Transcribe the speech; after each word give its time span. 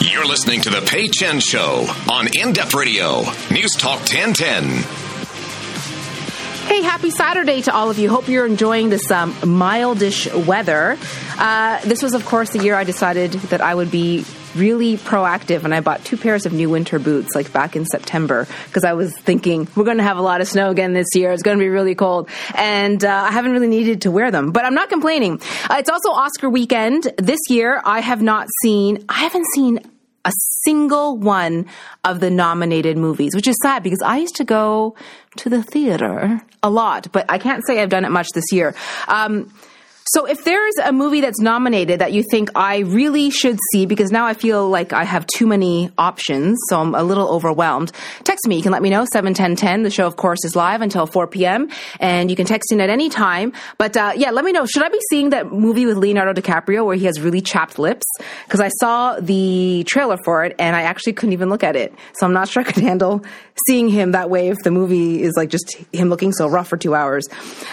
You're 0.00 0.26
listening 0.26 0.62
to 0.62 0.70
The 0.70 0.84
Pay 0.84 1.08
Chen 1.08 1.38
Show 1.38 1.86
on 2.10 2.28
In 2.36 2.52
Depth 2.52 2.74
Radio, 2.74 3.22
News 3.50 3.72
Talk 3.76 4.00
1010. 4.00 5.03
Hey, 6.66 6.80
happy 6.80 7.10
Saturday 7.10 7.60
to 7.62 7.74
all 7.74 7.90
of 7.90 7.98
you. 7.98 8.08
Hope 8.08 8.26
you're 8.26 8.46
enjoying 8.46 8.88
this 8.88 9.10
um, 9.10 9.34
mildish 9.34 10.26
weather. 10.46 10.96
Uh, 11.38 11.78
this 11.82 12.02
was, 12.02 12.14
of 12.14 12.24
course, 12.24 12.50
the 12.50 12.62
year 12.64 12.74
I 12.74 12.84
decided 12.84 13.32
that 13.32 13.60
I 13.60 13.74
would 13.74 13.90
be 13.90 14.24
really 14.54 14.96
proactive 14.96 15.64
and 15.64 15.74
I 15.74 15.80
bought 15.80 16.04
two 16.04 16.16
pairs 16.16 16.46
of 16.46 16.52
new 16.52 16.70
winter 16.70 16.98
boots 16.98 17.34
like 17.34 17.52
back 17.52 17.76
in 17.76 17.84
September 17.84 18.46
because 18.66 18.82
I 18.84 18.94
was 18.94 19.14
thinking 19.18 19.68
we're 19.76 19.84
going 19.84 19.98
to 19.98 20.04
have 20.04 20.16
a 20.16 20.22
lot 20.22 20.40
of 20.40 20.48
snow 20.48 20.70
again 20.70 20.94
this 20.94 21.08
year. 21.14 21.32
It's 21.32 21.42
going 21.42 21.58
to 21.58 21.62
be 21.62 21.68
really 21.68 21.94
cold 21.94 22.30
and 22.54 23.04
uh, 23.04 23.08
I 23.08 23.32
haven't 23.32 23.52
really 23.52 23.68
needed 23.68 24.02
to 24.02 24.10
wear 24.10 24.30
them, 24.30 24.52
but 24.52 24.64
I'm 24.64 24.74
not 24.74 24.88
complaining. 24.88 25.40
Uh, 25.68 25.76
it's 25.78 25.90
also 25.90 26.10
Oscar 26.10 26.48
weekend. 26.48 27.12
This 27.18 27.40
year 27.50 27.82
I 27.84 28.00
have 28.00 28.22
not 28.22 28.48
seen, 28.62 29.04
I 29.08 29.20
haven't 29.20 29.46
seen 29.54 29.80
a 30.24 30.32
single 30.64 31.16
one 31.16 31.66
of 32.04 32.20
the 32.20 32.30
nominated 32.30 32.96
movies, 32.96 33.34
which 33.34 33.48
is 33.48 33.56
sad 33.62 33.82
because 33.82 34.02
I 34.02 34.18
used 34.18 34.36
to 34.36 34.44
go 34.44 34.94
to 35.36 35.50
the 35.50 35.62
theater 35.62 36.40
a 36.62 36.70
lot, 36.70 37.08
but 37.12 37.26
I 37.28 37.38
can't 37.38 37.62
say 37.66 37.82
I've 37.82 37.90
done 37.90 38.04
it 38.04 38.10
much 38.10 38.28
this 38.34 38.50
year. 38.52 38.74
Um, 39.08 39.52
so 40.06 40.26
if 40.26 40.44
there's 40.44 40.74
a 40.84 40.92
movie 40.92 41.22
that's 41.22 41.40
nominated 41.40 42.00
that 42.00 42.12
you 42.12 42.22
think 42.22 42.50
I 42.54 42.78
really 42.80 43.30
should 43.30 43.58
see, 43.72 43.86
because 43.86 44.10
now 44.10 44.26
I 44.26 44.34
feel 44.34 44.68
like 44.68 44.92
I 44.92 45.04
have 45.04 45.26
too 45.26 45.46
many 45.46 45.90
options, 45.96 46.58
so 46.68 46.78
I'm 46.78 46.94
a 46.94 47.02
little 47.02 47.28
overwhelmed, 47.28 47.90
text 48.22 48.46
me. 48.46 48.56
You 48.56 48.62
can 48.62 48.72
let 48.72 48.82
me 48.82 48.90
know, 48.90 49.06
71010. 49.10 49.82
The 49.82 49.90
show, 49.90 50.06
of 50.06 50.16
course, 50.16 50.44
is 50.44 50.54
live 50.54 50.82
until 50.82 51.06
4 51.06 51.26
p.m., 51.28 51.70
and 52.00 52.28
you 52.28 52.36
can 52.36 52.44
text 52.44 52.70
in 52.70 52.80
at 52.80 52.90
any 52.90 53.08
time. 53.08 53.54
But 53.78 53.96
uh, 53.96 54.12
yeah, 54.14 54.30
let 54.30 54.44
me 54.44 54.52
know. 54.52 54.66
Should 54.66 54.82
I 54.82 54.90
be 54.90 55.00
seeing 55.08 55.30
that 55.30 55.50
movie 55.50 55.86
with 55.86 55.96
Leonardo 55.96 56.38
DiCaprio 56.38 56.84
where 56.84 56.96
he 56.96 57.06
has 57.06 57.20
really 57.20 57.40
chapped 57.40 57.78
lips? 57.78 58.06
Because 58.44 58.60
I 58.60 58.68
saw 58.80 59.18
the 59.18 59.84
trailer 59.86 60.18
for 60.22 60.44
it, 60.44 60.54
and 60.58 60.76
I 60.76 60.82
actually 60.82 61.14
couldn't 61.14 61.32
even 61.32 61.48
look 61.48 61.64
at 61.64 61.76
it. 61.76 61.94
So 62.18 62.26
I'm 62.26 62.34
not 62.34 62.48
sure 62.54 62.62
I 62.62 62.64
could 62.64 62.82
handle 62.82 63.24
seeing 63.66 63.88
him 63.88 64.12
that 64.12 64.28
way 64.28 64.48
if 64.48 64.58
the 64.64 64.70
movie 64.70 65.22
is 65.22 65.32
like 65.36 65.48
just 65.48 65.76
him 65.92 66.08
looking 66.10 66.32
so 66.32 66.46
rough 66.46 66.68
for 66.68 66.76
two 66.76 66.94
hours. 66.94 67.26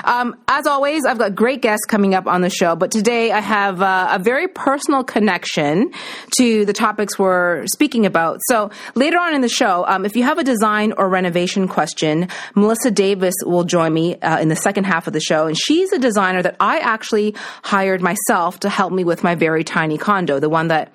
Um, 0.05 0.37
as 0.47 0.65
always, 0.65 1.05
I've 1.05 1.17
got 1.17 1.35
great 1.35 1.61
guests 1.61 1.85
coming 1.85 2.13
up 2.13 2.20
on 2.27 2.41
the 2.41 2.49
show, 2.49 2.75
but 2.75 2.91
today 2.91 3.31
I 3.31 3.39
have 3.39 3.81
uh, 3.81 4.09
a 4.11 4.19
very 4.19 4.47
personal 4.47 5.03
connection 5.03 5.91
to 6.37 6.65
the 6.65 6.73
topics 6.73 7.17
we're 7.17 7.65
speaking 7.67 8.05
about. 8.05 8.39
So 8.47 8.71
later 8.95 9.17
on 9.17 9.33
in 9.33 9.41
the 9.41 9.49
show, 9.49 9.85
um, 9.87 10.05
if 10.05 10.15
you 10.15 10.23
have 10.23 10.37
a 10.37 10.43
design 10.43 10.93
or 10.93 11.09
renovation 11.09 11.67
question, 11.67 12.27
Melissa 12.55 12.91
Davis 12.91 13.35
will 13.45 13.63
join 13.63 13.93
me 13.93 14.17
uh, 14.19 14.39
in 14.39 14.49
the 14.49 14.55
second 14.55 14.85
half 14.85 15.07
of 15.07 15.13
the 15.13 15.19
show, 15.19 15.47
and 15.47 15.57
she's 15.57 15.91
a 15.91 15.99
designer 15.99 16.41
that 16.41 16.55
I 16.59 16.79
actually 16.79 17.35
hired 17.63 18.01
myself 18.01 18.59
to 18.61 18.69
help 18.69 18.93
me 18.93 19.03
with 19.03 19.23
my 19.23 19.35
very 19.35 19.63
tiny 19.63 19.97
condo, 19.97 20.39
the 20.39 20.49
one 20.49 20.67
that 20.67 20.93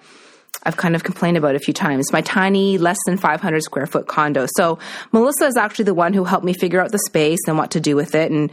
I've 0.67 0.77
kind 0.77 0.97
of 0.97 1.05
complained 1.05 1.37
about 1.37 1.55
a 1.55 1.61
few 1.61 1.73
times. 1.73 2.13
My 2.13 2.23
tiny, 2.23 2.77
less 2.77 2.99
than 3.07 3.17
500 3.17 3.63
square 3.63 3.87
foot 3.87 4.09
condo. 4.09 4.47
So 4.57 4.81
Melissa 5.13 5.47
is 5.47 5.57
actually 5.57 5.85
the 5.85 5.95
one 5.95 6.13
who 6.13 6.25
helped 6.25 6.45
me 6.45 6.53
figure 6.55 6.81
out 6.81 6.91
the 6.91 6.99
space 6.99 7.39
and 7.47 7.57
what 7.57 7.71
to 7.71 7.81
do 7.81 7.95
with 7.95 8.17
it 8.17 8.33
and 8.33 8.51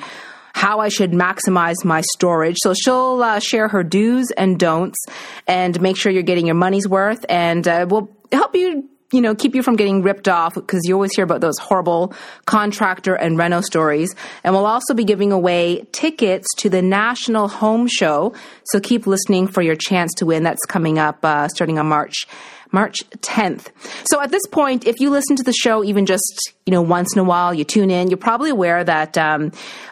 how 0.54 0.80
I 0.80 0.90
should 0.90 1.12
maximize 1.12 1.84
my 1.84 2.02
storage. 2.14 2.58
So 2.60 2.74
she'll 2.74 3.22
uh, 3.22 3.40
share 3.40 3.68
her 3.68 3.84
do's 3.84 4.32
and 4.32 4.60
don'ts 4.60 5.06
and 5.48 5.80
make 5.82 5.98
sure 5.98 6.12
you're 6.12 6.24
getting 6.24 6.46
your 6.46 6.56
money's 6.56 6.88
worth 6.88 7.26
and 7.28 7.68
uh, 7.68 7.86
will 7.90 8.16
help 8.32 8.56
you 8.56 8.88
you 9.14 9.22
know, 9.22 9.36
keep 9.36 9.54
you 9.54 9.62
from 9.62 9.76
getting 9.76 10.02
ripped 10.02 10.28
off 10.28 10.56
because 10.56 10.82
you 10.86 10.96
always 10.96 11.16
hear 11.16 11.24
about 11.24 11.40
those 11.40 11.58
horrible 11.60 12.14
contractor 12.46 13.14
and 13.14 13.38
reno 13.38 13.62
stories. 13.62 14.14
And 14.44 14.56
we'll 14.56 14.66
also 14.66 14.96
be 14.96 15.04
giving 15.04 15.32
away 15.32 15.86
tickets 15.92 16.48
to 16.58 16.70
the 16.70 16.82
National 16.82 17.48
Home 17.48 17.88
Show. 17.88 18.34
So 18.66 18.80
keep 18.80 19.06
listening 19.06 19.48
for 19.48 19.62
your 19.62 19.76
chance 19.76 20.16
to 20.16 20.26
win. 20.26 20.42
That's 20.42 20.66
coming 20.66 20.98
up 20.98 21.24
uh, 21.24 21.48
starting 21.48 21.78
on 21.78 21.88
March 21.88 22.26
March 22.74 22.98
10th. 23.20 23.68
So 24.04 24.20
at 24.20 24.32
this 24.32 24.46
point, 24.48 24.86
if 24.86 25.00
you 25.00 25.12
listen 25.12 25.36
to 25.38 25.44
the 25.44 25.54
show 25.54 25.84
even 25.84 26.06
just, 26.06 26.54
you 26.66 26.72
know, 26.72 26.82
once 26.82 27.14
in 27.14 27.20
a 27.20 27.24
while, 27.24 27.54
you 27.54 27.64
tune 27.64 27.92
in, 27.92 28.10
you're 28.10 28.18
probably 28.18 28.50
aware 28.50 28.84
that 28.84 29.18
um, 29.18 29.52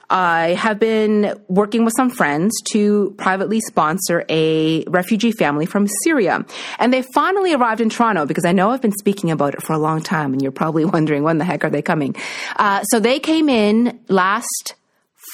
I 0.09 0.55
have 0.55 0.79
been 0.79 1.39
working 1.47 1.85
with 1.85 1.93
some 1.95 2.09
friends 2.09 2.51
to 2.71 3.13
privately 3.17 3.61
sponsor 3.61 4.25
a 4.27 4.83
refugee 4.85 5.31
family 5.31 5.65
from 5.65 5.87
Syria. 6.03 6.43
And 6.79 6.91
they 6.91 7.03
finally 7.13 7.53
arrived 7.53 7.81
in 7.81 7.89
Toronto 7.89 8.25
because 8.25 8.45
I 8.45 8.51
know 8.51 8.71
I've 8.71 8.81
been 8.81 8.91
speaking 8.91 9.31
about 9.31 9.53
it 9.53 9.61
for 9.61 9.73
a 9.73 9.77
long 9.77 10.01
time 10.01 10.33
and 10.33 10.41
you're 10.41 10.51
probably 10.51 10.83
wondering 10.97 11.23
when 11.23 11.37
the 11.37 11.45
heck 11.45 11.63
are 11.63 11.69
they 11.69 11.83
coming? 11.83 12.15
Uh, 12.57 12.83
so 12.85 12.99
they 12.99 13.19
came 13.19 13.47
in 13.47 13.99
last 14.09 14.75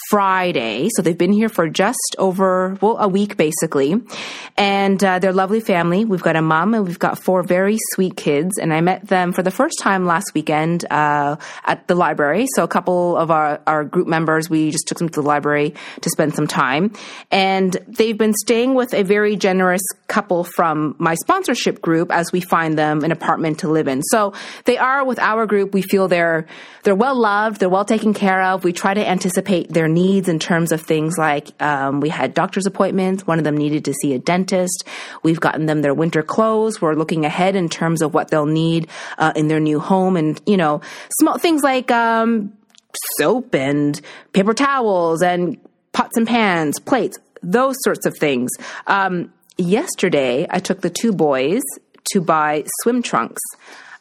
Friday. 0.09 0.89
So 0.95 1.01
they've 1.01 1.17
been 1.17 1.31
here 1.31 1.49
for 1.49 1.69
just 1.69 2.15
over, 2.17 2.77
well, 2.81 2.97
a 2.97 3.07
week 3.07 3.37
basically. 3.37 3.95
And 4.57 5.01
uh, 5.03 5.19
they're 5.19 5.31
a 5.31 5.33
lovely 5.33 5.59
family. 5.59 6.03
We've 6.03 6.21
got 6.21 6.35
a 6.35 6.41
mom 6.41 6.73
and 6.73 6.85
we've 6.85 6.99
got 6.99 7.23
four 7.23 7.43
very 7.43 7.77
sweet 7.93 8.17
kids. 8.17 8.57
And 8.57 8.73
I 8.73 8.81
met 8.81 9.07
them 9.07 9.31
for 9.31 9.43
the 9.43 9.51
first 9.51 9.79
time 9.79 10.05
last 10.05 10.33
weekend 10.33 10.85
uh, 10.91 11.37
at 11.63 11.87
the 11.87 11.95
library. 11.95 12.47
So 12.55 12.63
a 12.63 12.67
couple 12.67 13.15
of 13.15 13.31
our, 13.31 13.61
our 13.65 13.83
group 13.83 14.07
members, 14.07 14.49
we 14.49 14.71
just 14.71 14.87
took 14.87 14.97
them 14.97 15.09
to 15.09 15.21
the 15.21 15.27
library 15.27 15.73
to 16.01 16.09
spend 16.09 16.35
some 16.35 16.47
time. 16.47 16.93
And 17.31 17.71
they've 17.87 18.17
been 18.17 18.33
staying 18.33 18.73
with 18.73 18.93
a 18.93 19.03
very 19.03 19.35
generous 19.35 19.83
couple 20.07 20.43
from 20.43 20.95
my 20.99 21.15
sponsorship 21.15 21.81
group 21.81 22.11
as 22.11 22.31
we 22.31 22.41
find 22.41 22.77
them 22.77 23.03
an 23.03 23.11
apartment 23.11 23.59
to 23.59 23.69
live 23.69 23.87
in. 23.87 24.01
So 24.03 24.33
they 24.65 24.77
are 24.77 25.05
with 25.05 25.19
our 25.19 25.45
group. 25.45 25.73
We 25.73 25.81
feel 25.81 26.07
they're, 26.07 26.45
they're 26.83 26.95
well 26.95 27.15
loved. 27.15 27.59
They're 27.59 27.69
well 27.69 27.85
taken 27.85 28.13
care 28.13 28.41
of. 28.41 28.63
We 28.63 28.73
try 28.73 28.93
to 28.93 29.07
anticipate 29.07 29.69
their 29.77 29.87
needs 29.87 30.27
in 30.27 30.39
terms 30.39 30.71
of 30.71 30.81
things 30.81 31.13
like 31.19 31.49
um, 31.61 31.99
we 31.99 32.09
had 32.09 32.33
doctor's 32.33 32.65
appointments. 32.65 33.27
One 33.27 33.37
of 33.37 33.43
them 33.43 33.55
needed 33.55 33.85
to 33.85 33.93
see 33.93 34.15
a 34.15 34.19
dentist. 34.19 34.83
We've 35.21 35.39
gotten 35.39 35.67
them 35.67 35.83
their 35.83 35.93
winter 35.93 36.23
clothes. 36.23 36.81
We're 36.81 36.95
looking 36.95 37.25
ahead 37.25 37.55
in 37.55 37.69
terms 37.69 38.01
of 38.01 38.15
what 38.15 38.31
they'll 38.31 38.47
need 38.47 38.87
uh, 39.19 39.33
in 39.35 39.49
their 39.49 39.59
new 39.59 39.79
home, 39.79 40.17
and 40.17 40.41
you 40.47 40.57
know, 40.57 40.81
small 41.19 41.37
things 41.37 41.61
like 41.61 41.91
um, 41.91 42.53
soap 43.17 43.53
and 43.53 44.01
paper 44.33 44.55
towels 44.55 45.21
and 45.21 45.59
pots 45.93 46.17
and 46.17 46.25
pans, 46.25 46.79
plates, 46.79 47.19
those 47.43 47.75
sorts 47.83 48.07
of 48.07 48.17
things. 48.17 48.49
Um, 48.87 49.31
yesterday, 49.57 50.47
I 50.49 50.57
took 50.57 50.81
the 50.81 50.89
two 50.89 51.13
boys 51.13 51.61
to 52.13 52.19
buy 52.19 52.63
swim 52.81 53.03
trunks. 53.03 53.41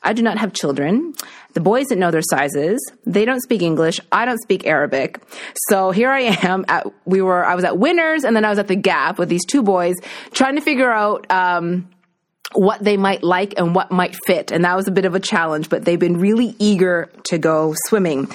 I 0.03 0.15
do 0.15 0.23
not 0.23 0.39
have 0.39 0.55
children. 0.55 1.13
The 1.57 1.63
boys 1.63 1.87
didn't 1.87 2.01
know 2.01 2.11
their 2.11 2.21
sizes. 2.21 2.79
They 3.07 3.25
don't 3.25 3.41
speak 3.41 3.63
English. 3.63 3.99
I 4.13 4.27
don't 4.27 4.43
speak 4.43 4.67
Arabic. 4.67 5.23
So 5.71 5.91
here 5.91 6.11
I 6.11 6.21
am. 6.43 6.67
At, 6.69 6.87
we 7.07 7.23
were. 7.23 7.47
I 7.47 7.55
was 7.55 7.65
at 7.65 7.79
Winners, 7.79 8.25
and 8.25 8.37
then 8.37 8.45
I 8.45 8.51
was 8.51 8.59
at 8.59 8.69
the 8.69 8.77
Gap 8.77 9.19
with 9.19 9.31
these 9.31 9.47
two 9.47 9.63
boys 9.63 9.95
trying 10.33 10.57
to 10.57 10.61
figure 10.61 10.93
out. 10.93 11.25
Um, 11.31 11.89
what 12.53 12.83
they 12.83 12.97
might 12.97 13.23
like 13.25 13.55
and 13.59 13.75
what 13.75 13.91
might 13.91 14.15
fit. 14.25 14.53
And 14.53 14.65
that 14.65 14.77
was 14.77 14.87
a 14.87 14.93
bit 14.93 15.05
of 15.05 15.17
a 15.17 15.21
challenge, 15.21 15.69
but 15.69 15.85
they've 15.85 15.99
been 15.99 16.21
really 16.21 16.55
eager 16.61 17.11
to 17.25 17.39
go 17.39 17.75
swimming. 17.87 18.29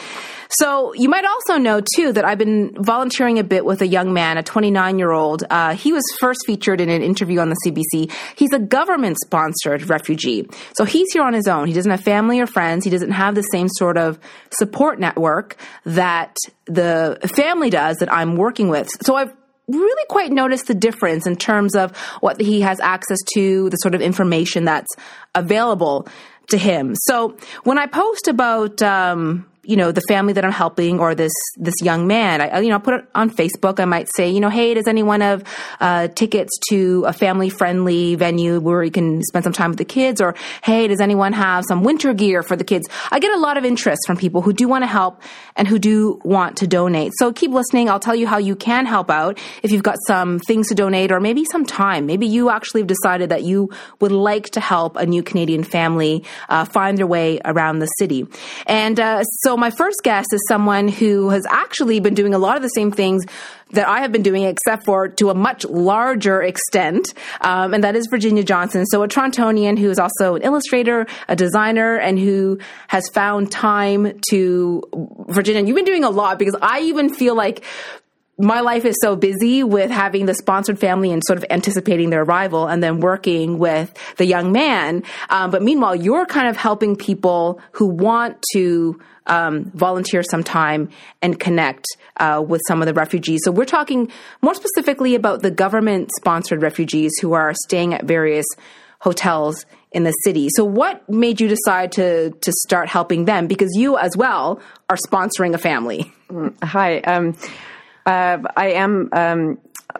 So 0.51 0.93
you 0.93 1.09
might 1.09 1.25
also 1.25 1.57
know 1.57 1.81
too 1.95 2.11
that 2.13 2.25
I've 2.25 2.37
been 2.37 2.75
volunteering 2.77 3.39
a 3.39 3.43
bit 3.43 3.65
with 3.65 3.81
a 3.81 3.87
young 3.87 4.13
man, 4.13 4.37
a 4.37 4.43
29 4.43 4.99
year 4.99 5.11
old. 5.11 5.43
Uh, 5.49 5.75
he 5.75 5.93
was 5.93 6.03
first 6.19 6.41
featured 6.45 6.81
in 6.81 6.89
an 6.89 7.01
interview 7.01 7.39
on 7.39 7.49
the 7.49 7.55
CBC. 7.65 8.11
He's 8.35 8.51
a 8.53 8.59
government 8.59 9.17
sponsored 9.23 9.89
refugee. 9.89 10.47
So 10.73 10.83
he's 10.83 11.11
here 11.13 11.23
on 11.23 11.33
his 11.33 11.47
own. 11.47 11.67
He 11.67 11.73
doesn't 11.73 11.91
have 11.91 12.01
family 12.01 12.39
or 12.39 12.47
friends. 12.47 12.83
He 12.83 12.89
doesn't 12.89 13.11
have 13.11 13.35
the 13.35 13.43
same 13.43 13.69
sort 13.69 13.97
of 13.97 14.19
support 14.51 14.99
network 14.99 15.55
that 15.85 16.35
the 16.65 17.17
family 17.35 17.69
does 17.69 17.97
that 17.97 18.11
I'm 18.11 18.35
working 18.35 18.67
with. 18.67 18.89
So 19.01 19.15
I've 19.15 19.33
really 19.67 20.05
quite 20.09 20.31
noticed 20.31 20.67
the 20.67 20.73
difference 20.73 21.25
in 21.25 21.35
terms 21.35 21.75
of 21.75 21.95
what 22.19 22.41
he 22.41 22.61
has 22.61 22.79
access 22.79 23.19
to, 23.33 23.69
the 23.69 23.77
sort 23.77 23.95
of 23.95 24.01
information 24.01 24.65
that's 24.65 24.89
available 25.33 26.07
to 26.49 26.57
him. 26.57 26.93
So 27.03 27.37
when 27.63 27.77
I 27.77 27.87
post 27.87 28.27
about, 28.27 28.81
um, 28.81 29.45
you 29.63 29.75
know 29.75 29.91
the 29.91 30.01
family 30.01 30.33
that 30.33 30.43
I'm 30.43 30.51
helping 30.51 30.99
or 30.99 31.13
this 31.13 31.33
this 31.57 31.75
young 31.81 32.07
man. 32.07 32.41
I 32.41 32.59
you 32.59 32.69
know 32.69 32.79
put 32.79 32.95
it 32.95 33.05
on 33.13 33.29
Facebook. 33.29 33.79
I 33.79 33.85
might 33.85 34.09
say 34.15 34.29
you 34.29 34.39
know 34.39 34.49
hey 34.49 34.73
does 34.73 34.87
anyone 34.87 35.21
have 35.21 35.43
uh, 35.79 36.07
tickets 36.07 36.51
to 36.69 37.05
a 37.05 37.13
family 37.13 37.49
friendly 37.49 38.15
venue 38.15 38.59
where 38.59 38.83
you 38.83 38.91
can 38.91 39.21
spend 39.23 39.43
some 39.43 39.53
time 39.53 39.71
with 39.71 39.77
the 39.77 39.85
kids 39.85 40.21
or 40.21 40.35
hey 40.63 40.87
does 40.87 40.99
anyone 40.99 41.33
have 41.33 41.63
some 41.67 41.83
winter 41.83 42.13
gear 42.13 42.43
for 42.43 42.55
the 42.55 42.63
kids? 42.63 42.87
I 43.11 43.19
get 43.19 43.33
a 43.33 43.39
lot 43.39 43.57
of 43.57 43.65
interest 43.65 44.01
from 44.07 44.17
people 44.17 44.41
who 44.41 44.53
do 44.53 44.67
want 44.67 44.83
to 44.83 44.87
help 44.87 45.21
and 45.55 45.67
who 45.67 45.77
do 45.79 46.19
want 46.23 46.57
to 46.57 46.67
donate. 46.67 47.11
So 47.17 47.31
keep 47.31 47.51
listening. 47.51 47.89
I'll 47.89 47.99
tell 47.99 48.15
you 48.15 48.27
how 48.27 48.37
you 48.37 48.55
can 48.55 48.85
help 48.85 49.11
out 49.11 49.37
if 49.63 49.71
you've 49.71 49.83
got 49.83 49.97
some 50.07 50.39
things 50.39 50.69
to 50.69 50.75
donate 50.75 51.11
or 51.11 51.19
maybe 51.19 51.45
some 51.45 51.65
time. 51.65 52.05
Maybe 52.05 52.25
you 52.27 52.49
actually 52.49 52.81
have 52.81 52.87
decided 52.87 53.29
that 53.29 53.43
you 53.43 53.69
would 53.99 54.11
like 54.11 54.49
to 54.51 54.59
help 54.59 54.95
a 54.95 55.05
new 55.05 55.23
Canadian 55.23 55.63
family 55.63 56.23
uh, 56.49 56.65
find 56.65 56.97
their 56.97 57.07
way 57.07 57.39
around 57.45 57.79
the 57.79 57.87
city. 57.87 58.25
And 58.65 58.99
uh, 58.99 59.23
so 59.23 59.50
So 59.51 59.57
my 59.57 59.69
first 59.69 59.99
guest 60.03 60.29
is 60.31 60.41
someone 60.47 60.87
who 60.87 61.27
has 61.31 61.45
actually 61.49 61.99
been 61.99 62.13
doing 62.13 62.33
a 62.33 62.37
lot 62.37 62.55
of 62.55 62.63
the 62.63 62.69
same 62.69 62.89
things 62.89 63.25
that 63.71 63.85
I 63.85 63.99
have 63.99 64.09
been 64.09 64.21
doing, 64.21 64.43
except 64.43 64.85
for 64.85 65.09
to 65.09 65.29
a 65.29 65.33
much 65.33 65.65
larger 65.65 66.41
extent, 66.41 67.13
um, 67.41 67.73
and 67.73 67.83
that 67.83 67.97
is 67.97 68.07
Virginia 68.09 68.43
Johnson. 68.43 68.85
So 68.85 69.03
a 69.03 69.09
Torontonian 69.09 69.77
who 69.77 69.89
is 69.89 69.99
also 69.99 70.35
an 70.35 70.43
illustrator, 70.43 71.05
a 71.27 71.35
designer, 71.35 71.97
and 71.97 72.17
who 72.17 72.59
has 72.87 73.09
found 73.09 73.51
time 73.51 74.21
to 74.29 74.83
Virginia. 75.27 75.67
You've 75.67 75.75
been 75.75 75.83
doing 75.83 76.05
a 76.05 76.09
lot 76.09 76.39
because 76.39 76.55
I 76.61 76.83
even 76.83 77.13
feel 77.13 77.35
like 77.35 77.61
my 78.41 78.61
life 78.61 78.85
is 78.85 78.97
so 79.01 79.15
busy 79.15 79.63
with 79.63 79.91
having 79.91 80.25
the 80.25 80.33
sponsored 80.33 80.79
family 80.79 81.11
and 81.11 81.21
sort 81.25 81.37
of 81.37 81.45
anticipating 81.49 82.09
their 82.09 82.23
arrival 82.23 82.67
and 82.67 82.83
then 82.83 82.99
working 82.99 83.59
with 83.59 83.93
the 84.17 84.25
young 84.25 84.51
man. 84.51 85.03
Um, 85.29 85.51
but 85.51 85.61
meanwhile, 85.61 85.95
you're 85.95 86.25
kind 86.25 86.47
of 86.47 86.57
helping 86.57 86.95
people 86.95 87.61
who 87.73 87.87
want 87.87 88.43
to 88.53 88.99
um, 89.27 89.65
volunteer 89.73 90.23
some 90.23 90.43
time 90.43 90.89
and 91.21 91.39
connect 91.39 91.85
uh, 92.17 92.43
with 92.45 92.61
some 92.67 92.81
of 92.81 92.87
the 92.87 92.93
refugees. 92.93 93.41
So 93.43 93.51
we're 93.51 93.65
talking 93.65 94.11
more 94.41 94.55
specifically 94.55 95.15
about 95.15 95.41
the 95.41 95.51
government 95.51 96.11
sponsored 96.17 96.61
refugees 96.61 97.11
who 97.21 97.33
are 97.33 97.53
staying 97.65 97.93
at 97.93 98.05
various 98.05 98.45
hotels 98.99 99.65
in 99.91 100.03
the 100.03 100.11
city. 100.23 100.47
So 100.55 100.63
what 100.63 101.07
made 101.09 101.41
you 101.41 101.47
decide 101.47 101.91
to 101.93 102.31
to 102.31 102.51
start 102.63 102.87
helping 102.87 103.25
them? 103.25 103.47
Because 103.47 103.69
you 103.75 103.97
as 103.97 104.15
well 104.15 104.61
are 104.89 104.97
sponsoring 104.97 105.53
a 105.53 105.57
family. 105.57 106.13
Hi. 106.63 106.99
Um, 106.99 107.35
uh, 108.05 108.37
I 108.55 108.71
am 108.71 109.09
um, 109.11 109.57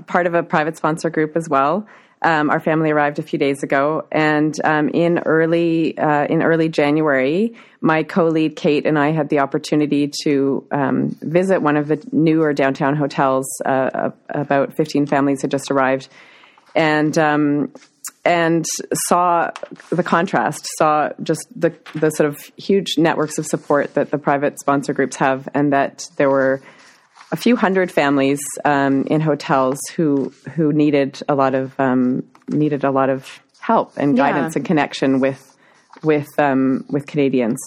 part 0.07 0.27
of 0.27 0.33
a 0.33 0.43
private 0.43 0.77
sponsor 0.77 1.09
group 1.09 1.35
as 1.35 1.49
well. 1.49 1.87
Um, 2.23 2.51
our 2.51 2.59
family 2.59 2.91
arrived 2.91 3.17
a 3.17 3.23
few 3.23 3.39
days 3.39 3.63
ago, 3.63 4.05
and 4.11 4.53
um, 4.63 4.89
in 4.89 5.19
early 5.19 5.97
uh, 5.97 6.25
in 6.25 6.43
early 6.43 6.69
January, 6.69 7.55
my 7.81 8.03
co-lead 8.03 8.55
Kate 8.55 8.85
and 8.85 8.99
I 8.99 9.11
had 9.11 9.29
the 9.29 9.39
opportunity 9.39 10.11
to 10.23 10.63
um, 10.69 11.17
visit 11.19 11.63
one 11.63 11.77
of 11.77 11.87
the 11.87 11.99
newer 12.11 12.53
downtown 12.53 12.95
hotels. 12.95 13.47
Uh, 13.65 14.11
about 14.29 14.75
fifteen 14.75 15.07
families 15.07 15.41
had 15.41 15.49
just 15.49 15.71
arrived, 15.71 16.09
and 16.75 17.17
um, 17.17 17.73
and 18.23 18.65
saw 19.07 19.49
the 19.89 20.03
contrast, 20.03 20.67
saw 20.77 21.09
just 21.23 21.47
the 21.55 21.73
the 21.95 22.11
sort 22.11 22.29
of 22.29 22.39
huge 22.55 22.99
networks 22.99 23.39
of 23.39 23.47
support 23.47 23.95
that 23.95 24.11
the 24.11 24.19
private 24.19 24.59
sponsor 24.59 24.93
groups 24.93 25.15
have, 25.15 25.49
and 25.55 25.73
that 25.73 26.03
there 26.17 26.29
were 26.29 26.61
a 27.31 27.37
few 27.37 27.55
hundred 27.55 27.91
families 27.91 28.39
um, 28.65 29.03
in 29.03 29.21
hotels 29.21 29.79
who 29.95 30.33
who 30.55 30.73
needed 30.73 31.21
a 31.29 31.35
lot 31.35 31.55
of 31.55 31.79
um, 31.79 32.23
needed 32.49 32.83
a 32.83 32.91
lot 32.91 33.09
of 33.09 33.39
help 33.59 33.93
and 33.97 34.17
yeah. 34.17 34.31
guidance 34.31 34.55
and 34.55 34.65
connection 34.65 35.19
with 35.19 35.57
with 36.03 36.27
um, 36.37 36.85
with 36.89 37.05
Canadians. 37.07 37.59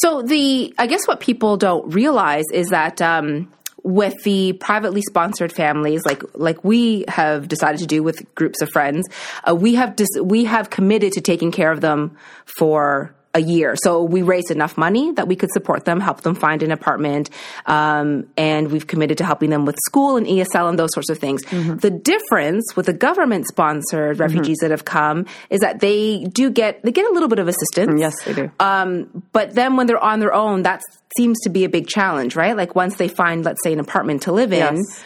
So 0.00 0.22
the 0.22 0.74
I 0.78 0.86
guess 0.86 1.06
what 1.06 1.20
people 1.20 1.56
don't 1.56 1.92
realize 1.92 2.44
is 2.52 2.68
that 2.68 3.00
um, 3.02 3.52
with 3.82 4.14
the 4.24 4.52
privately 4.54 5.02
sponsored 5.02 5.52
families, 5.52 6.02
like 6.04 6.22
like 6.34 6.64
we 6.64 7.04
have 7.08 7.48
decided 7.48 7.78
to 7.78 7.86
do 7.86 8.02
with 8.02 8.22
groups 8.34 8.60
of 8.60 8.68
friends, 8.70 9.08
uh, 9.48 9.54
we 9.54 9.74
have 9.76 9.96
dis- 9.96 10.20
we 10.20 10.44
have 10.44 10.70
committed 10.70 11.12
to 11.12 11.20
taking 11.20 11.52
care 11.52 11.70
of 11.70 11.80
them 11.80 12.16
for 12.44 13.14
a 13.36 13.40
year. 13.40 13.76
So 13.76 14.02
we 14.02 14.22
raised 14.22 14.50
enough 14.50 14.78
money 14.78 15.12
that 15.12 15.28
we 15.28 15.36
could 15.36 15.50
support 15.52 15.84
them, 15.84 16.00
help 16.00 16.22
them 16.22 16.34
find 16.34 16.62
an 16.62 16.72
apartment, 16.72 17.28
um, 17.66 18.26
and 18.36 18.72
we've 18.72 18.86
committed 18.86 19.18
to 19.18 19.24
helping 19.24 19.50
them 19.50 19.66
with 19.66 19.76
school 19.84 20.16
and 20.16 20.26
ESL 20.26 20.70
and 20.70 20.78
those 20.78 20.88
sorts 20.94 21.10
of 21.10 21.18
things. 21.18 21.44
Mm-hmm. 21.44 21.76
The 21.76 21.90
difference 21.90 22.74
with 22.74 22.86
the 22.86 22.94
government 22.94 23.46
sponsored 23.46 24.18
refugees 24.18 24.58
mm-hmm. 24.58 24.64
that 24.64 24.70
have 24.70 24.86
come 24.86 25.26
is 25.50 25.60
that 25.60 25.80
they 25.80 26.24
do 26.24 26.50
get 26.50 26.82
they 26.82 26.92
get 26.92 27.04
a 27.04 27.12
little 27.12 27.28
bit 27.28 27.38
of 27.38 27.46
assistance. 27.46 28.00
Yes, 28.00 28.14
they 28.24 28.32
do. 28.32 28.50
Um, 28.58 29.22
but 29.32 29.54
then 29.54 29.76
when 29.76 29.86
they're 29.86 30.02
on 30.02 30.18
their 30.20 30.32
own, 30.32 30.62
that 30.62 30.80
seems 31.16 31.38
to 31.40 31.50
be 31.50 31.64
a 31.64 31.68
big 31.68 31.86
challenge, 31.86 32.36
right? 32.36 32.56
Like 32.56 32.74
once 32.74 32.96
they 32.96 33.08
find, 33.08 33.44
let's 33.44 33.62
say, 33.62 33.72
an 33.74 33.80
apartment 33.80 34.22
to 34.22 34.32
live 34.32 34.52
in. 34.52 34.76
Yes 34.76 35.04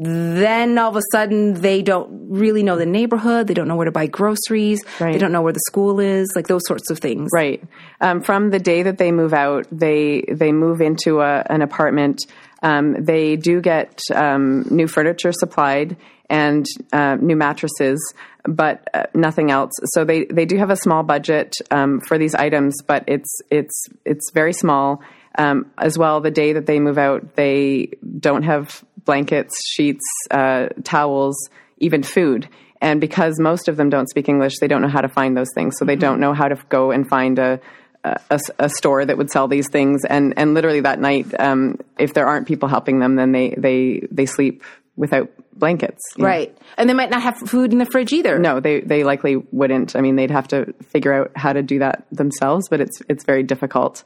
then 0.00 0.78
all 0.78 0.90
of 0.90 0.96
a 0.96 1.02
sudden 1.10 1.54
they 1.54 1.82
don't 1.82 2.30
really 2.30 2.62
know 2.62 2.76
the 2.76 2.86
neighborhood. 2.86 3.48
They 3.48 3.54
don't 3.54 3.66
know 3.66 3.74
where 3.74 3.86
to 3.86 3.90
buy 3.90 4.06
groceries. 4.06 4.80
Right. 5.00 5.12
They 5.12 5.18
don't 5.18 5.32
know 5.32 5.42
where 5.42 5.52
the 5.52 5.60
school 5.66 5.98
is, 5.98 6.28
like 6.36 6.46
those 6.46 6.62
sorts 6.66 6.88
of 6.90 7.00
things. 7.00 7.30
Right. 7.34 7.62
Um, 8.00 8.22
from 8.22 8.50
the 8.50 8.60
day 8.60 8.84
that 8.84 8.98
they 8.98 9.10
move 9.10 9.34
out, 9.34 9.66
they 9.72 10.24
they 10.30 10.52
move 10.52 10.80
into 10.80 11.20
a, 11.20 11.44
an 11.50 11.62
apartment. 11.62 12.20
Um, 12.62 13.04
they 13.04 13.34
do 13.34 13.60
get 13.60 14.00
um, 14.14 14.66
new 14.70 14.86
furniture 14.86 15.32
supplied 15.32 15.96
and 16.30 16.66
uh, 16.92 17.16
new 17.20 17.36
mattresses, 17.36 18.00
but 18.44 18.88
uh, 18.94 19.04
nothing 19.14 19.50
else. 19.50 19.72
So 19.94 20.04
they, 20.04 20.24
they 20.24 20.44
do 20.44 20.58
have 20.58 20.70
a 20.70 20.76
small 20.76 21.02
budget 21.02 21.54
um, 21.70 22.00
for 22.00 22.18
these 22.18 22.34
items, 22.34 22.82
but 22.86 23.04
it's 23.06 23.40
it's 23.50 23.86
it's 24.04 24.30
very 24.32 24.52
small. 24.52 25.02
Um, 25.38 25.70
as 25.78 25.96
well, 25.96 26.20
the 26.20 26.32
day 26.32 26.52
that 26.54 26.66
they 26.66 26.80
move 26.80 26.98
out, 26.98 27.36
they 27.36 27.92
don't 28.18 28.42
have 28.42 28.84
blankets, 29.04 29.54
sheets, 29.66 30.04
uh, 30.30 30.68
towels, 30.82 31.36
even 31.78 32.02
food. 32.02 32.48
And 32.80 33.00
because 33.00 33.38
most 33.40 33.68
of 33.68 33.76
them 33.76 33.88
don't 33.88 34.08
speak 34.08 34.28
English, 34.28 34.58
they 34.60 34.68
don't 34.68 34.82
know 34.82 34.88
how 34.88 35.00
to 35.00 35.08
find 35.08 35.36
those 35.36 35.48
things. 35.54 35.76
So 35.78 35.84
they 35.84 35.94
mm-hmm. 35.94 36.00
don't 36.00 36.20
know 36.20 36.34
how 36.34 36.48
to 36.48 36.56
go 36.68 36.90
and 36.90 37.08
find 37.08 37.38
a, 37.38 37.60
a, 38.04 38.40
a, 38.58 38.68
store 38.68 39.04
that 39.04 39.16
would 39.16 39.30
sell 39.30 39.48
these 39.48 39.68
things. 39.68 40.04
And, 40.04 40.34
and 40.36 40.54
literally 40.54 40.80
that 40.80 41.00
night, 41.00 41.26
um, 41.40 41.78
if 41.98 42.14
there 42.14 42.26
aren't 42.26 42.46
people 42.46 42.68
helping 42.68 43.00
them, 43.00 43.16
then 43.16 43.32
they, 43.32 43.54
they, 43.56 44.06
they 44.10 44.26
sleep 44.26 44.62
without 44.96 45.30
blankets. 45.54 46.02
Right. 46.18 46.54
Know. 46.54 46.66
And 46.78 46.90
they 46.90 46.94
might 46.94 47.10
not 47.10 47.22
have 47.22 47.36
food 47.38 47.72
in 47.72 47.78
the 47.78 47.86
fridge 47.86 48.12
either. 48.12 48.38
No, 48.38 48.60
they, 48.60 48.80
they 48.80 49.04
likely 49.04 49.36
wouldn't. 49.36 49.96
I 49.96 50.00
mean, 50.00 50.16
they'd 50.16 50.30
have 50.30 50.48
to 50.48 50.72
figure 50.84 51.12
out 51.12 51.32
how 51.34 51.52
to 51.52 51.62
do 51.62 51.78
that 51.80 52.06
themselves, 52.12 52.68
but 52.68 52.80
it's, 52.80 53.00
it's 53.08 53.24
very 53.24 53.42
difficult. 53.42 54.04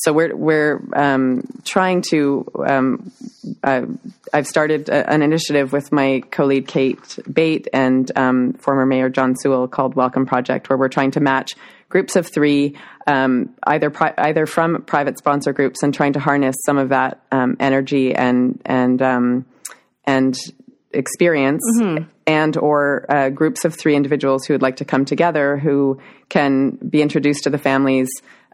So 0.00 0.14
we're 0.14 0.34
we're 0.34 0.82
um, 0.94 1.42
trying 1.64 2.02
to. 2.10 2.46
Um, 2.66 3.12
uh, 3.62 3.82
I've 4.32 4.46
started 4.46 4.88
a, 4.88 5.10
an 5.10 5.20
initiative 5.20 5.74
with 5.74 5.92
my 5.92 6.22
co-lead 6.30 6.66
Kate 6.66 7.18
Bate 7.30 7.68
and 7.74 8.10
um, 8.16 8.54
former 8.54 8.86
Mayor 8.86 9.10
John 9.10 9.36
Sewell 9.36 9.68
called 9.68 9.94
Welcome 9.94 10.24
Project, 10.24 10.70
where 10.70 10.78
we're 10.78 10.88
trying 10.88 11.10
to 11.12 11.20
match 11.20 11.52
groups 11.90 12.16
of 12.16 12.26
three, 12.32 12.78
um, 13.06 13.54
either 13.64 13.90
pri- 13.90 14.14
either 14.16 14.46
from 14.46 14.82
private 14.84 15.18
sponsor 15.18 15.52
groups, 15.52 15.82
and 15.82 15.92
trying 15.92 16.14
to 16.14 16.20
harness 16.20 16.56
some 16.64 16.78
of 16.78 16.88
that 16.88 17.20
um, 17.30 17.58
energy 17.60 18.14
and 18.14 18.58
and 18.64 19.02
um, 19.02 19.44
and 20.04 20.34
experience 20.92 21.62
mm-hmm. 21.78 22.04
and 22.26 22.56
or 22.56 23.04
uh, 23.10 23.28
groups 23.28 23.66
of 23.66 23.74
three 23.74 23.94
individuals 23.94 24.46
who 24.46 24.54
would 24.54 24.62
like 24.62 24.76
to 24.76 24.84
come 24.84 25.04
together 25.04 25.56
who 25.58 26.00
can 26.28 26.70
be 26.70 27.00
introduced 27.02 27.44
to 27.44 27.50
the 27.50 27.58
families 27.58 28.08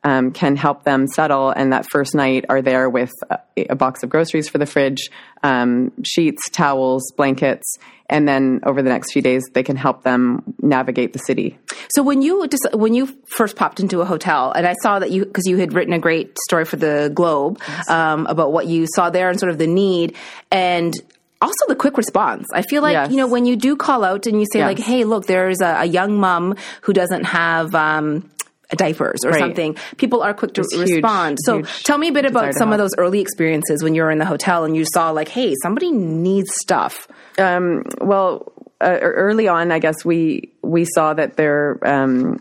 um, 0.04 0.30
can 0.32 0.56
help 0.56 0.84
them 0.84 1.06
settle. 1.06 1.50
And 1.50 1.72
that 1.72 1.86
first 1.90 2.14
night 2.14 2.44
are 2.48 2.62
there 2.62 2.88
with 2.88 3.12
a, 3.30 3.38
a 3.70 3.74
box 3.74 4.02
of 4.02 4.08
groceries 4.10 4.48
for 4.48 4.58
the 4.58 4.66
fridge, 4.66 5.10
um, 5.42 5.92
sheets, 6.04 6.48
towels, 6.50 7.12
blankets. 7.16 7.78
And 8.08 8.28
then 8.28 8.60
over 8.64 8.82
the 8.82 8.90
next 8.90 9.12
few 9.12 9.20
days, 9.20 9.42
they 9.52 9.64
can 9.64 9.74
help 9.74 10.04
them 10.04 10.54
navigate 10.62 11.12
the 11.12 11.18
city. 11.18 11.58
So 11.90 12.04
when 12.04 12.22
you 12.22 12.46
just, 12.46 12.68
when 12.72 12.94
you 12.94 13.08
first 13.26 13.56
popped 13.56 13.80
into 13.80 14.00
a 14.00 14.04
hotel, 14.04 14.52
and 14.52 14.64
I 14.64 14.74
saw 14.80 15.00
that 15.00 15.10
you 15.10 15.24
because 15.24 15.46
you 15.46 15.56
had 15.56 15.72
written 15.72 15.92
a 15.92 15.98
great 15.98 16.38
story 16.46 16.64
for 16.64 16.76
the 16.76 17.10
Globe 17.12 17.60
yes. 17.66 17.90
um, 17.90 18.26
about 18.26 18.52
what 18.52 18.66
you 18.66 18.86
saw 18.94 19.10
there 19.10 19.28
and 19.28 19.40
sort 19.40 19.50
of 19.50 19.58
the 19.58 19.66
need, 19.66 20.14
and 20.52 20.94
also 21.40 21.66
the 21.66 21.74
quick 21.74 21.96
response. 21.96 22.46
I 22.54 22.62
feel 22.62 22.80
like, 22.80 22.94
yes. 22.94 23.10
you 23.10 23.16
know, 23.16 23.26
when 23.26 23.44
you 23.44 23.56
do 23.56 23.76
call 23.76 24.04
out 24.04 24.26
and 24.26 24.40
you 24.40 24.46
say 24.52 24.60
yes. 24.60 24.66
like, 24.66 24.78
hey, 24.78 25.04
look, 25.04 25.26
there's 25.26 25.60
a, 25.60 25.80
a 25.80 25.84
young 25.84 26.18
mom 26.18 26.54
who 26.82 26.92
doesn't 26.92 27.24
have, 27.24 27.74
um, 27.74 28.30
diapers 28.70 29.24
or 29.24 29.30
right. 29.30 29.38
something, 29.38 29.76
people 29.96 30.22
are 30.22 30.34
quick 30.34 30.54
to 30.54 30.62
it's 30.62 30.76
respond. 30.76 31.38
Huge, 31.38 31.44
so 31.44 31.56
huge 31.58 31.84
tell 31.84 31.98
me 31.98 32.08
a 32.08 32.12
bit 32.12 32.24
about 32.24 32.54
some 32.54 32.72
of 32.72 32.78
those 32.78 32.92
early 32.98 33.20
experiences 33.20 33.82
when 33.82 33.94
you 33.94 34.02
were 34.02 34.10
in 34.10 34.18
the 34.18 34.24
hotel 34.24 34.64
and 34.64 34.76
you 34.76 34.84
saw 34.92 35.10
like, 35.10 35.28
hey, 35.28 35.54
somebody 35.62 35.90
needs 35.90 36.50
stuff. 36.54 37.08
Um, 37.38 37.84
well, 38.00 38.52
uh, 38.80 38.98
early 39.00 39.48
on, 39.48 39.72
I 39.72 39.78
guess 39.78 40.04
we 40.04 40.50
we 40.62 40.84
saw 40.84 41.14
that 41.14 41.36
there 41.36 41.78
um, 41.86 42.40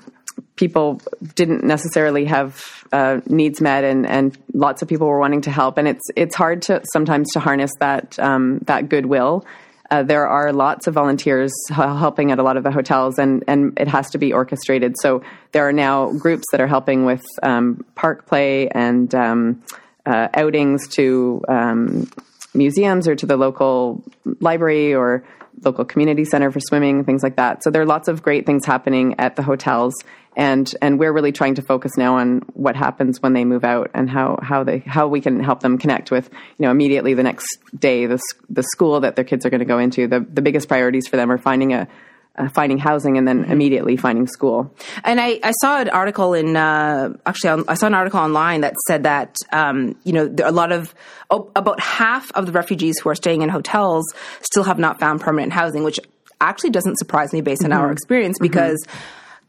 people 0.55 1.01
didn't 1.35 1.63
necessarily 1.63 2.25
have 2.25 2.85
uh, 2.91 3.21
needs 3.27 3.61
met, 3.61 3.83
and, 3.83 4.05
and 4.05 4.37
lots 4.53 4.81
of 4.81 4.87
people 4.87 5.07
were 5.07 5.19
wanting 5.19 5.41
to 5.41 5.51
help, 5.51 5.77
and 5.77 5.87
it's 5.87 6.03
it's 6.15 6.35
hard 6.35 6.61
to 6.63 6.81
sometimes 6.91 7.31
to 7.33 7.39
harness 7.39 7.71
that 7.79 8.17
um, 8.19 8.59
that 8.65 8.89
goodwill 8.89 9.45
uh, 9.91 10.03
there 10.03 10.27
are 10.27 10.51
lots 10.51 10.87
of 10.87 10.93
volunteers 10.93 11.53
helping 11.69 12.31
at 12.31 12.39
a 12.39 12.43
lot 12.43 12.57
of 12.57 12.63
the 12.63 12.71
hotels, 12.71 13.19
and, 13.19 13.43
and 13.47 13.77
it 13.79 13.87
has 13.87 14.09
to 14.11 14.17
be 14.17 14.33
orchestrated. 14.33 14.95
So 15.01 15.23
there 15.51 15.67
are 15.67 15.73
now 15.73 16.11
groups 16.13 16.45
that 16.51 16.61
are 16.61 16.67
helping 16.67 17.05
with 17.05 17.25
um, 17.43 17.85
park 17.95 18.25
play 18.25 18.67
and 18.69 19.13
um, 19.13 19.63
uh, 20.05 20.27
outings 20.33 20.87
to 20.89 21.43
um, 21.47 22.09
museums 22.55 23.07
or 23.07 23.15
to 23.15 23.25
the 23.25 23.37
local 23.37 24.03
library 24.39 24.93
or 24.93 25.23
local 25.63 25.85
community 25.85 26.25
center 26.25 26.51
for 26.51 26.59
swimming, 26.59 27.03
things 27.03 27.23
like 27.23 27.37
that. 27.37 27.63
So 27.63 27.71
there 27.71 27.81
are 27.81 27.85
lots 27.85 28.07
of 28.07 28.21
great 28.21 28.45
things 28.45 28.65
happening 28.65 29.15
at 29.19 29.35
the 29.35 29.43
hotels, 29.43 29.93
and 30.35 30.71
and 30.81 30.99
we're 30.99 31.13
really 31.13 31.31
trying 31.31 31.55
to 31.55 31.61
focus 31.61 31.93
now 31.97 32.17
on 32.17 32.39
what 32.53 32.75
happens 32.75 33.21
when 33.21 33.33
they 33.33 33.45
move 33.45 33.63
out 33.63 33.91
and 33.93 34.09
how 34.09 34.37
how 34.41 34.63
they 34.63 34.79
how 34.79 35.07
we 35.07 35.21
can 35.21 35.41
help 35.41 35.61
them 35.61 35.77
connect 35.77 36.11
with 36.11 36.29
you 36.57 36.65
know 36.65 36.71
immediately 36.71 37.13
the 37.13 37.23
next 37.23 37.57
day 37.77 38.05
the 38.05 38.19
the 38.49 38.63
school 38.63 38.99
that 38.99 39.15
their 39.15 39.25
kids 39.25 39.45
are 39.45 39.49
going 39.49 39.59
to 39.59 39.65
go 39.65 39.79
into. 39.79 40.07
The 40.07 40.19
the 40.19 40.41
biggest 40.41 40.67
priorities 40.67 41.07
for 41.07 41.15
them 41.17 41.31
are 41.31 41.37
finding 41.37 41.73
a 41.73 41.87
uh, 42.37 42.49
finding 42.49 42.77
housing 42.77 43.17
and 43.17 43.27
then 43.27 43.35
Mm-hmm. 43.35 43.51
immediately 43.51 43.97
finding 43.97 44.27
school. 44.27 44.73
And 45.03 45.19
I, 45.19 45.39
I 45.43 45.51
saw 45.61 45.79
an 45.79 45.89
article 45.89 46.33
in 46.33 46.55
uh, 46.55 47.13
actually 47.25 47.63
I 47.67 47.73
saw 47.75 47.87
an 47.87 47.93
article 47.93 48.19
online 48.19 48.61
that 48.61 48.73
said 48.87 49.03
that 49.03 49.35
um, 49.51 49.95
you 50.03 50.13
know 50.13 50.27
there 50.27 50.45
are 50.45 50.49
a 50.49 50.55
lot 50.55 50.71
of 50.71 50.95
oh, 51.29 51.51
about 51.55 51.79
half 51.79 52.31
of 52.31 52.45
the 52.45 52.51
refugees 52.51 52.95
who 52.99 53.09
are 53.09 53.15
staying 53.15 53.41
in 53.41 53.49
hotels 53.49 54.05
still 54.41 54.63
have 54.63 54.79
not 54.79 54.99
found 54.99 55.21
permanent 55.21 55.53
housing, 55.53 55.83
which 55.83 55.99
actually 56.41 56.71
doesn't 56.71 56.97
surprise 56.97 57.33
me 57.33 57.41
based 57.41 57.63
on 57.63 57.71
our 57.71 57.91
experience 57.91 58.37
because 58.39 58.83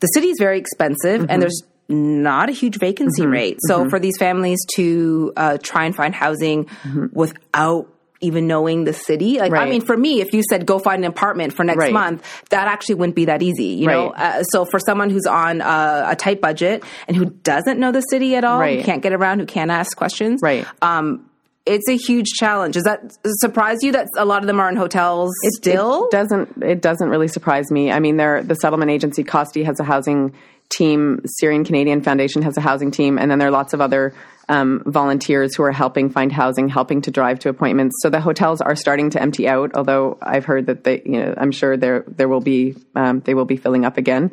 the 0.00 0.06
city 0.08 0.28
is 0.28 0.36
very 0.38 0.58
expensive 0.58 1.26
and 1.28 1.40
there's 1.40 1.62
not 1.88 2.48
a 2.48 2.52
huge 2.52 2.78
vacancy 2.78 3.26
rate. 3.26 3.58
So 3.68 3.88
for 3.88 3.98
these 3.98 4.16
families 4.18 4.58
to 4.74 5.32
uh, 5.36 5.58
try 5.62 5.84
and 5.86 5.94
find 5.94 6.14
housing 6.14 6.68
without 7.12 7.88
even 8.20 8.46
knowing 8.46 8.84
the 8.84 8.92
city, 8.92 9.38
like 9.38 9.52
I 9.52 9.66
mean, 9.66 9.82
for 9.82 9.96
me, 9.96 10.20
if 10.20 10.32
you 10.32 10.42
said 10.48 10.64
go 10.66 10.78
find 10.78 11.04
an 11.04 11.10
apartment 11.10 11.52
for 11.52 11.64
next 11.64 11.78
Right. 11.78 11.92
month, 11.92 12.22
that 12.50 12.66
actually 12.68 12.96
wouldn't 12.96 13.16
be 13.16 13.26
that 13.26 13.42
easy. 13.42 13.74
You 13.74 13.86
know, 13.88 14.08
uh, 14.10 14.42
so 14.44 14.64
for 14.64 14.78
someone 14.78 15.10
who's 15.10 15.26
on 15.26 15.60
uh, 15.60 16.06
a 16.10 16.16
tight 16.16 16.40
budget 16.40 16.82
and 17.06 17.16
who 17.16 17.26
doesn't 17.26 17.78
know 17.78 17.92
the 17.92 18.00
city 18.00 18.34
at 18.36 18.44
all, 18.44 18.60
who 18.62 18.82
can't 18.82 19.02
get 19.02 19.12
around, 19.12 19.40
who 19.40 19.46
can't 19.46 19.70
ask 19.70 19.96
questions, 19.96 20.40
Right. 20.42 20.66
Um, 20.82 21.28
it's 21.66 21.88
a 21.88 21.96
huge 21.96 22.28
challenge. 22.28 22.74
Does 22.74 22.84
that 22.84 23.00
surprise 23.40 23.78
you 23.82 23.90
that 23.92 24.06
a 24.16 24.24
lot 24.24 24.40
of 24.42 24.46
them 24.46 24.60
are 24.60 24.68
in 24.68 24.76
hotels 24.76 25.32
it, 25.42 25.54
still? 25.54 26.04
It 26.06 26.12
doesn't 26.12 26.62
it 26.62 26.80
doesn't 26.80 27.08
really 27.08 27.26
surprise 27.28 27.70
me. 27.72 27.90
I 27.90 27.98
mean, 27.98 28.16
there 28.16 28.42
the 28.42 28.54
settlement 28.54 28.92
agency 28.92 29.24
Costi 29.24 29.64
has 29.64 29.80
a 29.80 29.84
housing 29.84 30.32
team, 30.68 31.22
Syrian 31.26 31.64
Canadian 31.64 32.02
Foundation 32.02 32.42
has 32.42 32.56
a 32.56 32.60
housing 32.60 32.90
team, 32.92 33.18
and 33.18 33.30
then 33.30 33.38
there 33.40 33.48
are 33.48 33.52
lots 33.52 33.72
of 33.74 33.80
other 33.80 34.14
um, 34.48 34.82
volunteers 34.86 35.56
who 35.56 35.64
are 35.64 35.72
helping 35.72 36.10
find 36.10 36.30
housing, 36.30 36.68
helping 36.68 37.02
to 37.02 37.10
drive 37.10 37.40
to 37.40 37.48
appointments. 37.48 37.96
So 38.00 38.10
the 38.10 38.20
hotels 38.20 38.60
are 38.60 38.76
starting 38.76 39.10
to 39.10 39.20
empty 39.20 39.48
out. 39.48 39.72
Although 39.74 40.18
I've 40.22 40.44
heard 40.44 40.66
that 40.66 40.84
they, 40.84 41.02
you 41.04 41.20
know, 41.20 41.34
I'm 41.36 41.50
sure 41.50 41.76
there 41.76 42.04
there 42.06 42.28
will 42.28 42.40
be 42.40 42.76
um, 42.94 43.20
they 43.20 43.34
will 43.34 43.44
be 43.44 43.56
filling 43.56 43.84
up 43.84 43.98
again, 43.98 44.30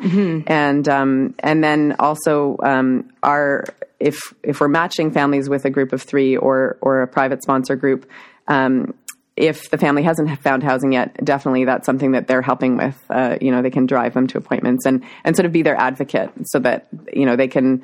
and 0.48 0.88
um, 0.88 1.36
and 1.40 1.64
then 1.64 1.96
also 2.00 2.58
um, 2.64 3.10
our 3.24 3.66
if 4.00 4.34
if 4.44 4.60
we're 4.60 4.68
matching 4.68 5.12
families 5.12 5.50
with 5.50 5.66
a 5.66 5.70
group 5.70 5.94
of 5.94 6.02
three 6.02 6.38
or 6.38 6.78
or 6.82 7.02
a 7.02 7.08
private 7.08 7.42
sponsor 7.42 7.76
group. 7.76 8.10
Um, 8.48 8.94
if 9.36 9.72
the 9.72 9.80
family 9.80 10.04
hasn't 10.04 10.40
found 10.42 10.62
housing 10.62 10.94
yet, 10.94 11.18
definitely 11.26 11.66
that's 11.66 11.88
something 11.88 12.12
that 12.12 12.28
they're 12.28 12.44
helping 12.44 12.78
with. 12.78 13.04
Uh, 13.10 13.36
you 13.42 13.50
know, 13.50 13.64
they 13.64 13.72
can 13.72 13.88
drive 13.88 14.14
them 14.14 14.28
to 14.28 14.38
appointments 14.38 14.86
and 14.86 15.04
and 15.24 15.36
sort 15.36 15.48
of 15.48 15.52
be 15.52 15.64
their 15.64 15.76
advocate, 15.76 16.32
so 16.44 16.60
that 16.60 16.88
you 17.12 17.26
know 17.26 17.36
they 17.36 17.48
can 17.48 17.84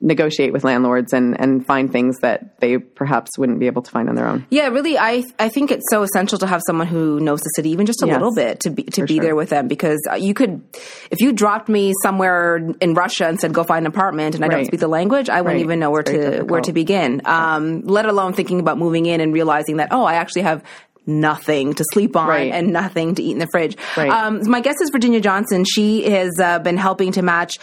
negotiate 0.00 0.52
with 0.52 0.64
landlords 0.64 1.12
and 1.12 1.38
and 1.40 1.64
find 1.64 1.90
things 1.90 2.18
that 2.20 2.60
they 2.60 2.76
perhaps 2.78 3.38
wouldn't 3.38 3.58
be 3.58 3.66
able 3.66 3.80
to 3.80 3.90
find 3.90 4.08
on 4.08 4.14
their 4.16 4.26
own. 4.26 4.44
Yeah, 4.50 4.68
really, 4.68 4.98
I 4.98 5.24
I 5.38 5.48
think 5.48 5.70
it's 5.70 5.84
so 5.90 6.02
essential 6.02 6.36
to 6.38 6.46
have 6.46 6.60
someone 6.66 6.86
who 6.88 7.20
knows 7.20 7.40
the 7.40 7.48
city, 7.56 7.70
even 7.70 7.86
just 7.86 8.02
a 8.02 8.06
Yes. 8.06 8.14
little 8.14 8.34
bit, 8.34 8.60
to 8.60 8.70
be 8.70 8.82
to 8.82 9.04
be 9.06 9.14
sure. 9.14 9.22
there 9.24 9.36
with 9.36 9.48
them. 9.50 9.66
Because 9.68 10.00
uh, 10.10 10.16
you 10.16 10.34
could, 10.34 10.62
if 11.10 11.20
you 11.20 11.32
dropped 11.32 11.68
me 11.68 11.92
somewhere 12.02 12.56
in 12.80 12.94
Russia 12.94 13.26
and 13.26 13.40
said 13.40 13.54
go 13.54 13.64
find 13.64 13.86
an 13.86 13.92
apartment, 13.92 14.34
and 14.34 14.44
I 14.44 14.48
don't 14.48 14.66
speak 14.66 14.80
the 14.80 14.88
language, 14.88 15.30
I 15.30 15.40
wouldn't 15.40 15.56
Right. 15.58 15.64
even 15.64 15.78
know 15.80 15.90
where 15.90 16.00
It's 16.02 16.10
to 16.10 16.42
where 16.44 16.60
to 16.60 16.72
begin. 16.72 17.22
Um, 17.24 17.82
let 17.82 18.04
alone 18.06 18.32
thinking 18.34 18.60
about 18.60 18.76
moving 18.78 19.06
in 19.06 19.20
and 19.20 19.32
realizing 19.32 19.76
that 19.78 19.88
oh, 19.90 20.04
I 20.04 20.14
actually 20.14 20.42
have 20.42 20.62
nothing 21.06 21.74
to 21.74 21.84
sleep 21.92 22.16
on 22.16 22.28
Right. 22.28 22.52
and 22.52 22.72
nothing 22.72 23.14
to 23.14 23.22
eat 23.22 23.32
in 23.32 23.38
the 23.38 23.46
fridge. 23.46 23.76
Right. 23.96 24.10
Um, 24.10 24.40
my 24.48 24.60
guest 24.60 24.78
is 24.80 24.90
Virginia 24.90 25.20
Johnson. 25.20 25.64
She 25.64 26.10
has 26.10 26.32
uh, 26.42 26.58
been 26.60 26.78
helping 26.78 27.12
to 27.12 27.22
match 27.22 27.58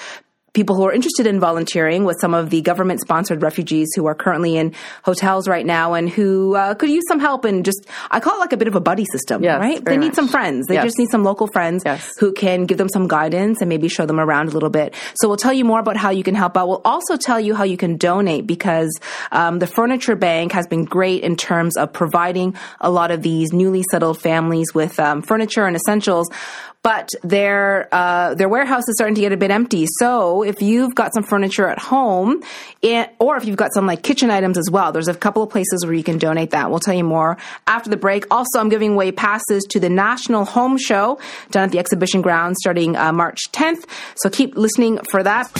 people 0.54 0.76
who 0.76 0.84
are 0.84 0.92
interested 0.92 1.26
in 1.26 1.40
volunteering 1.40 2.04
with 2.04 2.18
some 2.20 2.34
of 2.34 2.50
the 2.50 2.62
government 2.62 3.00
sponsored 3.00 3.42
refugees 3.42 3.88
who 3.96 4.06
are 4.06 4.16
currently 4.16 4.58
in 4.58 4.74
hotels 5.04 5.48
right 5.48 5.66
now 5.66 5.94
and 5.94 6.10
who 6.10 6.56
uh, 6.56 6.74
could 6.74 6.90
use 6.90 7.04
some 7.08 7.20
help 7.20 7.46
and 7.46 7.64
just 7.64 7.88
I 8.10 8.20
call 8.20 8.36
it 8.36 8.40
like 8.40 8.52
a 8.54 8.58
bit 8.58 8.68
of 8.68 8.76
a 8.76 8.82
buddy 8.82 9.06
system, 9.06 9.44
Yes, 9.44 9.60
right? 9.62 9.84
They 9.84 9.96
need 9.98 10.08
much. 10.08 10.16
some 10.16 10.28
friends. 10.28 10.68
They 10.68 10.74
Yes. 10.76 10.84
just 10.84 11.00
need 11.00 11.10
some 11.10 11.24
local 11.24 11.48
friends 11.48 11.84
Yes. 11.86 12.12
who 12.20 12.34
can 12.34 12.66
give 12.66 12.78
them 12.78 12.90
some 12.90 13.08
guidance 13.08 13.62
and 13.62 13.70
maybe 13.70 13.88
show 13.88 14.06
them 14.06 14.20
around 14.20 14.50
a 14.50 14.52
little 14.52 14.70
bit. 14.70 14.94
So 15.22 15.28
we'll 15.30 15.38
tell 15.38 15.54
you 15.54 15.64
more 15.64 15.80
about 15.80 15.96
how 15.96 16.10
you 16.10 16.24
can 16.24 16.36
help 16.36 16.58
out. 16.58 16.68
We'll 16.68 16.82
also 16.84 17.16
tell 17.16 17.40
you 17.40 17.56
how 17.56 17.64
you 17.64 17.78
can 17.78 17.96
donate 17.98 18.46
because 18.46 18.92
um, 19.32 19.60
the 19.60 19.68
Furniture 19.68 20.16
Bank 20.18 20.52
has 20.52 20.68
been 20.68 20.84
great 20.84 21.24
in 21.24 21.38
terms 21.38 21.78
of 21.78 21.94
providing 21.94 22.56
a 22.82 22.90
lot 22.92 23.12
of 23.12 23.22
these 23.22 23.54
newly 23.54 23.84
settled 23.92 24.20
families 24.22 24.74
with 24.74 25.00
um, 25.00 25.22
furniture 25.22 25.66
and 25.66 25.76
essentials. 25.78 26.30
But 26.84 27.10
their 27.22 27.88
uh, 27.92 28.34
their 28.34 28.50
warehouse 28.50 28.88
is 28.90 28.96
starting 28.96 29.14
to 29.14 29.22
get 29.22 29.32
a 29.32 29.38
bit 29.38 29.52
empty. 29.52 29.86
So 30.00 30.41
if 30.44 30.62
you've 30.62 30.96
got 30.96 31.14
some 31.14 31.24
furniture 31.24 31.68
at 31.68 31.80
home, 31.80 32.44
it, 32.82 33.14
or 33.20 33.38
if 33.38 33.46
you've 33.46 33.58
got 33.58 33.74
some 33.74 33.86
like 33.86 34.04
kitchen 34.04 34.30
items 34.30 34.58
as 34.58 34.70
well, 34.72 34.92
there's 34.92 35.08
a 35.08 35.14
couple 35.14 35.44
of 35.44 35.50
places 35.50 35.86
where 35.86 35.94
you 35.94 36.04
can 36.04 36.18
donate 36.18 36.52
that. 36.52 36.70
We'll 36.70 36.80
tell 36.80 36.94
you 36.94 37.04
more 37.04 37.38
after 37.68 37.90
the 37.90 37.98
break. 37.98 38.26
Also, 38.32 38.60
I'm 38.60 38.70
giving 38.70 38.94
away 38.94 39.12
passes 39.12 39.64
to 39.70 39.80
the 39.80 39.90
National 39.90 40.46
Home 40.46 40.78
Show 40.78 41.20
down 41.52 41.66
at 41.66 41.72
the 41.72 41.80
exhibition 41.80 42.22
grounds 42.22 42.58
starting 42.60 42.96
uh, 42.96 43.12
March 43.12 43.52
10th. 43.52 43.86
So 44.16 44.30
keep 44.30 44.56
listening 44.56 45.00
for 45.10 45.24
that. 45.24 45.52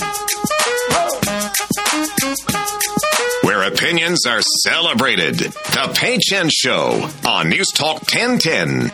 Where 3.44 3.64
opinions 3.64 4.26
are 4.26 4.42
celebrated. 4.64 5.36
The 5.36 6.20
Chen 6.22 6.50
Show 6.50 7.10
on 7.26 7.50
News 7.50 7.68
Talk 7.68 8.02
1010. 8.02 8.92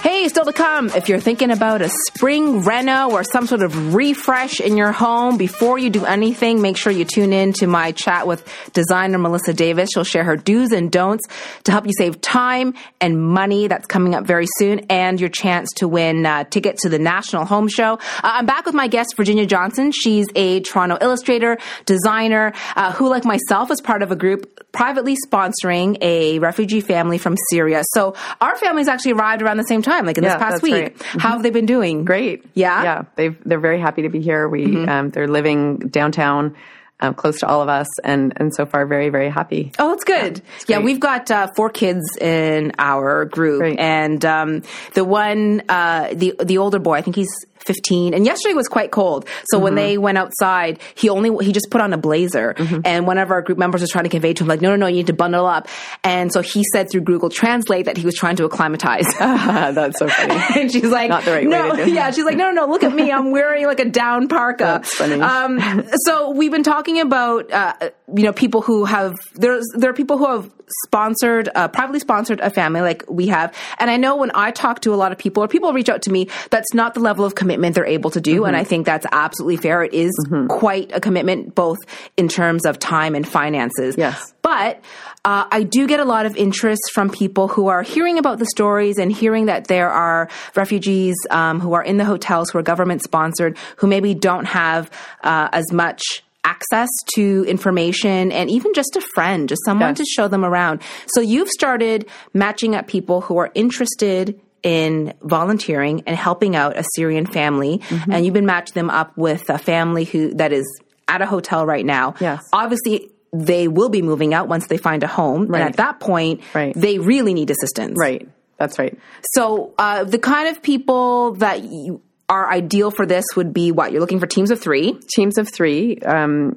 Hey, 0.00 0.28
still 0.28 0.44
to 0.44 0.52
come. 0.52 0.88
If 0.90 1.08
you're 1.08 1.20
thinking 1.20 1.50
about 1.50 1.82
a 1.82 1.88
spring 2.06 2.62
reno 2.62 3.10
or 3.10 3.24
some 3.24 3.46
sort 3.46 3.62
of 3.62 3.94
refresh 3.94 4.60
in 4.60 4.76
your 4.76 4.92
home, 4.92 5.36
before 5.36 5.78
you 5.78 5.90
do 5.90 6.04
anything, 6.04 6.60
make 6.62 6.76
sure 6.76 6.92
you 6.92 7.04
tune 7.04 7.32
in 7.32 7.52
to 7.54 7.66
my 7.66 7.92
chat 7.92 8.26
with 8.26 8.46
designer 8.72 9.18
Melissa 9.18 9.52
Davis. 9.52 9.90
She'll 9.92 10.04
share 10.04 10.24
her 10.24 10.36
do's 10.36 10.72
and 10.72 10.90
don'ts 10.90 11.24
to 11.64 11.72
help 11.72 11.86
you 11.86 11.92
save 11.96 12.20
time 12.20 12.74
and 13.00 13.20
money. 13.20 13.68
That's 13.68 13.86
coming 13.86 14.14
up 14.14 14.26
very 14.26 14.46
soon, 14.56 14.80
and 14.90 15.20
your 15.20 15.30
chance 15.30 15.70
to 15.76 15.88
win 15.88 16.26
uh, 16.26 16.44
tickets 16.44 16.82
to 16.82 16.88
the 16.88 16.98
National 16.98 17.44
Home 17.44 17.68
Show. 17.68 17.94
Uh, 17.94 17.98
I'm 18.22 18.46
back 18.46 18.66
with 18.66 18.74
my 18.74 18.88
guest, 18.88 19.14
Virginia 19.16 19.46
Johnson. 19.46 19.92
She's 19.92 20.26
a 20.34 20.60
Toronto 20.60 20.98
illustrator, 21.00 21.58
designer, 21.86 22.52
uh, 22.76 22.92
who, 22.92 23.08
like 23.08 23.24
myself, 23.24 23.70
is 23.70 23.80
part 23.80 24.02
of 24.02 24.10
a 24.10 24.16
group 24.16 24.72
privately 24.72 25.16
sponsoring 25.26 25.96
a 26.02 26.38
refugee 26.38 26.80
family 26.80 27.18
from 27.18 27.36
Syria. 27.50 27.82
So 27.94 28.14
our 28.40 28.56
families 28.56 28.86
actually 28.86 29.12
arrived 29.12 29.37
around 29.42 29.56
the 29.58 29.64
same 29.64 29.82
time, 29.82 30.06
like 30.06 30.18
in 30.18 30.24
Yeah, 30.24 30.34
this 30.36 30.42
past 30.42 30.62
week. 30.62 30.72
right. 30.74 31.02
How 31.02 31.30
have 31.32 31.42
they 31.42 31.50
been 31.50 31.66
doing? 31.66 32.04
Great. 32.04 32.44
Yeah? 32.54 32.74
Mm-hmm. 32.76 32.84
Yeah. 32.84 33.02
They've, 33.16 33.36
they're 33.44 33.60
very 33.60 33.80
happy 33.80 34.02
to 34.02 34.08
be 34.08 34.20
here. 34.20 34.48
We, 34.48 34.86
um, 34.86 35.10
they're 35.10 35.28
living 35.28 35.78
downtown, 35.78 36.56
um, 37.00 37.14
close 37.14 37.38
to 37.40 37.46
all 37.46 37.62
of 37.62 37.68
us 37.68 37.86
and, 38.02 38.32
and 38.36 38.52
so 38.54 38.66
far 38.66 38.84
very, 38.86 39.08
very 39.08 39.28
happy. 39.30 39.70
Oh, 39.78 39.92
it's 39.92 40.02
good. 40.04 40.42
Yeah, 40.66 40.76
great. 40.78 40.84
we've 40.84 41.00
got 41.00 41.30
uh, 41.30 41.48
four 41.54 41.70
kids 41.70 42.16
in 42.20 42.72
our 42.78 43.24
group, 43.24 43.60
Great. 43.60 43.78
and 43.78 44.24
um, 44.24 44.62
the 44.94 45.04
one, 45.04 45.62
uh, 45.68 46.08
the 46.12 46.34
the 46.42 46.58
older 46.58 46.80
boy, 46.80 46.94
I 46.94 47.02
think 47.02 47.14
he's. 47.16 47.28
15 47.68 48.14
and 48.14 48.26
yesterday 48.26 48.54
was 48.54 48.66
quite 48.66 48.90
cold 48.90 49.28
so 49.50 49.58
when 49.58 49.68
Mm-hmm. 49.74 49.76
they 49.76 49.98
went 49.98 50.18
outside 50.18 50.80
he 50.94 51.08
only 51.10 51.44
he 51.44 51.52
just 51.52 51.70
put 51.70 51.80
on 51.80 51.92
a 51.92 51.98
blazer 51.98 52.54
and 52.84 53.06
one 53.06 53.18
of 53.18 53.30
our 53.30 53.42
group 53.42 53.58
members 53.58 53.80
was 53.82 53.90
trying 53.90 54.04
to 54.04 54.10
convey 54.10 54.32
to 54.32 54.42
him 54.42 54.48
like 54.48 54.60
no 54.62 54.70
no 54.70 54.76
no 54.76 54.86
you 54.86 54.96
need 54.96 55.06
to 55.08 55.12
bundle 55.12 55.46
up 55.46 55.68
and 56.02 56.32
so 56.32 56.40
he 56.40 56.64
said 56.72 56.90
through 56.90 57.02
google 57.02 57.28
translate 57.28 57.84
that 57.84 57.96
he 57.96 58.04
was 58.04 58.14
trying 58.14 58.34
to 58.36 58.44
acclimatize 58.44 59.06
That's 59.18 59.98
so 59.98 60.08
funny. 60.08 60.40
and 60.60 60.72
she's 60.72 60.90
like, 60.90 61.10
Not 61.10 61.24
the 61.24 61.32
right 61.32 61.44
way 61.46 61.50
no, 61.50 61.76
to 61.76 61.84
do 61.84 61.92
yeah. 61.98 62.10
She's 62.10 62.24
like, 62.24 62.36
no, 62.36 62.50
no, 62.50 62.64
no. 62.64 62.72
Look 62.72 62.82
at 62.82 62.94
me. 62.94 63.12
I'm 63.12 63.30
wearing 63.30 63.66
like 63.66 63.80
a 63.80 63.84
down 63.84 64.28
parka. 64.28 64.64
That's 64.64 64.94
funny. 64.94 65.20
Um, 65.20 65.60
so 66.04 66.30
we've 66.30 66.50
been 66.50 66.62
talking 66.62 67.00
about, 67.00 67.50
uh, 67.52 67.74
you 68.14 68.22
know, 68.24 68.32
people 68.32 68.62
who 68.62 68.84
have 68.86 69.14
there's 69.34 69.66
there 69.76 69.90
are 69.90 69.94
people 69.94 70.16
who 70.18 70.26
have 70.26 70.50
sponsored, 70.84 71.48
uh, 71.54 71.68
privately 71.68 71.98
sponsored 72.00 72.40
a 72.40 72.50
family 72.50 72.80
like 72.80 73.04
we 73.08 73.26
have, 73.28 73.54
and 73.78 73.90
I 73.90 73.96
know 73.96 74.16
when 74.16 74.30
I 74.34 74.50
talk 74.50 74.80
to 74.80 74.94
a 74.94 74.96
lot 74.96 75.12
of 75.12 75.18
people 75.18 75.42
or 75.42 75.48
people 75.48 75.72
reach 75.72 75.88
out 75.88 76.02
to 76.02 76.10
me, 76.10 76.28
that's 76.50 76.72
not 76.74 76.94
the 76.94 77.00
level 77.00 77.24
of 77.24 77.34
commitment 77.34 77.57
they're 77.72 77.86
able 77.86 78.10
to 78.10 78.20
do, 78.20 78.44
and 78.44 78.54
Mm-hmm. 78.54 78.60
I 78.60 78.64
think 78.64 78.86
that's 78.86 79.06
absolutely 79.12 79.56
fair. 79.58 79.82
It 79.84 79.94
is 79.94 80.12
quite 80.48 80.90
a 80.92 81.00
commitment, 81.00 81.54
both 81.54 81.78
in 82.16 82.28
terms 82.28 82.64
of 82.66 82.78
time 82.78 83.14
and 83.14 83.26
finances. 83.26 83.96
Yes. 83.98 84.32
But 84.42 84.80
uh, 85.24 85.46
I 85.50 85.62
do 85.64 85.86
get 85.86 86.00
a 86.00 86.04
lot 86.04 86.24
of 86.26 86.36
interest 86.36 86.82
from 86.92 87.10
people 87.10 87.48
who 87.48 87.66
are 87.68 87.82
hearing 87.82 88.18
about 88.18 88.38
the 88.38 88.46
stories 88.46 88.98
and 88.98 89.12
hearing 89.12 89.46
that 89.46 89.66
there 89.66 89.90
are 89.90 90.28
refugees 90.54 91.14
um, 91.30 91.60
who 91.60 91.72
are 91.74 91.82
in 91.82 91.96
the 91.98 92.04
hotels 92.04 92.50
who 92.50 92.58
are 92.58 92.62
government 92.62 93.02
sponsored 93.02 93.56
who 93.76 93.86
maybe 93.86 94.14
don't 94.14 94.46
have 94.46 94.90
uh, 95.22 95.48
as 95.52 95.70
much 95.72 96.02
access 96.44 96.88
to 97.14 97.44
information 97.46 98.32
and 98.32 98.48
even 98.50 98.72
just 98.72 98.96
a 98.96 99.00
friend, 99.00 99.48
just 99.50 99.60
someone 99.66 99.90
Yes. 99.90 99.98
to 99.98 100.04
show 100.06 100.28
them 100.28 100.44
around. 100.44 100.80
So 101.08 101.20
you've 101.20 101.48
started 101.50 102.08
matching 102.32 102.74
up 102.74 102.86
people 102.86 103.20
who 103.20 103.36
are 103.36 103.50
interested 103.54 104.40
in 104.62 105.14
volunteering 105.22 106.02
and 106.06 106.16
helping 106.16 106.56
out 106.56 106.76
a 106.76 106.84
Syrian 106.96 107.26
family, 107.26 107.78
Mm-hmm. 107.78 108.12
and 108.12 108.24
you've 108.24 108.34
been 108.34 108.46
matching 108.46 108.74
them 108.74 108.90
up 108.90 109.16
with 109.16 109.48
a 109.50 109.58
family 109.58 110.04
who 110.04 110.34
that 110.34 110.52
is 110.52 110.66
at 111.06 111.22
a 111.22 111.26
hotel 111.26 111.64
right 111.64 111.86
now. 111.86 112.14
Yes. 112.20 112.46
Obviously, 112.52 113.10
they 113.32 113.68
will 113.68 113.88
be 113.88 114.02
moving 114.02 114.34
out 114.34 114.48
once 114.48 114.66
they 114.68 114.76
find 114.78 115.02
a 115.02 115.06
home, 115.06 115.46
Right. 115.46 115.60
and 115.60 115.68
at 115.70 115.76
that 115.76 116.00
point, 116.00 116.40
Right. 116.54 116.74
they 116.74 116.98
really 116.98 117.34
need 117.34 117.50
assistance. 117.50 117.96
Right. 117.98 118.28
That's 118.58 118.78
right. 118.78 118.98
So, 119.34 119.74
uh, 119.78 120.04
the 120.04 120.18
kind 120.18 120.48
of 120.48 120.62
people 120.62 121.34
that 121.34 121.62
you 121.62 122.00
are 122.28 122.50
ideal 122.50 122.90
for 122.90 123.06
this 123.06 123.24
would 123.36 123.54
be 123.54 123.70
what 123.72 123.92
you're 123.92 124.00
looking 124.00 124.20
for 124.20 124.26
teams 124.26 124.50
of 124.50 124.60
three. 124.60 124.98
Teams 125.14 125.38
of 125.38 125.48
three, 125.48 125.98
um, 126.00 126.56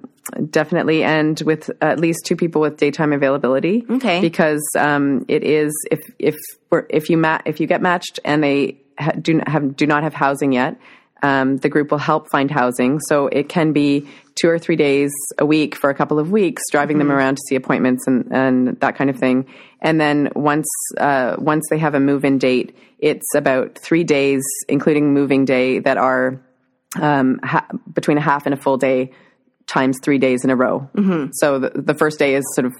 definitely, 0.50 1.03
and 1.03 1.39
with 1.41 1.69
at 1.81 2.00
least 2.00 2.25
two 2.25 2.35
people 2.35 2.61
with 2.61 2.77
daytime 2.77 3.13
availability. 3.13 3.85
Okay. 3.89 4.21
Because 4.21 4.67
um, 4.77 5.25
it 5.27 5.43
is 5.43 5.71
if 5.91 6.00
if 6.19 6.35
we're, 6.69 6.85
if 6.89 7.09
you 7.09 7.17
ma- 7.17 7.41
if 7.45 7.59
you 7.59 7.67
get 7.67 7.81
matched 7.81 8.19
and 8.25 8.43
they 8.43 8.81
ha- 8.97 9.11
do 9.11 9.35
not 9.35 9.47
have 9.47 9.75
do 9.75 9.85
not 9.85 10.03
have 10.03 10.13
housing 10.13 10.51
yet, 10.51 10.77
um, 11.23 11.57
the 11.57 11.69
group 11.69 11.91
will 11.91 11.97
help 11.97 12.29
find 12.29 12.50
housing. 12.50 13.00
So 13.00 13.27
it 13.27 13.50
can 13.50 13.73
be 13.73 14.07
two 14.35 14.50
or 14.50 14.57
three 14.57 14.75
days 14.75 15.11
a 15.38 15.45
week 15.45 15.75
for 15.75 15.89
a 15.89 15.95
couple 15.95 16.19
of 16.19 16.31
weeks, 16.31 16.63
driving 16.71 16.97
them 16.97 17.11
around 17.11 17.35
to 17.35 17.41
see 17.47 17.55
appointments 17.55 18.07
and, 18.07 18.27
and 18.31 18.79
that 18.79 18.95
kind 18.95 19.09
of 19.09 19.17
thing. 19.17 19.45
And 19.81 20.00
then 20.00 20.29
once 20.35 20.67
uh, 20.97 21.35
once 21.38 21.65
they 21.69 21.77
have 21.77 21.95
a 21.95 22.00
move 22.00 22.25
in 22.25 22.38
date, 22.38 22.75
it's 23.00 23.35
about 23.35 23.77
three 23.77 24.03
days, 24.03 24.41
including 24.67 25.13
moving 25.13 25.45
day, 25.45 25.79
that 25.79 25.97
are 25.97 26.41
um, 27.00 27.39
ha- 27.43 27.67
between 27.93 28.17
a 28.17 28.21
half 28.21 28.45
and 28.45 28.53
a 28.53 28.57
full 28.57 28.77
day 28.77 29.11
times 29.72 29.98
three 30.04 30.18
days 30.18 30.44
in 30.44 30.50
a 30.50 30.56
row. 30.56 30.90
Mm-hmm. 30.96 31.32
So 31.34 31.60
the, 31.60 31.70
the 31.90 31.94
first 31.94 32.20
day 32.20 32.36
is 32.36 32.44
sort 32.56 32.68
of 32.68 32.74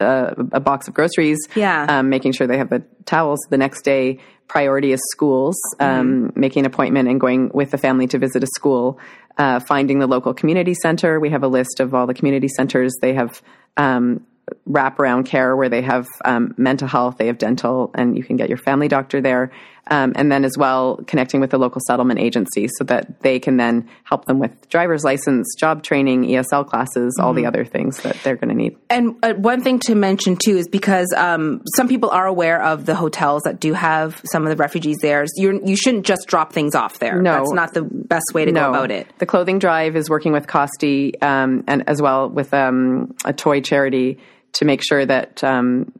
a, 0.00 0.34
a 0.52 0.60
box 0.60 0.88
of 0.88 0.94
groceries, 0.94 1.38
Yeah. 1.54 1.86
um, 1.88 2.08
making 2.08 2.32
sure 2.32 2.46
they 2.46 2.58
have 2.58 2.70
the 2.70 2.82
towels. 3.04 3.40
The 3.50 3.58
next 3.58 3.82
day, 3.82 4.18
priority 4.48 4.92
is 4.92 5.00
schools, 5.14 5.56
um, 5.80 6.32
making 6.34 6.60
an 6.64 6.66
appointment 6.66 7.08
and 7.08 7.20
going 7.20 7.50
with 7.52 7.70
the 7.70 7.78
family 7.78 8.06
to 8.08 8.18
visit 8.18 8.42
a 8.42 8.46
school. 8.58 8.98
Uh, 9.36 9.58
finding 9.58 9.98
the 9.98 10.06
local 10.06 10.32
community 10.32 10.74
center. 10.74 11.18
We 11.18 11.30
have 11.30 11.42
a 11.42 11.48
list 11.48 11.80
of 11.80 11.92
all 11.92 12.06
the 12.06 12.14
community 12.14 12.46
centers. 12.46 12.94
They 13.02 13.14
have 13.14 13.42
um, 13.76 14.24
wraparound 14.68 15.26
care 15.26 15.56
where 15.56 15.68
they 15.68 15.82
have 15.82 16.06
um, 16.24 16.54
mental 16.56 16.86
health, 16.86 17.16
they 17.18 17.26
have 17.26 17.38
dental, 17.38 17.90
and 17.94 18.16
you 18.16 18.22
can 18.22 18.36
get 18.36 18.48
your 18.48 18.58
family 18.58 18.86
doctor 18.86 19.20
there. 19.20 19.50
Um, 19.88 20.12
and 20.16 20.32
then 20.32 20.44
as 20.44 20.56
well, 20.56 21.00
connecting 21.06 21.40
with 21.40 21.50
the 21.50 21.58
local 21.58 21.80
settlement 21.86 22.20
agency 22.20 22.68
so 22.78 22.84
that 22.84 23.20
they 23.20 23.38
can 23.38 23.56
then 23.56 23.88
help 24.04 24.24
them 24.24 24.38
with 24.38 24.68
driver's 24.68 25.04
license, 25.04 25.54
job 25.58 25.82
training, 25.82 26.24
ESL 26.24 26.66
classes, 26.66 27.18
all 27.20 27.34
the 27.34 27.46
other 27.46 27.64
things 27.64 27.98
that 28.02 28.16
they're 28.22 28.36
going 28.36 28.48
to 28.48 28.54
need. 28.54 28.76
And 28.88 29.16
uh, 29.22 29.34
one 29.34 29.62
thing 29.62 29.78
to 29.80 29.94
mention 29.94 30.36
too 30.36 30.56
is 30.56 30.68
because 30.68 31.12
um, 31.16 31.62
some 31.76 31.88
people 31.88 32.10
are 32.10 32.26
aware 32.26 32.62
of 32.62 32.86
the 32.86 32.94
hotels 32.94 33.42
that 33.42 33.60
do 33.60 33.74
have 33.74 34.20
some 34.32 34.44
of 34.44 34.48
the 34.50 34.56
refugees 34.56 34.98
there. 35.02 35.24
You're, 35.36 35.62
you 35.64 35.76
shouldn't 35.76 36.06
just 36.06 36.26
drop 36.26 36.52
things 36.52 36.74
off 36.74 36.98
there. 36.98 37.20
No. 37.20 37.32
that's 37.32 37.52
not 37.52 37.74
the 37.74 37.82
best 37.82 38.32
way 38.32 38.44
to 38.44 38.52
go 38.52 38.70
about 38.70 38.90
it. 38.90 39.06
The 39.18 39.26
clothing 39.26 39.58
drive 39.58 39.96
is 39.96 40.08
working 40.08 40.32
with 40.32 40.46
Costi 40.46 41.20
um, 41.20 41.64
and 41.66 41.88
as 41.88 42.00
well 42.00 42.28
with 42.28 42.54
um, 42.54 43.14
a 43.24 43.32
toy 43.32 43.60
charity 43.60 44.18
to 44.54 44.64
make 44.64 44.82
sure 44.82 45.04
that 45.04 45.42
um, 45.42 45.92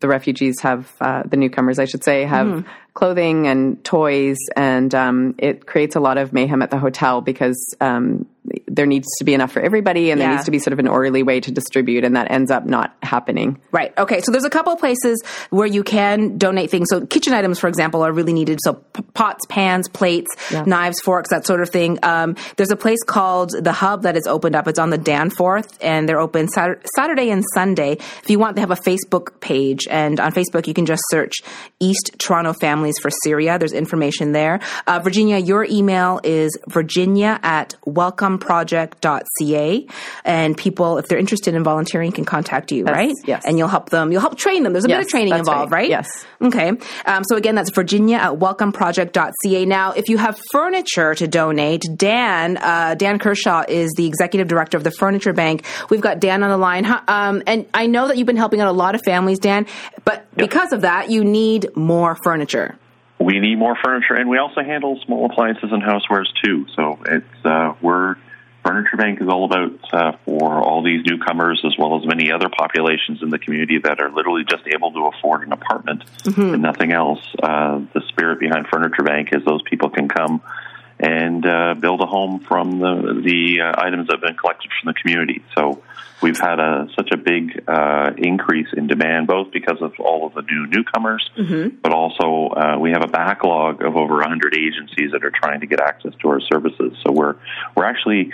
the 0.00 0.08
refugees 0.08 0.60
have 0.60 0.92
uh, 1.00 1.22
the 1.24 1.36
newcomers, 1.36 1.78
I 1.78 1.86
should 1.86 2.04
say, 2.04 2.24
have 2.24 2.42
Mm-hmm. 2.42 2.68
Clothing 2.94 3.46
and 3.46 3.82
toys, 3.84 4.36
and 4.56 4.94
um, 4.94 5.34
it 5.38 5.66
creates 5.66 5.96
a 5.96 6.00
lot 6.00 6.18
of 6.18 6.32
mayhem 6.32 6.62
at 6.62 6.70
the 6.70 6.78
hotel 6.78 7.20
because 7.20 7.74
um, 7.80 8.26
there 8.66 8.86
needs 8.86 9.06
to 9.18 9.24
be 9.24 9.34
enough 9.34 9.52
for 9.52 9.60
everybody, 9.60 10.10
and 10.10 10.20
there 10.20 10.30
needs 10.30 10.44
to 10.44 10.50
be 10.50 10.58
sort 10.58 10.72
of 10.72 10.78
an 10.78 10.88
orderly 10.88 11.22
way 11.22 11.40
to 11.40 11.50
distribute, 11.50 12.04
and 12.04 12.16
that 12.16 12.30
ends 12.30 12.50
up 12.50 12.66
not 12.66 12.94
happening. 13.02 13.60
Right. 13.70 13.96
Okay. 13.96 14.20
So 14.20 14.32
there's 14.32 14.44
a 14.44 14.50
couple 14.50 14.72
of 14.72 14.78
places 14.78 15.22
where 15.50 15.66
you 15.66 15.82
can 15.84 16.38
donate 16.38 16.70
things. 16.70 16.88
So 16.90 17.06
kitchen 17.06 17.32
items, 17.32 17.58
for 17.58 17.68
example, 17.68 18.02
are 18.02 18.12
really 18.12 18.32
needed. 18.32 18.58
So 18.62 18.74
p- 18.74 19.02
pots, 19.14 19.46
pans, 19.48 19.88
plates, 19.88 20.30
knives, 20.66 21.00
forks, 21.00 21.30
that 21.30 21.46
sort 21.46 21.62
of 21.62 21.70
thing. 21.70 21.98
Um, 22.02 22.36
there's 22.56 22.70
a 22.70 22.76
place 22.76 23.02
called 23.04 23.52
the 23.58 23.72
Hub 23.72 24.02
that 24.02 24.16
is 24.16 24.26
opened 24.26 24.56
up. 24.56 24.66
It's 24.66 24.78
on 24.78 24.90
the 24.90 24.98
Danforth, 24.98 25.78
and 25.80 26.08
they're 26.08 26.20
open 26.20 26.48
Satur- 26.48 26.82
Saturday 26.96 27.30
and 27.30 27.44
Sunday. 27.54 27.92
If 27.92 28.28
you 28.28 28.38
want, 28.38 28.56
they 28.56 28.60
have 28.60 28.70
a 28.70 28.76
Facebook 28.76 29.40
page, 29.40 29.86
and 29.88 30.18
on 30.18 30.32
Facebook 30.32 30.66
you 30.66 30.74
can 30.74 30.86
just 30.86 31.02
search 31.10 31.34
East 31.78 32.16
Toronto 32.18 32.52
Families 32.82 32.98
for 33.00 33.10
Syria. 33.22 33.60
There's 33.60 33.72
information 33.72 34.32
there. 34.32 34.58
Uh, 34.88 34.98
Virginia, 34.98 35.38
your 35.38 35.64
email 35.64 36.18
is 36.24 36.50
virginia 36.66 37.38
at 37.44 37.76
welcomeproject.ca, 37.86 39.86
and 40.24 40.56
people, 40.56 40.98
if 40.98 41.06
they're 41.06 41.20
interested 41.20 41.54
in 41.54 41.62
volunteering, 41.62 42.10
can 42.10 42.24
contact 42.24 42.72
you, 42.72 42.84
right? 42.84 43.14
yes. 43.24 43.44
And 43.46 43.56
you'll 43.56 43.68
help 43.68 43.90
them. 43.90 44.10
You'll 44.10 44.20
help 44.20 44.36
train 44.36 44.64
them. 44.64 44.72
There's 44.72 44.84
a 44.84 44.88
bit 44.88 44.98
of 44.98 45.06
training 45.06 45.32
involved, 45.32 45.70
right. 45.70 45.82
right? 45.82 45.90
Yes. 45.90 46.26
Okay. 46.40 46.72
Um, 47.06 47.22
so 47.22 47.36
again, 47.36 47.54
that's 47.54 47.70
Virginia 47.70 48.16
at 48.16 48.32
welcomeproject.ca. 48.32 49.64
Now, 49.64 49.92
if 49.92 50.08
you 50.08 50.18
have 50.18 50.40
furniture 50.50 51.14
to 51.14 51.28
donate, 51.28 51.84
Dan, 51.94 52.56
uh, 52.56 52.96
Dan 52.96 53.20
Kershaw 53.20 53.62
is 53.68 53.92
the 53.96 54.06
executive 54.06 54.48
director 54.48 54.76
of 54.76 54.82
the 54.82 54.90
Furniture 54.90 55.32
Bank. 55.32 55.64
We've 55.88 56.00
got 56.00 56.18
Dan 56.18 56.42
on 56.42 56.50
the 56.50 56.56
line. 56.56 56.84
Um, 57.06 57.44
and 57.46 57.66
I 57.74 57.86
know 57.86 58.08
that 58.08 58.18
you've 58.18 58.26
been 58.26 58.36
helping 58.36 58.60
out 58.60 58.66
a 58.66 58.72
lot 58.72 58.96
of 58.96 59.02
families, 59.04 59.38
Dan, 59.38 59.68
but 60.04 60.26
because 60.34 60.72
of 60.72 60.80
that, 60.80 61.10
you 61.10 61.22
need 61.22 61.76
more 61.76 62.16
furniture. 62.24 62.71
We 63.22 63.38
need 63.40 63.58
more 63.58 63.76
furniture, 63.82 64.14
and 64.14 64.28
we 64.28 64.38
also 64.38 64.62
handle 64.62 64.98
small 65.04 65.26
appliances 65.26 65.70
and 65.72 65.82
housewares 65.82 66.26
too. 66.42 66.66
So 66.74 66.98
it's 67.06 67.44
uh, 67.44 67.74
we're 67.80 68.16
Furniture 68.64 68.96
Bank 68.96 69.20
is 69.20 69.28
all 69.28 69.44
about 69.44 69.92
uh, 69.92 70.12
for 70.24 70.62
all 70.62 70.82
these 70.82 71.04
newcomers 71.04 71.60
as 71.66 71.76
well 71.76 71.98
as 71.98 72.06
many 72.06 72.30
other 72.30 72.48
populations 72.48 73.20
in 73.22 73.30
the 73.30 73.38
community 73.38 73.78
that 73.78 74.00
are 74.00 74.10
literally 74.10 74.44
just 74.48 74.62
able 74.66 74.92
to 74.92 75.06
afford 75.06 75.44
an 75.44 75.52
apartment 75.52 76.04
and 76.54 76.62
nothing 76.62 76.92
else. 76.92 77.20
Uh, 77.42 77.80
the 77.92 78.02
spirit 78.08 78.38
behind 78.38 78.66
Furniture 78.68 79.02
Bank 79.02 79.30
is 79.32 79.44
those 79.44 79.62
people 79.62 79.90
can 79.90 80.08
come 80.08 80.42
and 81.02 81.44
uh, 81.44 81.74
build 81.74 82.00
a 82.00 82.06
home 82.06 82.38
from 82.40 82.78
the 82.78 83.20
the 83.24 83.60
uh, 83.60 83.82
items 83.82 84.06
that 84.06 84.14
have 84.14 84.22
been 84.22 84.36
collected 84.36 84.70
from 84.80 84.94
the 84.94 85.00
community. 85.00 85.42
So 85.58 85.82
we've 86.22 86.38
had 86.38 86.60
a 86.60 86.86
such 86.96 87.10
a 87.10 87.16
big 87.16 87.64
uh, 87.68 88.12
increase 88.16 88.68
in 88.76 88.86
demand, 88.86 89.26
both 89.26 89.50
because 89.50 89.82
of 89.82 89.92
all 89.98 90.26
of 90.26 90.34
the 90.34 90.42
new 90.42 90.66
newcomers, 90.68 91.28
but 91.82 91.92
also 91.92 92.54
uh, 92.54 92.78
we 92.78 92.92
have 92.92 93.02
a 93.02 93.08
backlog 93.08 93.82
of 93.82 93.96
over 93.96 94.14
100 94.14 94.54
agencies 94.54 95.10
that 95.10 95.24
are 95.24 95.32
trying 95.32 95.60
to 95.60 95.66
get 95.66 95.80
access 95.80 96.12
to 96.22 96.28
our 96.28 96.40
services. 96.40 96.92
So 97.04 97.12
we're 97.12 97.34
we're 97.76 97.84
actually 97.84 98.32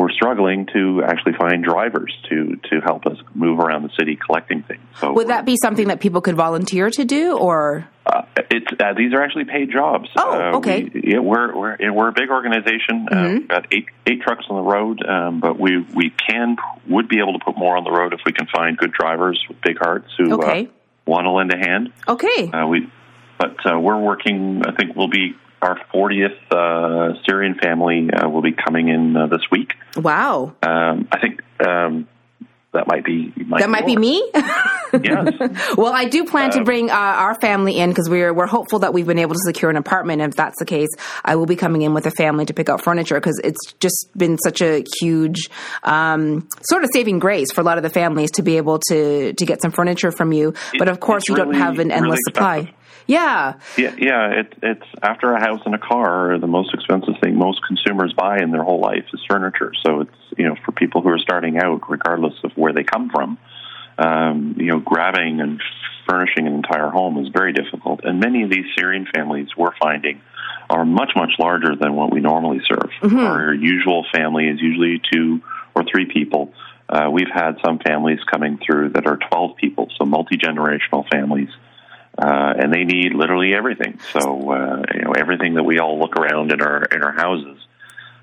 we're 0.00 0.10
struggling 0.10 0.66
to 0.72 1.02
actually 1.06 1.34
find 1.38 1.62
drivers 1.62 2.16
to 2.30 2.56
to 2.70 2.80
help 2.80 3.04
us 3.04 3.18
move 3.34 3.58
around 3.58 3.82
the 3.82 3.90
city 3.98 4.16
collecting 4.16 4.62
things. 4.62 4.80
So 4.98 5.12
Would 5.12 5.28
that 5.28 5.44
be 5.44 5.56
something 5.60 5.88
that 5.88 6.00
people 6.00 6.22
could 6.22 6.36
volunteer 6.36 6.88
to 6.90 7.04
do, 7.04 7.36
or 7.36 7.86
uh, 8.06 8.22
it's 8.50 8.66
uh, 8.80 8.94
these 8.96 9.12
are 9.12 9.22
actually 9.22 9.44
paid 9.44 9.70
jobs. 9.70 10.08
Oh, 10.16 10.32
uh, 10.32 10.56
okay. 10.58 10.82
Mm-hmm. 10.84 10.98
We, 11.06 11.12
yeah, 11.12 11.18
we're 11.18 11.54
we're 11.54 11.92
we're 11.92 12.08
a 12.08 12.12
big 12.12 12.30
organization. 12.30 13.08
Uh, 13.12 13.28
we've 13.34 13.48
got 13.48 13.66
eight 13.72 13.86
eight 14.06 14.22
trucks 14.22 14.46
on 14.48 14.56
the 14.56 14.70
road, 14.70 15.04
um, 15.06 15.40
but 15.40 15.60
we 15.60 15.84
we 15.94 16.10
can 16.26 16.56
would 16.88 17.08
be 17.08 17.18
able 17.18 17.34
to 17.38 17.44
put 17.44 17.58
more 17.58 17.76
on 17.76 17.84
the 17.84 17.92
road 17.92 18.14
if 18.14 18.20
we 18.24 18.32
can 18.32 18.46
find 18.46 18.78
good 18.78 18.92
drivers 18.92 19.38
with 19.48 19.60
big 19.60 19.76
hearts 19.78 20.08
who 20.16 20.32
Okay. 20.34 20.66
uh, 20.66 20.70
want 21.06 21.26
to 21.26 21.30
lend 21.30 21.52
a 21.52 21.58
hand. 21.58 21.92
okay? 22.08 22.50
Uh, 22.50 22.66
we, 22.66 22.88
but 23.38 23.56
uh, 23.70 23.78
we're 23.78 24.00
working. 24.00 24.62
I 24.66 24.74
think 24.76 24.96
we'll 24.96 25.08
be 25.08 25.34
our 25.62 25.78
40th 25.94 26.36
uh, 26.50 27.20
Syrian 27.26 27.56
family 27.62 28.08
uh, 28.10 28.28
will 28.28 28.42
be 28.42 28.52
coming 28.52 28.88
in 28.88 29.16
uh, 29.16 29.26
this 29.26 29.42
week. 29.50 29.72
wow, 29.96 30.54
Um, 30.62 31.08
I 31.12 31.20
think 31.20 31.42
um, 31.66 32.08
that 32.72 32.86
might 32.86 33.04
be 33.04 33.32
that 33.58 33.68
might 33.68 33.86
be 33.86 33.96
me. 33.96 34.30
Yes. 34.92 35.28
Well, 35.76 35.92
I 35.92 36.06
do 36.06 36.24
plan 36.24 36.50
to 36.50 36.64
bring 36.64 36.90
uh, 36.90 36.94
our 36.94 37.36
family 37.40 37.78
in 37.78 37.90
because 37.90 38.08
we're 38.10 38.34
we're 38.34 38.48
hopeful 38.48 38.80
that 38.80 38.92
we've 38.92 39.06
been 39.06 39.20
able 39.20 39.34
to 39.34 39.40
secure 39.44 39.70
an 39.70 39.76
apartment. 39.76 40.20
If 40.20 40.34
that's 40.34 40.58
the 40.58 40.64
case, 40.64 40.88
I 41.24 41.36
will 41.36 41.46
be 41.46 41.54
coming 41.54 41.82
in 41.82 41.94
with 41.94 42.06
a 42.06 42.10
family 42.10 42.44
to 42.46 42.52
pick 42.52 42.68
out 42.68 42.82
furniture 42.82 43.14
because 43.14 43.40
it's 43.44 43.72
just 43.74 44.08
been 44.16 44.36
such 44.38 44.60
a 44.62 44.84
huge 45.00 45.48
um, 45.84 46.48
sort 46.62 46.82
of 46.82 46.90
saving 46.92 47.20
grace 47.20 47.52
for 47.52 47.60
a 47.60 47.64
lot 47.64 47.76
of 47.76 47.84
the 47.84 47.90
families 47.90 48.32
to 48.32 48.42
be 48.42 48.56
able 48.56 48.80
to 48.88 49.32
to 49.32 49.46
get 49.46 49.62
some 49.62 49.70
furniture 49.70 50.10
from 50.10 50.32
you. 50.32 50.54
but 50.76 50.88
of 50.88 50.98
course, 50.98 51.28
you 51.28 51.36
don't 51.36 51.54
have 51.54 51.78
an 51.78 51.92
endless 51.92 52.18
really 52.18 52.22
supply. 52.26 52.74
Yeah, 53.10 53.54
Yeah, 53.76 53.94
yeah. 53.98 54.40
It, 54.40 54.54
it's 54.62 54.86
after 55.02 55.32
a 55.32 55.40
house 55.40 55.60
and 55.64 55.74
a 55.74 55.78
car, 55.78 56.38
the 56.38 56.46
most 56.46 56.72
expensive 56.72 57.14
thing 57.20 57.36
most 57.36 57.60
consumers 57.66 58.12
buy 58.12 58.38
in 58.38 58.52
their 58.52 58.62
whole 58.62 58.80
life 58.80 59.04
is 59.12 59.20
furniture. 59.28 59.72
So 59.84 60.02
it's 60.02 60.38
you 60.38 60.46
know 60.46 60.54
for 60.64 60.70
people 60.70 61.02
who 61.02 61.08
are 61.08 61.18
starting 61.18 61.58
out, 61.58 61.90
regardless 61.90 62.34
of 62.44 62.52
where 62.52 62.72
they 62.72 62.84
come 62.84 63.10
from, 63.10 63.36
um, 63.98 64.54
you 64.58 64.66
know, 64.66 64.78
grabbing 64.78 65.40
and 65.40 65.60
furnishing 66.08 66.46
an 66.46 66.54
entire 66.54 66.88
home 66.88 67.18
is 67.18 67.32
very 67.32 67.52
difficult. 67.52 68.00
And 68.04 68.20
many 68.20 68.44
of 68.44 68.50
these 68.50 68.66
Syrian 68.78 69.08
families 69.12 69.48
we're 69.56 69.76
finding 69.82 70.20
are 70.68 70.84
much 70.84 71.10
much 71.16 71.32
larger 71.40 71.74
than 71.74 71.94
what 71.94 72.12
we 72.12 72.20
normally 72.20 72.60
serve. 72.68 72.90
Our 73.18 73.54
usual 73.54 74.06
family 74.12 74.46
is 74.46 74.60
usually 74.60 75.02
two 75.12 75.42
or 75.74 75.82
three 75.82 76.06
people. 76.06 76.54
Uh, 76.88 77.08
we've 77.10 77.32
had 77.32 77.56
some 77.64 77.80
families 77.80 78.20
coming 78.30 78.60
through 78.64 78.90
that 78.90 79.06
are 79.08 79.16
12 79.16 79.56
people, 79.56 79.88
so 79.98 80.04
multi 80.04 80.36
generational 80.36 81.08
families 81.10 81.48
uh, 82.20 82.52
and 82.58 82.72
they 82.72 82.84
need 82.84 83.14
literally 83.14 83.54
everything. 83.54 83.98
So 84.12 84.20
uh, 84.52 84.82
you 84.94 85.02
know 85.02 85.12
everything 85.16 85.54
that 85.54 85.64
we 85.64 85.78
all 85.78 85.98
look 85.98 86.16
around 86.16 86.52
in 86.52 86.60
our 86.60 86.84
in 86.84 87.02
our 87.02 87.12
houses. 87.12 87.56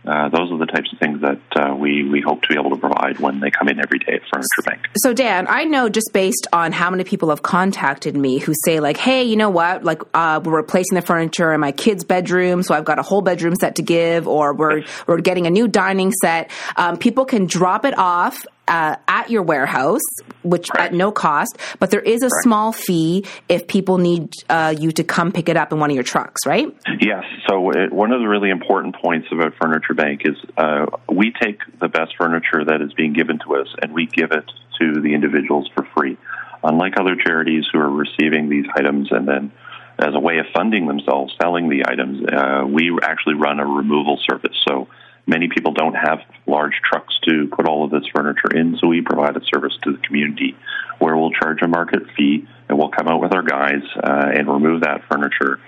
Uh, 0.06 0.30
those 0.30 0.50
are 0.52 0.58
the 0.58 0.66
types 0.68 0.92
of 0.94 1.00
things 1.00 1.20
that 1.20 1.42
uh, 1.60 1.76
we 1.76 2.08
we 2.08 2.22
hope 2.22 2.42
to 2.42 2.48
be 2.48 2.54
able 2.58 2.70
to 2.70 2.78
provide 2.78 3.20
when 3.20 3.42
they 3.42 3.52
come 3.52 3.68
in 3.68 3.78
every 3.78 4.00
day 4.00 4.14
at 4.14 4.22
Furniture 4.32 4.62
Bank. 4.66 4.88
So 4.98 5.14
Dan, 5.14 5.48
I 5.50 5.66
know 5.66 5.90
just 5.90 6.12
based 6.14 6.48
on 6.54 6.72
how 6.72 6.90
many 6.90 7.04
people 7.04 7.30
have 7.30 7.42
contacted 7.42 8.16
me 8.16 8.38
who 8.38 8.54
say 8.64 8.80
like, 8.80 8.96
"Hey, 8.96 9.24
you 9.24 9.36
know 9.36 9.50
what? 9.50 9.84
Like, 9.84 10.02
uh, 10.14 10.40
we're 10.42 10.56
replacing 10.56 10.96
the 10.96 11.02
furniture 11.02 11.52
in 11.52 11.60
my 11.60 11.74
kid's 11.74 12.06
bedroom, 12.06 12.64
so 12.64 12.74
I've 12.74 12.86
got 12.86 13.00
a 13.00 13.04
whole 13.04 13.22
bedroom 13.22 13.56
set 13.60 13.76
to 13.76 13.82
give, 13.82 14.28
or 14.30 14.54
we're 14.54 14.84
we're 15.08 15.20
getting 15.20 15.46
a 15.46 15.50
new 15.50 15.68
dining 15.68 16.14
set." 16.22 16.52
Um, 16.78 16.98
people 16.98 17.26
can 17.26 17.46
drop 17.46 17.84
it 17.84 17.98
off. 17.98 18.46
Uh, 18.68 18.98
at 19.08 19.30
your 19.30 19.44
warehouse, 19.44 20.02
which 20.44 20.70
at 20.78 20.94
no 20.94 21.10
cost, 21.10 21.58
but 21.80 21.90
there 21.90 22.02
is 22.02 22.22
a 22.22 22.30
small 22.42 22.74
fee 22.74 23.26
if 23.48 23.66
people 23.68 23.98
need 23.98 24.34
uh, 24.50 24.76
you 24.78 24.92
to 24.92 25.04
come 25.04 25.32
pick 25.32 25.48
it 25.48 25.56
up 25.56 25.72
in 25.72 25.80
one 25.80 25.90
of 25.90 25.96
your 25.96 26.04
trucks, 26.04 26.46
right? 26.46 26.68
Yes. 27.00 27.24
So 27.48 27.72
it, 27.72 27.94
one 27.94 28.12
of 28.12 28.20
the 28.20 28.28
really 28.28 28.50
important 28.50 28.96
points 28.96 29.28
about 29.32 29.54
Furniture 29.62 29.94
Bank 29.94 30.24
is 30.26 30.36
uh, 30.58 30.86
we 31.10 31.34
take 31.42 31.60
the 31.80 31.88
best 31.88 32.16
furniture 32.18 32.66
that 32.66 32.82
is 32.82 32.92
being 32.94 33.14
given 33.14 33.40
to 33.46 33.56
us 33.56 33.68
and 33.82 33.94
we 33.94 34.06
give 34.06 34.32
it 34.32 34.46
to 34.80 35.02
the 35.02 35.14
individuals 35.14 35.70
for 35.74 35.88
free. 35.96 36.18
Unlike 36.64 37.00
other 37.00 37.16
charities 37.16 37.66
who 37.72 37.80
are 37.80 37.90
receiving 37.90 38.50
these 38.50 38.66
items 38.76 39.10
and 39.12 39.28
then 39.28 39.52
as 40.00 40.14
a 40.14 40.20
way 40.20 40.38
of 40.38 40.46
funding 40.54 40.88
themselves 40.88 41.34
selling 41.42 41.70
the 41.70 41.84
items, 41.88 42.24
uh, 42.28 42.66
we 42.68 42.96
actually 43.02 43.36
run 43.36 43.60
a 43.60 43.66
removal 43.66 44.20
service. 44.30 44.56
So 44.68 44.88
many 45.28 45.50
people 45.50 45.74
don't 45.74 45.94
have 45.94 46.20
large 46.48 46.74
trucks 46.84 47.20
to 47.28 47.48
put 47.52 47.68
all 47.68 47.86
of 47.86 47.92
this 47.92 48.04
furniture 48.16 48.56
in, 48.56 48.78
so 48.80 48.88
we 48.88 49.02
provide 49.02 49.36
a 49.36 49.42
service 49.54 49.74
to 49.84 49.92
the 49.92 49.98
community 50.00 50.56
where 51.00 51.16
we'll 51.16 51.32
charge 51.32 51.62
a 51.62 51.68
market 51.68 52.04
fee 52.16 52.48
and 52.68 52.78
we'll 52.78 52.90
come 52.90 53.08
out 53.08 53.22
with 53.22 53.34
our 53.34 53.44
guys 53.44 53.84
uh, 54.02 54.32
and 54.34 54.48
remove 54.48 54.82
that 54.82 55.02
furniture. 55.12 55.60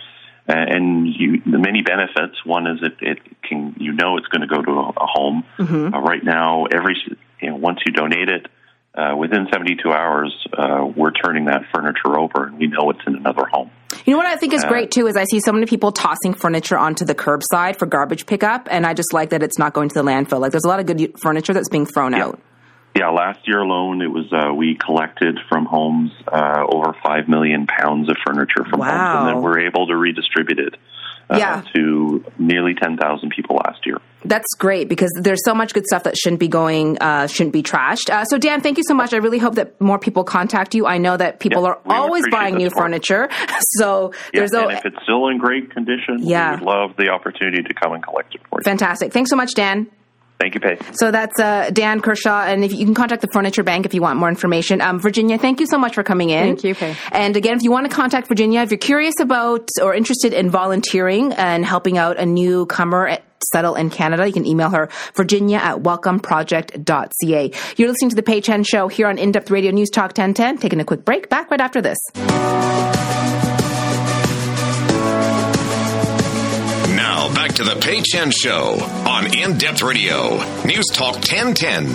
And 0.48 1.06
you, 1.08 1.44
the 1.46 1.60
many 1.60 1.84
benefits. 1.84 2.44
One 2.44 2.66
is 2.66 2.80
it, 2.82 2.96
it 3.02 3.20
can 3.44 3.76
you 3.78 3.94
know 3.94 4.18
it's 4.18 4.26
going 4.28 4.42
to 4.42 4.48
go 4.48 4.64
to 4.64 4.72
a, 4.72 4.90
a 4.90 5.06
home. 5.06 5.44
Mm-hmm. 5.60 5.94
Uh, 5.94 6.02
right 6.02 6.24
now, 6.24 6.66
every 6.66 6.96
you 7.40 7.50
know, 7.50 7.56
once 7.56 7.80
you 7.86 7.92
donate 7.92 8.30
it, 8.30 8.48
uh, 8.96 9.16
within 9.16 9.48
72 9.52 9.92
hours, 9.92 10.36
uh, 10.58 10.86
we're 10.96 11.12
turning 11.12 11.46
that 11.46 11.64
furniture 11.74 12.18
over 12.18 12.48
and 12.48 12.58
we 12.58 12.68
know 12.68 12.90
it's 12.90 13.00
in 13.06 13.16
another 13.16 13.46
home. 13.52 13.70
You 14.06 14.14
know 14.14 14.18
what 14.18 14.28
I 14.28 14.36
think 14.36 14.54
is 14.54 14.64
uh, 14.64 14.68
great 14.68 14.92
too 14.92 15.08
is 15.08 15.16
I 15.16 15.26
see 15.26 15.40
so 15.40 15.52
many 15.52 15.66
people 15.66 15.92
tossing 15.92 16.34
furniture 16.34 16.78
onto 16.78 17.06
the 17.06 17.16
curbside 17.16 17.78
for 17.78 17.86
garbage 17.86 18.26
pickup, 18.26 18.68
and 18.70 18.86
I 18.86 18.94
just 18.94 19.14
like 19.14 19.32
that 19.32 19.44
it's 19.44 19.58
not 19.58 19.74
going 19.74 19.90
to 19.90 19.96
the 19.96 20.04
landfill. 20.04 20.40
Like 20.40 20.52
there's 20.52 20.66
a 20.66 20.68
lot 20.68 20.80
of 20.80 20.86
good 20.86 21.14
furniture 21.20 21.54
that's 21.54 21.70
being 21.70 21.86
thrown 21.86 22.14
yeah. 22.14 22.26
out. 22.26 22.42
Yeah, 22.96 23.10
last 23.10 23.48
year 23.48 23.60
alone, 23.60 24.02
it 24.02 24.08
was 24.08 24.26
uh, 24.34 24.54
we 24.54 24.76
collected 24.76 25.40
from 25.48 25.66
homes 25.66 26.12
uh, 26.28 26.64
over 26.68 26.96
five 27.04 27.30
million 27.30 27.68
pounds 27.68 28.10
of 28.10 28.18
furniture 28.26 28.66
from 28.70 28.80
wow. 28.80 28.88
homes, 28.88 29.20
and 29.20 29.38
then 29.38 29.44
we're 29.44 29.68
able 29.68 29.88
to 29.88 29.96
redistribute 29.96 30.60
it 30.60 30.76
uh, 31.30 31.38
yeah. 31.38 31.64
to 31.76 32.26
nearly 32.38 32.74
10,000 32.74 33.30
people 33.30 33.58
last 33.58 33.86
year. 33.86 33.98
That's 34.26 34.48
great 34.58 34.90
because 34.90 35.12
there's 35.22 35.44
so 35.46 35.54
much 35.54 35.74
good 35.74 35.86
stuff 35.86 36.04
that 36.04 36.18
shouldn't 36.18 36.40
be 36.40 36.48
going, 36.48 36.98
uh, 37.00 37.28
shouldn't 37.28 37.54
be 37.54 37.64
trashed. 37.64 38.10
Uh, 38.10 38.26
so, 38.26 38.38
Dan, 38.38 38.62
thank 38.62 38.78
you 38.78 38.84
so 38.86 38.94
much. 38.94 39.14
I 39.14 39.18
really 39.18 39.38
hope 39.38 39.56
that 39.56 39.80
more 39.80 39.98
people 39.98 40.24
contact 40.24 40.76
you. 40.76 40.86
I 40.86 40.98
know 40.98 41.16
that 41.16 41.40
people 41.40 41.64
yeah, 41.64 41.70
are 41.70 41.80
always 41.86 42.26
buying 42.30 42.56
new 42.56 42.70
furniture. 42.70 43.30
So, 43.78 44.14
yeah, 44.34 44.42
there's 44.42 44.52
and 44.54 44.72
if 44.72 44.86
it's 44.86 45.02
still 45.04 45.28
in 45.28 45.38
great 45.38 45.72
condition, 45.72 46.18
yeah. 46.20 46.52
we 46.52 46.58
would 46.58 46.66
love 46.66 46.92
the 46.98 47.10
opportunity 47.10 47.62
to 47.62 47.74
come 47.74 47.94
and 47.94 48.04
collect 48.04 48.34
it 48.34 48.42
for 48.50 48.60
you. 48.60 48.64
Fantastic. 48.64 49.14
Thanks 49.14 49.30
so 49.30 49.36
much, 49.36 49.54
Dan. 49.54 49.90
Thank 50.40 50.56
you, 50.56 50.62
Pay. 50.62 50.78
So 50.94 51.12
that's 51.12 51.38
uh, 51.38 51.70
Dan 51.72 52.00
Kershaw, 52.00 52.44
and 52.46 52.64
if 52.64 52.74
you 52.74 52.86
can 52.86 52.96
contact 52.96 53.22
the 53.22 53.28
Furniture 53.34 53.64
Bank 53.64 53.86
if 53.86 53.94
you 53.94 54.02
want 54.02 54.18
more 54.18 54.30
information. 54.30 54.80
Um, 54.80 55.00
Virginia, 55.00 55.38
thank 55.38 55.60
you 55.60 55.68
so 55.68 55.78
much 55.78 55.96
for 55.96 56.04
coming 56.04 56.30
in. 56.30 56.56
Thank 56.56 56.64
you, 56.64 56.76
Pay. 56.76 56.96
And 57.12 57.36
again, 57.36 57.58
if 57.58 57.64
you 57.64 57.72
want 57.72 57.90
to 57.90 57.96
contact 57.96 58.30
Virginia, 58.30 58.62
if 58.62 58.72
you're 58.72 58.78
curious 58.78 59.16
about 59.20 59.70
or 59.82 59.94
interested 59.94 60.34
in 60.34 60.50
volunteering 60.50 61.34
and 61.34 61.66
helping 61.66 61.98
out 61.98 62.18
a 62.18 62.26
newcomer 62.26 63.08
at 63.08 63.24
settle 63.44 63.76
in 63.76 63.90
Canada, 63.90 64.28
you 64.28 64.34
can 64.34 64.46
email 64.46 64.70
her 64.70 64.90
virginia 65.16 65.58
at 65.58 65.78
welcomeproject.ca. 65.78 67.52
You're 67.78 67.88
listening 67.90 68.10
to 68.10 68.16
the 68.16 68.24
Pay 68.24 68.42
Chen 68.42 68.64
Show 68.64 68.88
here 68.88 69.08
on 69.08 69.18
In 69.18 69.32
Depth 69.32 69.52
Radio 69.52 69.72
News 69.72 69.90
Talk 69.90 70.10
1010. 70.10 70.58
Taking 70.58 70.80
a 70.80 70.86
quick 70.86 71.06
break. 71.06 71.30
Back 71.30 71.52
right 71.52 71.62
after 71.62 71.82
this. 71.82 71.98
Now, 76.96 77.34
back 77.34 77.54
to 77.54 77.64
the 77.64 77.78
Pay 77.82 78.02
Chen 78.02 78.32
Show 78.32 78.78
on 79.08 79.34
In 79.34 79.58
Depth 79.58 79.82
Radio, 79.82 80.38
News 80.66 80.86
Talk 80.88 81.16
1010. 81.16 81.86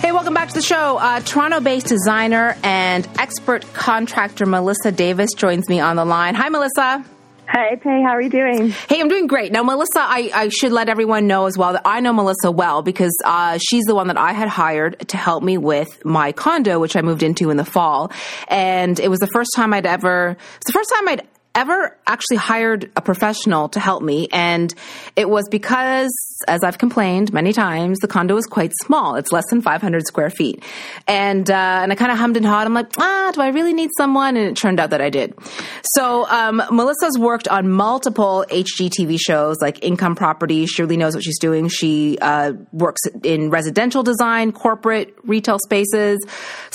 Hey, 0.00 0.12
welcome 0.12 0.34
back 0.34 0.48
to 0.48 0.54
the 0.54 0.62
show. 0.62 0.98
Uh, 0.98 1.20
Toronto 1.20 1.60
based 1.60 1.86
designer 1.86 2.56
and 2.62 3.08
expert 3.18 3.64
contractor 3.72 4.44
Melissa 4.46 4.92
Davis 4.92 5.30
joins 5.34 5.68
me 5.68 5.80
on 5.80 5.96
the 5.96 6.04
line. 6.04 6.34
Hi, 6.34 6.48
Melissa. 6.50 7.04
Hey, 7.48 7.76
Pay, 7.76 8.02
how 8.02 8.10
are 8.10 8.22
you 8.22 8.30
doing? 8.30 8.70
Hey, 8.88 9.00
I'm 9.00 9.08
doing 9.08 9.26
great. 9.26 9.52
Now, 9.52 9.62
Melissa, 9.62 9.98
I, 9.98 10.30
I 10.34 10.48
should 10.48 10.72
let 10.72 10.88
everyone 10.88 11.26
know 11.26 11.46
as 11.46 11.58
well 11.58 11.74
that 11.74 11.82
I 11.84 12.00
know 12.00 12.12
Melissa 12.12 12.50
well 12.50 12.82
because 12.82 13.16
uh, 13.24 13.58
she's 13.58 13.84
the 13.84 13.94
one 13.94 14.08
that 14.08 14.16
I 14.16 14.32
had 14.32 14.48
hired 14.48 15.08
to 15.08 15.16
help 15.16 15.42
me 15.42 15.58
with 15.58 16.04
my 16.04 16.32
condo, 16.32 16.78
which 16.78 16.96
I 16.96 17.02
moved 17.02 17.22
into 17.22 17.50
in 17.50 17.56
the 17.56 17.64
fall. 17.64 18.10
And 18.48 18.98
it 18.98 19.08
was 19.08 19.20
the 19.20 19.28
first 19.28 19.50
time 19.54 19.74
I'd 19.74 19.86
ever, 19.86 20.36
it's 20.56 20.66
the 20.66 20.72
first 20.72 20.90
time 20.90 21.08
I'd 21.08 21.28
ever 21.54 21.96
actually 22.06 22.36
hired 22.36 22.90
a 22.96 23.00
professional 23.00 23.68
to 23.70 23.80
help 23.80 24.02
me. 24.02 24.28
And 24.32 24.74
it 25.14 25.28
was 25.28 25.44
because, 25.50 26.10
as 26.48 26.64
I've 26.64 26.78
complained 26.78 27.32
many 27.32 27.52
times, 27.52 28.00
the 28.00 28.08
condo 28.08 28.36
is 28.36 28.46
quite 28.46 28.72
small. 28.82 29.14
It's 29.14 29.30
less 29.30 29.44
than 29.50 29.62
500 29.62 30.06
square 30.06 30.30
feet. 30.30 30.64
And, 31.06 31.48
uh, 31.48 31.54
and 31.82 31.92
I 31.92 31.94
kind 31.94 32.10
of 32.10 32.18
hummed 32.18 32.36
and 32.36 32.44
hawed. 32.44 32.66
I'm 32.66 32.74
like, 32.74 32.98
ah, 32.98 33.30
do 33.32 33.40
I 33.40 33.48
really 33.48 33.72
need 33.72 33.90
someone? 33.96 34.36
And 34.36 34.48
it 34.48 34.56
turned 34.56 34.80
out 34.80 34.90
that 34.90 35.00
I 35.00 35.10
did. 35.10 35.34
So, 35.92 36.26
um, 36.28 36.62
Melissa's 36.70 37.18
worked 37.18 37.46
on 37.48 37.70
multiple 37.70 38.44
HGTV 38.50 39.18
shows 39.20 39.60
like 39.60 39.84
Income 39.84 40.16
Property. 40.16 40.66
She 40.66 40.82
really 40.82 40.96
knows 40.96 41.14
what 41.14 41.22
she's 41.22 41.38
doing. 41.38 41.68
She, 41.68 42.18
uh, 42.20 42.52
works 42.72 43.02
in 43.22 43.50
residential 43.50 44.02
design, 44.02 44.52
corporate, 44.52 45.14
retail 45.24 45.58
spaces. 45.58 46.24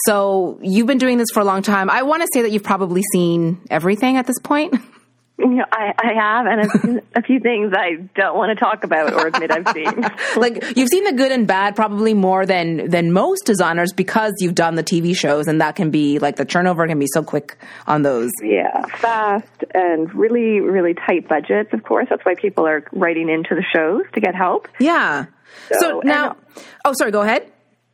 So 0.05 0.59
you've 0.61 0.87
been 0.87 0.97
doing 0.97 1.17
this 1.17 1.27
for 1.33 1.39
a 1.39 1.45
long 1.45 1.61
time. 1.61 1.89
I 1.89 2.03
want 2.03 2.21
to 2.21 2.27
say 2.33 2.41
that 2.43 2.51
you've 2.51 2.63
probably 2.63 3.01
seen 3.13 3.61
everything 3.69 4.17
at 4.17 4.27
this 4.27 4.39
point. 4.39 4.75
You 5.39 5.55
know, 5.55 5.65
I, 5.71 5.93
I 5.97 6.13
have, 6.13 6.45
and 6.45 7.03
a, 7.15 7.19
a 7.19 7.21
few 7.21 7.39
things 7.39 7.73
I 7.73 7.95
don't 8.13 8.37
want 8.37 8.57
to 8.57 8.63
talk 8.63 8.83
about 8.83 9.13
or 9.13 9.27
admit 9.27 9.51
I've 9.51 9.67
seen. 9.69 10.05
like 10.35 10.77
you've 10.77 10.89
seen 10.89 11.05
the 11.05 11.13
good 11.13 11.31
and 11.31 11.47
bad 11.47 11.77
probably 11.77 12.13
more 12.13 12.45
than 12.45 12.89
than 12.89 13.13
most 13.13 13.45
designers 13.45 13.93
because 13.93 14.33
you've 14.39 14.55
done 14.55 14.75
the 14.75 14.83
TV 14.83 15.15
shows, 15.15 15.47
and 15.47 15.61
that 15.61 15.77
can 15.77 15.91
be 15.91 16.19
like 16.19 16.35
the 16.35 16.45
turnover 16.45 16.85
can 16.87 16.99
be 16.99 17.07
so 17.13 17.23
quick 17.23 17.57
on 17.87 18.01
those. 18.01 18.31
Yeah, 18.43 18.85
fast 18.97 19.63
and 19.73 20.13
really, 20.13 20.59
really 20.59 20.93
tight 20.93 21.29
budgets. 21.29 21.71
Of 21.71 21.83
course, 21.83 22.07
that's 22.09 22.25
why 22.25 22.35
people 22.35 22.67
are 22.67 22.83
writing 22.91 23.29
into 23.29 23.55
the 23.55 23.63
shows 23.73 24.03
to 24.13 24.19
get 24.19 24.35
help. 24.35 24.67
Yeah. 24.79 25.27
So, 25.71 25.79
so 25.79 26.01
now, 26.03 26.35
oh, 26.83 26.93
sorry. 26.97 27.11
Go 27.11 27.21
ahead. 27.21 27.49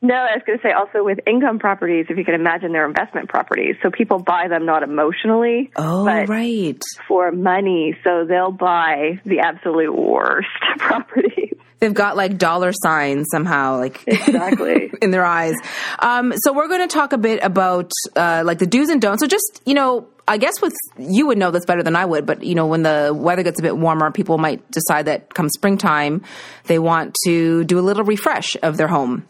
No, 0.05 0.13
I 0.13 0.35
was 0.35 0.43
going 0.45 0.59
to 0.59 0.61
say 0.61 0.71
also 0.71 1.03
with 1.03 1.17
income 1.25 1.57
properties, 1.57 2.05
if 2.09 2.17
you 2.17 2.23
can 2.23 2.35
imagine 2.35 2.71
they're 2.73 2.85
investment 2.85 3.27
properties. 3.27 3.75
So 3.81 3.89
people 3.89 4.19
buy 4.19 4.47
them 4.47 4.63
not 4.63 4.83
emotionally, 4.83 5.71
oh, 5.75 6.05
but 6.05 6.29
right. 6.29 6.79
for 7.07 7.31
money. 7.31 7.97
So 8.03 8.23
they'll 8.23 8.51
buy 8.51 9.19
the 9.25 9.39
absolute 9.39 9.95
worst 9.95 10.47
properties. 10.77 11.55
They've 11.79 11.93
got 11.93 12.15
like 12.15 12.37
dollar 12.37 12.71
signs 12.71 13.25
somehow, 13.31 13.77
like 13.77 14.03
exactly 14.05 14.91
in 15.01 15.09
their 15.09 15.25
eyes. 15.25 15.55
Um, 15.97 16.33
so 16.37 16.53
we're 16.53 16.67
going 16.67 16.87
to 16.87 16.93
talk 16.93 17.11
a 17.11 17.17
bit 17.17 17.43
about 17.43 17.91
uh, 18.15 18.43
like 18.45 18.59
the 18.59 18.67
do's 18.67 18.89
and 18.89 19.01
don'ts. 19.01 19.21
So 19.21 19.27
just 19.27 19.63
you 19.65 19.73
know, 19.73 20.07
I 20.27 20.37
guess 20.37 20.61
with 20.61 20.73
you 20.99 21.25
would 21.27 21.39
know 21.39 21.49
this 21.49 21.65
better 21.65 21.81
than 21.81 21.95
I 21.95 22.05
would, 22.05 22.27
but 22.27 22.43
you 22.43 22.53
know, 22.53 22.67
when 22.67 22.83
the 22.83 23.11
weather 23.15 23.41
gets 23.41 23.59
a 23.59 23.63
bit 23.63 23.75
warmer, 23.75 24.11
people 24.11 24.37
might 24.37 24.69
decide 24.69 25.05
that 25.05 25.33
come 25.33 25.49
springtime, 25.49 26.21
they 26.65 26.77
want 26.77 27.15
to 27.25 27.63
do 27.63 27.79
a 27.79 27.81
little 27.81 28.03
refresh 28.03 28.55
of 28.61 28.77
their 28.77 28.87
home. 28.87 29.25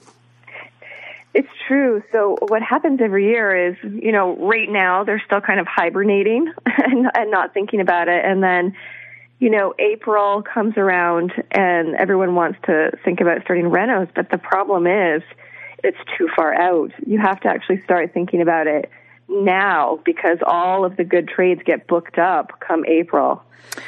It's 1.36 1.50
true. 1.67 2.02
So 2.13 2.38
what 2.48 2.62
happens 2.62 3.02
every 3.04 3.28
year 3.28 3.67
is, 3.67 3.76
you 3.84 4.13
know, 4.13 4.38
right 4.38 4.69
now 4.69 5.04
they're 5.04 5.21
still 5.26 5.41
kind 5.41 5.60
of 5.60 5.67
hibernating 5.67 6.48
and, 6.65 7.08
and 7.13 7.30
not 7.30 7.54
thinking 7.54 7.82
about 7.82 8.08
it. 8.08 8.24
And 8.24 8.41
then, 8.41 8.74
you 9.39 9.50
know, 9.50 9.74
April 9.78 10.41
comes 10.41 10.78
around 10.78 11.34
and 11.52 11.93
everyone 11.95 12.36
wants 12.36 12.60
to 12.67 12.91
think 13.04 13.19
about 13.19 13.41
starting 13.43 13.65
renos. 13.65 14.08
But 14.15 14.32
the 14.32 14.38
problem 14.38 14.88
is 14.88 15.24
it's 15.84 15.98
too 16.17 16.30
far 16.34 16.54
out. 16.54 16.93
You 17.06 17.19
have 17.19 17.41
to 17.41 17.50
actually 17.50 17.82
start 17.84 18.13
thinking 18.13 18.41
about 18.41 18.67
it 18.67 18.89
now 19.28 20.00
because 20.06 20.38
all 20.48 20.86
of 20.86 20.95
the 20.95 21.04
good 21.04 21.28
trades 21.28 21.62
get 21.65 21.86
booked 21.86 22.17
up 22.17 22.62
come 22.65 22.86
April. 22.86 23.43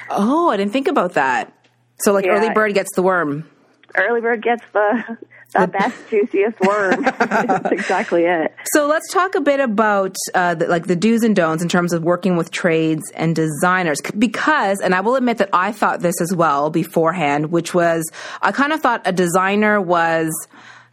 Oh, 0.09 0.49
I 0.49 0.57
didn't 0.57 0.73
think 0.73 0.89
about 0.89 1.13
that. 1.13 1.53
So 1.99 2.11
like 2.11 2.25
yeah. 2.25 2.31
early 2.31 2.49
bird 2.49 2.73
gets 2.73 2.93
the 2.93 3.03
worm. 3.03 3.49
Early 3.95 4.19
bird 4.19 4.43
gets 4.43 4.63
the 4.73 5.17
the 5.59 5.67
best 5.67 5.95
juiciest 6.09 6.59
worm. 6.61 7.01
That's 7.19 7.71
exactly 7.71 8.23
it. 8.23 8.53
So 8.73 8.87
let's 8.87 9.11
talk 9.11 9.35
a 9.35 9.41
bit 9.41 9.59
about 9.59 10.15
uh, 10.33 10.55
the, 10.55 10.67
like 10.67 10.87
the 10.87 10.95
do's 10.95 11.23
and 11.23 11.35
don'ts 11.35 11.63
in 11.63 11.69
terms 11.69 11.93
of 11.93 12.03
working 12.03 12.37
with 12.37 12.51
trades 12.51 13.11
and 13.15 13.35
designers. 13.35 13.99
Because, 14.17 14.79
and 14.79 14.93
I 14.95 15.01
will 15.01 15.15
admit 15.15 15.37
that 15.39 15.49
I 15.53 15.71
thought 15.71 16.01
this 16.01 16.19
as 16.21 16.33
well 16.33 16.69
beforehand, 16.69 17.51
which 17.51 17.73
was 17.73 18.09
I 18.41 18.51
kind 18.51 18.73
of 18.73 18.81
thought 18.81 19.01
a 19.05 19.11
designer 19.11 19.81
was 19.81 20.31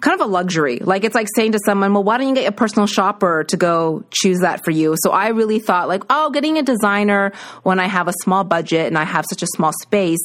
kind 0.01 0.21
of 0.21 0.27
a 0.27 0.31
luxury. 0.31 0.79
Like 0.79 1.05
it's 1.05 1.15
like 1.15 1.29
saying 1.35 1.53
to 1.53 1.61
someone, 1.65 1.95
well, 1.95 2.05
why 2.05 2.19
don't 2.19 2.29
you 2.29 2.35
get 2.35 2.47
a 2.47 2.53
personal 2.53 2.87
shopper 2.87 3.45
to 3.45 3.57
go 3.57 4.05
choose 4.11 4.41
that 4.41 4.65
for 4.65 4.71
you? 4.71 4.97
So 5.03 5.11
I 5.11 5.29
really 5.29 5.59
thought 5.59 5.89
like, 5.89 6.05
oh, 6.11 6.31
getting 6.31 6.59
a 6.59 6.63
designer 6.63 7.33
when 7.63 7.81
I 7.81 7.87
have 7.87 8.07
a 8.07 8.13
small 8.23 8.45
budget 8.45 8.87
and 8.87 8.99
I 8.99 9.05
have 9.05 9.25
such 9.29 9.43
a 9.43 9.47
small 9.47 9.73
space 9.83 10.21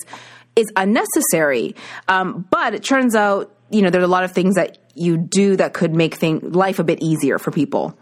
is 0.55 0.71
unnecessary. 0.75 1.75
Um, 2.07 2.45
but 2.49 2.73
it 2.73 2.83
turns 2.83 3.15
out 3.15 3.55
you 3.71 3.81
know, 3.81 3.89
there's 3.89 4.03
a 4.03 4.07
lot 4.07 4.23
of 4.23 4.31
things 4.31 4.55
that 4.55 4.77
you 4.95 5.17
do 5.17 5.55
that 5.55 5.73
could 5.73 5.93
make 5.93 6.15
thing, 6.15 6.51
life 6.51 6.79
a 6.79 6.83
bit 6.83 7.01
easier 7.01 7.37
for 7.37 7.51
people. 7.51 7.97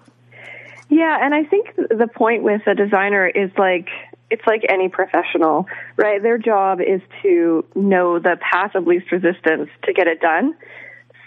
Yeah, 0.90 1.18
and 1.22 1.34
I 1.34 1.44
think 1.44 1.76
the 1.76 2.08
point 2.14 2.44
with 2.44 2.62
a 2.66 2.74
designer 2.74 3.28
is 3.28 3.52
like 3.58 3.90
it's 4.30 4.44
like 4.46 4.62
any 4.70 4.90
professional, 4.90 5.68
right? 5.96 6.22
Their 6.22 6.38
job 6.38 6.80
is 6.82 7.02
to 7.24 7.66
know 7.76 8.20
the 8.20 8.38
path 8.40 8.76
of 8.76 8.86
least 8.86 9.12
resistance 9.12 9.70
to 9.84 9.94
get 9.94 10.08
it 10.08 10.20
done. 10.20 10.54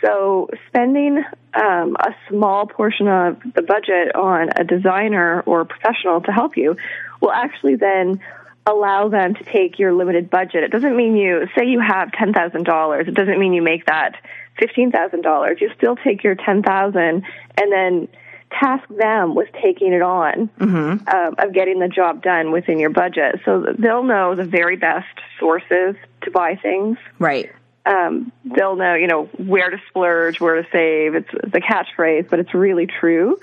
So 0.05 0.49
spending 0.69 1.23
um, 1.55 1.97
a 1.99 2.11
small 2.29 2.67
portion 2.67 3.07
of 3.07 3.37
the 3.55 3.63
budget 3.63 4.15
on 4.15 4.49
a 4.57 4.65
designer 4.65 5.43
or 5.47 5.65
professional 5.65 6.21
to 6.23 6.33
help 6.33 6.57
you 6.57 6.77
will 7.21 7.33
actually 7.33 7.77
then 7.77 8.21
allow 8.71 9.09
them 9.09 9.35
to 9.35 9.45
take 9.45 9.79
your 9.79 9.93
limited 9.93 10.31
budget. 10.31 10.63
It 10.65 10.71
doesn't 10.71 10.97
mean 10.97 11.17
you 11.17 11.47
say 11.57 11.67
you 11.67 11.81
have 11.81 12.13
ten 12.13 12.33
thousand 12.33 12.65
dollars. 12.65 13.09
It 13.09 13.15
doesn't 13.15 13.39
mean 13.39 13.53
you 13.53 13.63
make 13.63 13.87
that 13.87 14.17
fifteen 14.59 14.91
thousand 14.91 15.23
dollars. 15.23 15.61
You 15.61 15.71
still 15.77 15.97
take 15.97 16.23
your 16.23 16.35
ten 16.35 16.63
thousand 16.63 17.25
and 17.57 17.73
then 17.73 18.09
task 18.51 18.87
them 18.89 19.35
with 19.35 19.49
taking 19.63 19.93
it 19.93 20.03
on 20.03 20.49
mm-hmm. 20.59 21.09
um, 21.09 21.35
of 21.39 21.53
getting 21.53 21.79
the 21.79 21.89
job 21.89 22.23
done 22.23 22.51
within 22.51 22.79
your 22.79 22.91
budget. 22.91 23.41
So 23.45 23.75
they'll 23.79 24.03
know 24.03 24.35
the 24.35 24.45
very 24.45 24.77
best 24.77 25.07
sources 25.39 25.95
to 26.23 26.31
buy 26.31 26.57
things. 26.57 26.99
Right. 27.19 27.51
Um, 27.87 28.33
they'll 28.45 28.77
know, 28.77 28.95
you 28.95 29.07
know, 29.07 29.25
where 29.39 29.71
to 29.71 29.81
splurge, 29.89 30.41
where 30.41 30.61
to 30.63 30.69
save. 30.71 31.15
It's 31.15 31.31
the 31.31 31.61
catchphrase, 31.61 32.29
but 32.29 32.39
it's 32.41 32.53
really 32.53 32.87
true. 32.87 33.39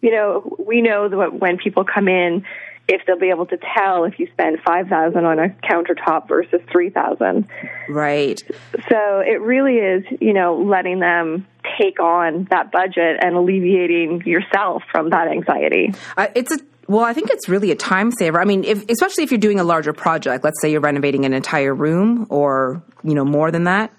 You 0.00 0.10
know, 0.12 0.56
we 0.58 0.80
know 0.82 1.08
that 1.08 1.34
when 1.34 1.56
people 1.58 1.84
come 1.84 2.08
in, 2.08 2.44
if 2.86 3.02
they'll 3.06 3.18
be 3.18 3.30
able 3.30 3.46
to 3.46 3.58
tell 3.76 4.04
if 4.04 4.18
you 4.18 4.26
spend 4.32 4.58
5000 4.64 5.24
on 5.24 5.38
a 5.38 5.48
countertop 5.62 6.28
versus 6.28 6.60
3000 6.70 7.46
right 7.88 8.42
so 8.88 9.20
it 9.20 9.40
really 9.40 9.76
is 9.76 10.04
you 10.20 10.32
know 10.32 10.56
letting 10.56 11.00
them 11.00 11.46
take 11.78 11.98
on 12.00 12.46
that 12.50 12.70
budget 12.70 13.18
and 13.20 13.34
alleviating 13.34 14.22
yourself 14.26 14.82
from 14.90 15.10
that 15.10 15.28
anxiety 15.28 15.94
uh, 16.16 16.28
it's 16.34 16.52
a 16.52 16.58
well, 16.86 17.04
I 17.04 17.12
think 17.12 17.30
it's 17.30 17.48
really 17.48 17.70
a 17.70 17.76
time 17.76 18.10
saver. 18.12 18.40
I 18.40 18.44
mean, 18.44 18.64
if, 18.64 18.88
especially 18.90 19.24
if 19.24 19.30
you're 19.30 19.38
doing 19.38 19.58
a 19.58 19.64
larger 19.64 19.92
project, 19.92 20.44
let's 20.44 20.60
say 20.60 20.70
you're 20.70 20.80
renovating 20.80 21.24
an 21.24 21.32
entire 21.32 21.74
room 21.74 22.26
or, 22.28 22.82
you 23.02 23.14
know, 23.14 23.24
more 23.24 23.50
than 23.50 23.64
that. 23.64 23.90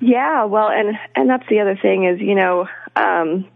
Yeah, 0.00 0.44
well, 0.44 0.68
and 0.68 0.94
and 1.14 1.28
that's 1.28 1.48
the 1.48 1.60
other 1.60 1.78
thing 1.80 2.04
is, 2.04 2.20
you 2.20 2.34
know, 2.34 2.68
um, 2.96 3.48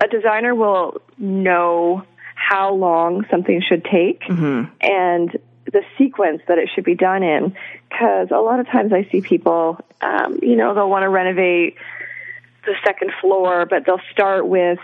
a 0.00 0.06
designer 0.06 0.54
will 0.54 1.00
know 1.18 2.04
how 2.40 2.74
long 2.74 3.24
something 3.30 3.62
should 3.66 3.84
take 3.84 4.22
mm-hmm. 4.22 4.72
and 4.80 5.38
the 5.66 5.82
sequence 5.98 6.42
that 6.48 6.58
it 6.58 6.68
should 6.74 6.84
be 6.84 6.94
done 6.94 7.22
in. 7.22 7.54
Because 7.88 8.28
a 8.30 8.40
lot 8.40 8.60
of 8.60 8.66
times 8.66 8.92
I 8.92 9.08
see 9.10 9.20
people, 9.20 9.78
um, 10.00 10.38
you 10.42 10.56
know, 10.56 10.74
they'll 10.74 10.88
want 10.88 11.02
to 11.02 11.08
renovate 11.08 11.76
the 12.64 12.74
second 12.84 13.12
floor, 13.20 13.66
but 13.66 13.84
they'll 13.84 14.00
start 14.10 14.46
with 14.46 14.78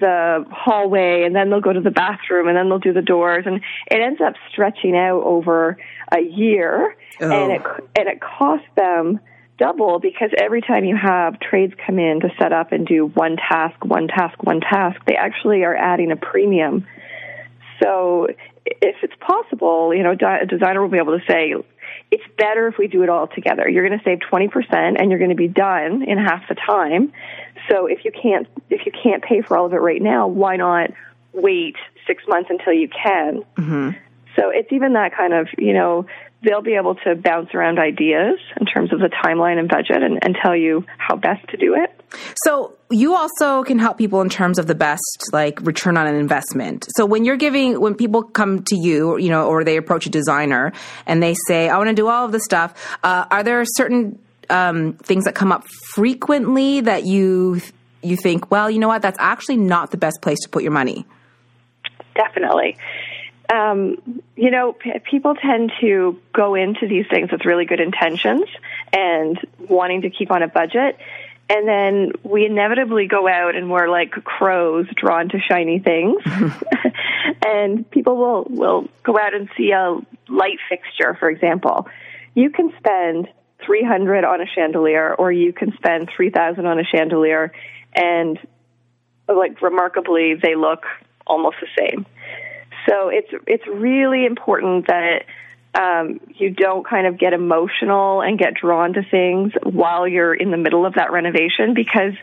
the 0.00 0.46
hallway 0.50 1.22
and 1.22 1.34
then 1.34 1.50
they'll 1.50 1.60
go 1.60 1.72
to 1.72 1.80
the 1.80 1.90
bathroom 1.90 2.48
and 2.48 2.56
then 2.56 2.68
they'll 2.68 2.78
do 2.78 2.92
the 2.92 3.02
doors 3.02 3.44
and 3.46 3.56
it 3.90 4.00
ends 4.00 4.20
up 4.20 4.34
stretching 4.50 4.96
out 4.96 5.22
over 5.22 5.76
a 6.12 6.20
year 6.20 6.96
oh. 7.20 7.30
and 7.30 7.52
it 7.52 7.62
and 7.96 8.08
it 8.08 8.20
costs 8.20 8.66
them 8.74 9.20
double 9.64 9.98
because 9.98 10.30
every 10.38 10.60
time 10.60 10.84
you 10.84 10.96
have 10.96 11.40
trades 11.40 11.72
come 11.86 11.98
in 11.98 12.20
to 12.20 12.28
set 12.38 12.52
up 12.52 12.72
and 12.72 12.86
do 12.86 13.06
one 13.06 13.36
task, 13.36 13.82
one 13.84 14.08
task, 14.08 14.42
one 14.42 14.60
task, 14.60 15.00
they 15.06 15.16
actually 15.16 15.64
are 15.64 15.74
adding 15.74 16.10
a 16.10 16.16
premium. 16.16 16.86
So 17.82 18.28
if 18.66 18.96
it's 19.02 19.14
possible, 19.20 19.94
you 19.94 20.02
know, 20.02 20.12
a 20.12 20.46
designer 20.46 20.82
will 20.82 20.90
be 20.90 20.98
able 20.98 21.18
to 21.18 21.24
say, 21.26 21.54
it's 22.10 22.24
better 22.36 22.68
if 22.68 22.76
we 22.78 22.88
do 22.88 23.02
it 23.02 23.08
all 23.08 23.26
together. 23.26 23.68
You're 23.68 23.86
going 23.86 23.98
to 23.98 24.04
save 24.04 24.18
20% 24.18 25.00
and 25.00 25.10
you're 25.10 25.18
going 25.18 25.30
to 25.30 25.36
be 25.36 25.48
done 25.48 26.02
in 26.02 26.18
half 26.18 26.46
the 26.48 26.54
time. 26.54 27.12
So 27.70 27.86
if 27.86 28.04
you 28.04 28.12
can't, 28.12 28.46
if 28.70 28.84
you 28.86 28.92
can't 28.92 29.22
pay 29.22 29.40
for 29.40 29.56
all 29.56 29.66
of 29.66 29.72
it 29.72 29.80
right 29.80 30.02
now, 30.02 30.28
why 30.28 30.56
not 30.56 30.90
wait 31.32 31.76
six 32.06 32.22
months 32.28 32.50
until 32.50 32.72
you 32.74 32.88
can? 32.88 33.42
Mm-hmm. 33.56 33.90
So 34.36 34.50
it's 34.50 34.72
even 34.72 34.92
that 34.94 35.16
kind 35.16 35.32
of, 35.32 35.48
you 35.58 35.72
know, 35.72 36.06
they'll 36.44 36.62
be 36.62 36.74
able 36.74 36.94
to 36.96 37.14
bounce 37.14 37.50
around 37.54 37.78
ideas 37.78 38.38
in 38.60 38.66
terms 38.66 38.92
of 38.92 39.00
the 39.00 39.10
timeline 39.24 39.58
and 39.58 39.68
budget 39.68 40.02
and, 40.02 40.18
and, 40.22 40.36
tell 40.42 40.56
you 40.56 40.84
how 40.98 41.16
best 41.16 41.46
to 41.48 41.56
do 41.56 41.74
it. 41.74 41.90
So 42.44 42.74
you 42.90 43.14
also 43.14 43.62
can 43.62 43.78
help 43.78 43.98
people 43.98 44.20
in 44.20 44.28
terms 44.28 44.58
of 44.58 44.66
the 44.66 44.74
best 44.74 45.28
like 45.32 45.60
return 45.62 45.96
on 45.96 46.06
an 46.06 46.16
investment. 46.16 46.86
So 46.96 47.06
when 47.06 47.24
you're 47.24 47.36
giving 47.36 47.80
when 47.80 47.94
people 47.94 48.22
come 48.22 48.62
to 48.64 48.76
you, 48.76 49.16
you 49.18 49.30
know, 49.30 49.46
or 49.46 49.64
they 49.64 49.76
approach 49.76 50.06
a 50.06 50.10
designer 50.10 50.72
and 51.06 51.22
they 51.22 51.34
say, 51.46 51.68
"I 51.68 51.78
want 51.78 51.88
to 51.88 51.94
do 51.94 52.08
all 52.08 52.24
of 52.24 52.32
this 52.32 52.44
stuff," 52.44 52.74
uh, 53.02 53.26
are 53.30 53.42
there 53.42 53.62
certain 53.64 54.18
um, 54.50 54.94
things 54.94 55.24
that 55.24 55.34
come 55.34 55.52
up 55.52 55.64
frequently 55.94 56.80
that 56.80 57.04
you 57.04 57.60
you 58.02 58.16
think, 58.16 58.50
well, 58.50 58.70
you 58.70 58.78
know 58.78 58.88
what, 58.88 59.00
that's 59.02 59.18
actually 59.18 59.56
not 59.56 59.90
the 59.90 59.96
best 59.96 60.20
place 60.20 60.38
to 60.40 60.48
put 60.48 60.62
your 60.62 60.72
money? 60.72 61.06
Definitely 62.14 62.76
um, 63.52 64.22
you 64.36 64.50
know, 64.50 64.72
p- 64.72 64.98
people 65.10 65.34
tend 65.34 65.72
to 65.80 66.20
go 66.32 66.54
into 66.54 66.88
these 66.88 67.06
things 67.10 67.30
with 67.30 67.44
really 67.44 67.64
good 67.64 67.80
intentions 67.80 68.48
and 68.92 69.38
wanting 69.58 70.02
to 70.02 70.10
keep 70.10 70.30
on 70.30 70.42
a 70.42 70.48
budget. 70.48 70.98
And 71.48 71.68
then 71.68 72.12
we 72.22 72.46
inevitably 72.46 73.06
go 73.06 73.28
out 73.28 73.54
and 73.54 73.70
we're 73.70 73.88
like 73.88 74.12
crows 74.12 74.86
drawn 74.96 75.28
to 75.28 75.38
shiny 75.38 75.78
things. 75.78 76.22
and 77.46 77.88
people 77.90 78.16
will, 78.16 78.44
will 78.48 78.88
go 79.02 79.18
out 79.18 79.34
and 79.34 79.48
see 79.56 79.72
a 79.72 79.98
light 80.28 80.58
fixture, 80.68 81.16
for 81.20 81.28
example. 81.28 81.86
You 82.34 82.50
can 82.50 82.72
spend 82.78 83.28
300 83.64 84.24
on 84.24 84.40
a 84.40 84.46
chandelier 84.46 85.14
or 85.14 85.30
you 85.32 85.52
can 85.52 85.72
spend 85.74 86.10
3000 86.16 86.66
on 86.66 86.78
a 86.78 86.84
chandelier 86.84 87.52
and 87.94 88.38
like 89.28 89.60
remarkably 89.62 90.34
they 90.34 90.54
look 90.54 90.84
almost 91.26 91.56
the 91.60 91.68
same. 91.78 92.06
So 92.88 93.08
it's 93.08 93.30
it's 93.46 93.66
really 93.66 94.26
important 94.26 94.86
that 94.86 95.24
um, 95.74 96.20
you 96.36 96.50
don't 96.50 96.86
kind 96.86 97.06
of 97.06 97.18
get 97.18 97.32
emotional 97.32 98.22
and 98.22 98.38
get 98.38 98.54
drawn 98.54 98.92
to 98.94 99.02
things 99.02 99.52
while 99.62 100.06
you're 100.06 100.34
in 100.34 100.50
the 100.50 100.56
middle 100.56 100.86
of 100.86 100.94
that 100.94 101.10
renovation 101.10 101.74
because 101.74 102.14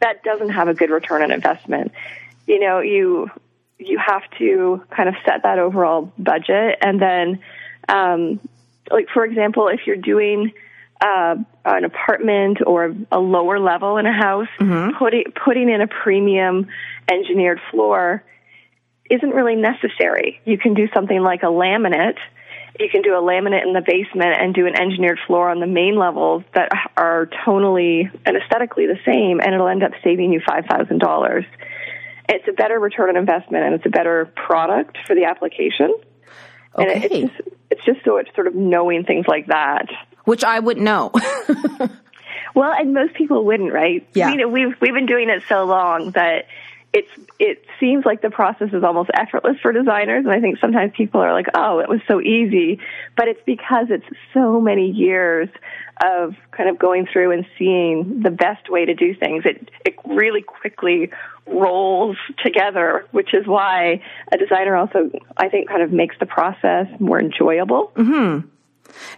that 0.00 0.22
doesn't 0.22 0.50
have 0.50 0.68
a 0.68 0.74
good 0.74 0.90
return 0.90 1.22
on 1.22 1.30
investment. 1.30 1.92
You 2.46 2.60
know, 2.60 2.80
you 2.80 3.30
you 3.78 3.98
have 3.98 4.22
to 4.38 4.82
kind 4.90 5.08
of 5.08 5.14
set 5.24 5.42
that 5.42 5.58
overall 5.58 6.12
budget 6.18 6.78
and 6.82 7.00
then 7.00 7.40
um, 7.88 8.38
like 8.90 9.08
for 9.12 9.24
example 9.24 9.68
if 9.68 9.86
you're 9.86 9.96
doing 9.96 10.52
uh, 11.00 11.36
an 11.64 11.84
apartment 11.84 12.58
or 12.66 12.94
a 13.10 13.18
lower 13.18 13.58
level 13.58 13.96
in 13.96 14.04
a 14.04 14.12
house 14.12 14.48
mm-hmm. 14.58 14.96
putting 14.98 15.24
putting 15.44 15.70
in 15.70 15.80
a 15.80 15.86
premium 15.86 16.68
engineered 17.10 17.60
floor 17.70 18.22
isn't 19.10 19.30
really 19.30 19.56
necessary. 19.56 20.40
You 20.44 20.56
can 20.56 20.74
do 20.74 20.88
something 20.94 21.20
like 21.20 21.42
a 21.42 21.46
laminate. 21.46 22.18
You 22.78 22.88
can 22.88 23.02
do 23.02 23.14
a 23.14 23.20
laminate 23.20 23.66
in 23.66 23.72
the 23.72 23.82
basement 23.84 24.36
and 24.40 24.54
do 24.54 24.66
an 24.66 24.80
engineered 24.80 25.18
floor 25.26 25.50
on 25.50 25.58
the 25.58 25.66
main 25.66 25.96
levels 25.96 26.44
that 26.54 26.70
are 26.96 27.28
tonally 27.44 28.10
and 28.24 28.36
aesthetically 28.36 28.86
the 28.86 28.98
same, 29.04 29.40
and 29.40 29.52
it'll 29.52 29.68
end 29.68 29.82
up 29.82 29.92
saving 30.04 30.32
you 30.32 30.40
$5,000. 30.40 31.46
It's 32.28 32.48
a 32.48 32.52
better 32.52 32.78
return 32.78 33.10
on 33.10 33.16
investment 33.16 33.64
and 33.64 33.74
it's 33.74 33.86
a 33.86 33.90
better 33.90 34.32
product 34.36 34.98
for 35.06 35.16
the 35.16 35.24
application. 35.24 35.92
Okay. 36.78 36.94
And 36.94 37.04
it's 37.04 37.14
just, 37.14 37.48
it's 37.70 37.84
just 37.84 38.04
so 38.04 38.18
it's 38.18 38.32
sort 38.36 38.46
of 38.46 38.54
knowing 38.54 39.04
things 39.04 39.26
like 39.26 39.48
that. 39.48 39.86
Which 40.24 40.44
I 40.44 40.60
wouldn't 40.60 40.84
know. 40.84 41.10
well, 42.54 42.72
and 42.72 42.94
most 42.94 43.14
people 43.14 43.44
wouldn't, 43.44 43.72
right? 43.72 44.06
Yeah. 44.14 44.28
I 44.28 44.36
mean, 44.36 44.52
we've, 44.52 44.80
we've 44.80 44.94
been 44.94 45.06
doing 45.06 45.28
it 45.28 45.42
so 45.48 45.64
long 45.64 46.12
that 46.12 46.46
it's 46.92 47.10
it 47.38 47.64
seems 47.78 48.04
like 48.04 48.20
the 48.20 48.30
process 48.30 48.72
is 48.72 48.82
almost 48.82 49.10
effortless 49.14 49.56
for 49.60 49.72
designers 49.72 50.24
and 50.24 50.34
i 50.34 50.40
think 50.40 50.58
sometimes 50.58 50.92
people 50.96 51.20
are 51.20 51.32
like 51.32 51.46
oh 51.54 51.78
it 51.78 51.88
was 51.88 52.00
so 52.08 52.20
easy. 52.20 52.80
But 53.16 53.28
it's 53.28 53.40
because 53.46 53.86
it's 53.90 54.06
so 54.34 54.60
many 54.60 54.90
years 54.90 55.48
of 56.02 56.34
kind 56.50 56.68
of 56.68 56.78
going 56.78 57.06
through 57.06 57.30
and 57.32 57.46
seeing 57.58 58.22
the 58.22 58.30
best 58.30 58.70
way 58.70 58.86
to 58.86 58.94
do 58.94 59.14
things. 59.14 59.44
It 59.44 59.70
it 59.84 59.94
really 60.04 60.42
quickly 60.42 61.10
rolls 61.46 62.16
together 62.44 63.06
which 63.10 63.34
is 63.34 63.44
why 63.44 64.00
a 64.30 64.38
designer 64.38 64.76
also 64.76 65.10
i 65.36 65.48
think 65.48 65.68
kind 65.68 65.82
of 65.82 65.90
makes 65.90 66.16
the 66.20 66.26
process 66.26 66.86
more 66.98 67.20
enjoyable. 67.20 67.92
Mm-hmm. 67.96 68.48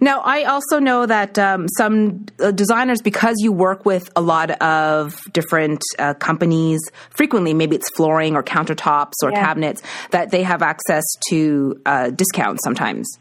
Now, 0.01 0.21
I 0.21 0.45
also 0.45 0.79
know 0.79 1.07
that 1.07 1.39
um, 1.39 1.69
some 1.77 2.27
uh, 2.41 2.51
designers, 2.51 3.03
because 3.03 3.37
you 3.39 3.53
work 3.53 3.85
with 3.85 4.11
a 4.17 4.21
lot 4.21 4.51
of 4.63 5.21
different 5.33 5.83
uh, 5.99 6.15
companies, 6.15 6.81
frequently, 7.11 7.55
maybe 7.55 7.77
it's 7.77 7.91
flooring 7.91 8.35
or 8.35 8.43
countertops 8.43 9.15
or 9.23 9.31
yeah. 9.31 9.45
cabinets, 9.45 9.83
that 10.11 10.31
they 10.31 10.43
have 10.43 10.63
access 10.63 11.05
to 11.29 11.81
uh, 11.87 12.11
discounts 12.11 12.63
sometimes. 12.65 13.19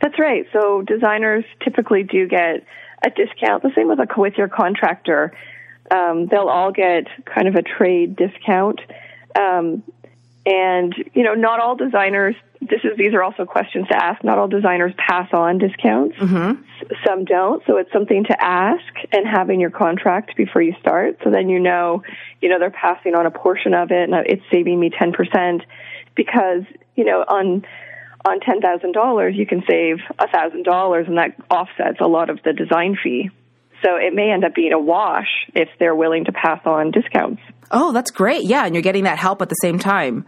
That's 0.00 0.18
right. 0.18 0.46
So 0.52 0.82
designers 0.82 1.44
typically 1.62 2.02
do 2.02 2.28
get 2.28 2.64
a 3.04 3.10
discount. 3.10 3.62
The 3.62 3.72
same 3.74 3.88
with 3.88 3.98
a 3.98 4.06
with 4.16 4.34
your 4.36 4.48
contractor. 4.48 5.32
Um, 5.90 6.26
they'll 6.26 6.48
all 6.48 6.72
get 6.72 7.06
kind 7.24 7.48
of 7.48 7.54
a 7.54 7.62
trade 7.62 8.16
discount. 8.16 8.80
Um, 9.38 9.82
and 10.46 10.94
you 11.12 11.24
know, 11.24 11.34
not 11.34 11.60
all 11.60 11.74
designers. 11.74 12.36
This 12.60 12.80
is 12.84 12.96
these 12.96 13.12
are 13.12 13.22
also 13.22 13.44
questions 13.44 13.88
to 13.88 14.02
ask. 14.02 14.22
Not 14.24 14.38
all 14.38 14.48
designers 14.48 14.94
pass 14.96 15.28
on 15.32 15.58
discounts. 15.58 16.16
Mm-hmm. 16.16 16.62
Some 17.04 17.24
don't. 17.24 17.62
So 17.66 17.76
it's 17.76 17.92
something 17.92 18.24
to 18.24 18.42
ask 18.42 18.84
and 19.12 19.26
have 19.26 19.50
in 19.50 19.60
your 19.60 19.70
contract 19.70 20.36
before 20.36 20.62
you 20.62 20.74
start. 20.80 21.18
So 21.24 21.30
then 21.30 21.48
you 21.48 21.58
know, 21.58 22.02
you 22.40 22.48
know, 22.48 22.58
they're 22.60 22.70
passing 22.70 23.14
on 23.14 23.26
a 23.26 23.30
portion 23.30 23.74
of 23.74 23.90
it, 23.90 24.08
and 24.08 24.14
it's 24.26 24.42
saving 24.50 24.78
me 24.78 24.90
ten 24.96 25.12
percent 25.12 25.62
because 26.14 26.62
you 26.94 27.04
know 27.04 27.24
on 27.26 27.66
on 28.24 28.40
ten 28.40 28.60
thousand 28.60 28.92
dollars 28.92 29.34
you 29.36 29.46
can 29.46 29.64
save 29.68 29.98
a 30.20 30.28
thousand 30.28 30.62
dollars, 30.62 31.08
and 31.08 31.18
that 31.18 31.36
offsets 31.50 31.98
a 32.00 32.06
lot 32.06 32.30
of 32.30 32.40
the 32.44 32.52
design 32.52 32.96
fee. 33.02 33.30
So 33.82 33.96
it 33.96 34.14
may 34.14 34.30
end 34.30 34.44
up 34.44 34.54
being 34.54 34.72
a 34.72 34.78
wash 34.78 35.28
if 35.54 35.68
they're 35.78 35.94
willing 35.94 36.24
to 36.26 36.32
pass 36.32 36.60
on 36.64 36.90
discounts. 36.90 37.42
Oh, 37.70 37.92
that's 37.92 38.10
great. 38.10 38.44
Yeah, 38.44 38.64
and 38.64 38.74
you're 38.74 38.82
getting 38.82 39.04
that 39.04 39.18
help 39.18 39.42
at 39.42 39.48
the 39.48 39.56
same 39.56 39.78
time. 39.78 40.24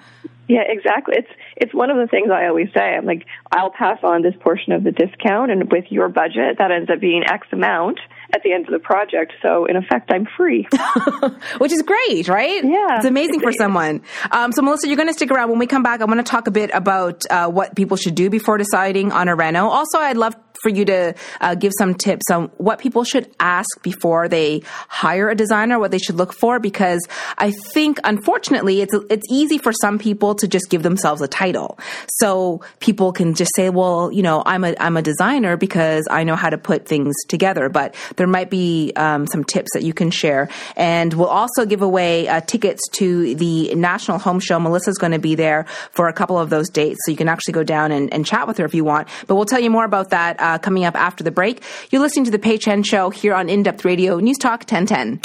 Yeah, 0.48 0.62
exactly. 0.66 1.14
It's 1.18 1.30
it's 1.56 1.74
one 1.74 1.90
of 1.90 1.98
the 1.98 2.06
things 2.06 2.30
I 2.32 2.46
always 2.46 2.68
say. 2.74 2.80
I'm 2.80 3.04
like, 3.04 3.26
I'll 3.52 3.70
pass 3.70 3.98
on 4.02 4.22
this 4.22 4.34
portion 4.40 4.72
of 4.72 4.82
the 4.82 4.92
discount, 4.92 5.50
and 5.50 5.70
with 5.70 5.84
your 5.90 6.08
budget, 6.08 6.56
that 6.58 6.70
ends 6.70 6.90
up 6.90 7.00
being 7.00 7.22
X 7.30 7.46
amount 7.52 8.00
at 8.34 8.42
the 8.42 8.52
end 8.52 8.66
of 8.66 8.72
the 8.72 8.78
project. 8.78 9.32
So 9.42 9.64
in 9.64 9.76
effect, 9.76 10.10
I'm 10.10 10.26
free, 10.36 10.66
which 11.58 11.72
is 11.72 11.82
great, 11.82 12.28
right? 12.28 12.62
Yeah, 12.62 12.96
it's 12.96 13.06
amazing 13.06 13.40
for 13.40 13.52
someone. 13.52 14.02
Um, 14.30 14.52
so 14.52 14.62
Melissa, 14.62 14.88
you're 14.88 14.96
going 14.96 15.08
to 15.08 15.14
stick 15.14 15.30
around. 15.30 15.50
When 15.50 15.58
we 15.58 15.66
come 15.66 15.82
back, 15.82 16.00
I 16.00 16.04
want 16.04 16.24
to 16.24 16.30
talk 16.30 16.46
a 16.46 16.50
bit 16.50 16.70
about 16.72 17.24
uh, 17.30 17.48
what 17.48 17.74
people 17.74 17.96
should 17.96 18.14
do 18.14 18.30
before 18.30 18.58
deciding 18.58 19.12
on 19.12 19.28
a 19.28 19.34
reno. 19.34 19.68
Also, 19.68 19.98
I'd 19.98 20.16
love 20.16 20.34
for 20.62 20.68
you 20.68 20.84
to 20.84 21.14
uh, 21.40 21.54
give 21.54 21.72
some 21.78 21.94
tips 21.94 22.30
on 22.30 22.50
what 22.56 22.78
people 22.78 23.04
should 23.04 23.30
ask 23.40 23.68
before 23.82 24.28
they 24.28 24.62
hire 24.88 25.28
a 25.28 25.34
designer, 25.34 25.78
what 25.78 25.90
they 25.90 25.98
should 25.98 26.16
look 26.16 26.32
for, 26.32 26.58
because 26.58 27.00
I 27.36 27.52
think 27.72 27.98
unfortunately 28.04 28.80
it's 28.80 28.94
it's 29.10 29.26
easy 29.30 29.58
for 29.58 29.72
some 29.72 29.98
people 29.98 30.34
to 30.36 30.48
just 30.48 30.68
give 30.70 30.82
themselves 30.82 31.22
a 31.22 31.28
title. 31.28 31.78
So 32.08 32.62
people 32.80 33.12
can 33.12 33.34
just 33.34 33.50
say, 33.54 33.70
well, 33.70 34.10
you 34.12 34.22
know, 34.22 34.42
I'm 34.44 34.64
a 34.64 34.74
I'm 34.80 34.96
a 34.96 35.02
designer 35.02 35.56
because 35.56 36.06
I 36.10 36.24
know 36.24 36.36
how 36.36 36.50
to 36.50 36.58
put 36.58 36.86
things 36.86 37.14
together. 37.28 37.68
But 37.68 37.94
there 38.18 38.26
might 38.26 38.50
be 38.50 38.92
um, 38.96 39.26
some 39.26 39.42
tips 39.42 39.70
that 39.72 39.82
you 39.82 39.94
can 39.94 40.10
share, 40.10 40.50
and 40.76 41.14
we'll 41.14 41.28
also 41.28 41.64
give 41.64 41.80
away 41.80 42.28
uh, 42.28 42.40
tickets 42.42 42.82
to 42.92 43.34
the 43.34 43.74
National 43.74 44.18
Home 44.18 44.38
Show. 44.40 44.60
Melissa's 44.60 44.98
going 44.98 45.12
to 45.12 45.18
be 45.18 45.34
there 45.34 45.64
for 45.92 46.08
a 46.08 46.12
couple 46.12 46.38
of 46.38 46.50
those 46.50 46.68
dates, 46.68 47.00
so 47.04 47.10
you 47.10 47.16
can 47.16 47.28
actually 47.28 47.54
go 47.54 47.64
down 47.64 47.90
and, 47.90 48.12
and 48.12 48.26
chat 48.26 48.46
with 48.46 48.58
her 48.58 48.66
if 48.66 48.74
you 48.74 48.84
want. 48.84 49.08
But 49.26 49.36
we'll 49.36 49.46
tell 49.46 49.60
you 49.60 49.70
more 49.70 49.86
about 49.86 50.10
that. 50.10 50.38
Uh, 50.38 50.58
coming 50.58 50.84
up 50.84 50.94
after 50.96 51.24
the 51.24 51.30
break. 51.30 51.62
You're 51.90 52.02
listening 52.02 52.26
to 52.26 52.30
the 52.30 52.38
Pay 52.38 52.58
Chen 52.58 52.82
Show 52.82 53.08
here 53.10 53.34
on 53.34 53.48
In 53.48 53.62
Depth 53.62 53.84
Radio, 53.84 54.18
News 54.18 54.36
Talk 54.38 54.70
1010. 54.70 55.20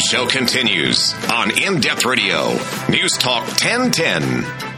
Show 0.00 0.26
continues 0.26 1.14
on 1.30 1.50
In 1.58 1.80
Depth 1.80 2.04
Radio, 2.06 2.52
News 2.88 3.12
Talk 3.18 3.46
1010. 3.46 4.69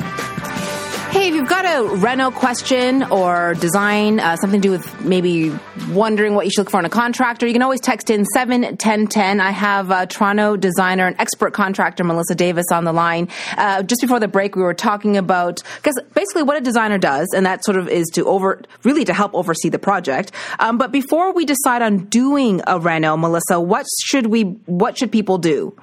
Hey, 1.13 1.29
if 1.29 1.35
you've 1.35 1.47
got 1.47 1.67
a 1.67 1.95
reno 1.97 2.31
question 2.31 3.03
or 3.03 3.53
design, 3.57 4.19
uh, 4.19 4.35
something 4.37 4.63
to 4.63 4.69
do 4.69 4.71
with 4.71 5.05
maybe 5.05 5.53
wondering 5.91 6.35
what 6.35 6.47
you 6.47 6.51
should 6.51 6.61
look 6.61 6.71
for 6.71 6.81
in 6.81 6.87
a 6.87 6.89
contractor, 6.89 7.47
you 7.47 7.53
can 7.53 7.61
always 7.61 7.83
text 7.83 8.09
in 8.09 8.25
71010. 8.25 9.39
I 9.39 9.51
have 9.51 9.91
uh, 9.91 10.07
Toronto 10.07 10.57
designer 10.57 11.07
and 11.07 11.15
expert 11.21 11.53
contractor 11.53 12.03
Melissa 12.03 12.35
Davis 12.35 12.65
on 12.73 12.85
the 12.85 12.95
line. 12.95 13.29
Uh, 13.59 13.83
just 13.83 14.01
before 14.01 14.21
the 14.21 14.27
break, 14.27 14.57
we 14.57 14.63
were 14.63 14.73
talking 14.73 15.19
about, 15.19 15.63
because 15.77 16.01
basically 16.15 16.45
what 16.45 16.57
a 16.57 16.63
designer 16.63 16.97
does, 16.97 17.29
and 17.37 17.45
that 17.45 17.63
sort 17.63 17.77
of 17.77 17.91
is 17.91 18.09
to 18.15 18.25
over, 18.25 18.63
really 18.83 19.05
to 19.05 19.13
help 19.13 19.35
oversee 19.35 19.69
the 19.69 19.79
project. 19.79 20.33
Um, 20.61 20.79
but 20.79 20.93
before 20.93 21.35
we 21.35 21.45
decide 21.45 21.83
on 21.83 22.07
doing 22.07 22.63
a 22.67 22.81
reno, 22.81 23.19
Melissa, 23.19 23.61
what 23.61 23.85
should 24.03 24.29
we, 24.29 24.45
what 24.65 24.97
should 24.97 25.13
people 25.13 25.37
do? 25.37 25.77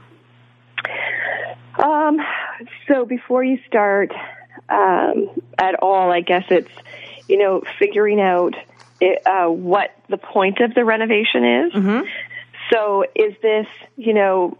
Um, 1.77 2.17
so 2.87 3.05
before 3.05 3.43
you 3.43 3.59
start, 3.67 4.11
um, 4.69 5.29
at 5.57 5.75
all. 5.81 6.11
I 6.11 6.21
guess 6.21 6.45
it's 6.49 6.71
you 7.27 7.37
know 7.37 7.63
figuring 7.77 8.19
out 8.19 8.55
it, 9.01 9.25
uh, 9.25 9.47
what 9.49 9.95
the 10.09 10.17
point 10.17 10.59
of 10.59 10.73
the 10.73 10.85
renovation 10.85 11.45
is. 11.45 11.73
Mm-hmm. 11.73 12.07
So 12.71 13.05
is 13.15 13.33
this 13.41 13.67
you 13.97 14.13
know 14.13 14.57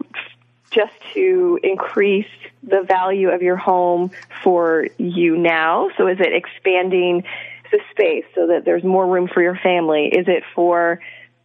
just 0.70 0.92
to 1.14 1.58
increase 1.62 2.26
the 2.62 2.82
value 2.82 3.30
of 3.30 3.42
your 3.42 3.56
home 3.56 4.10
for 4.42 4.86
you 4.98 5.36
now? 5.36 5.90
So 5.96 6.06
is 6.06 6.18
it 6.20 6.32
expanding 6.32 7.24
the 7.70 7.80
space 7.90 8.24
so 8.34 8.48
that 8.48 8.64
there's 8.64 8.84
more 8.84 9.06
room 9.06 9.28
for 9.28 9.42
your 9.42 9.56
family? 9.56 10.06
Is 10.06 10.26
it 10.28 10.44
for 10.54 11.00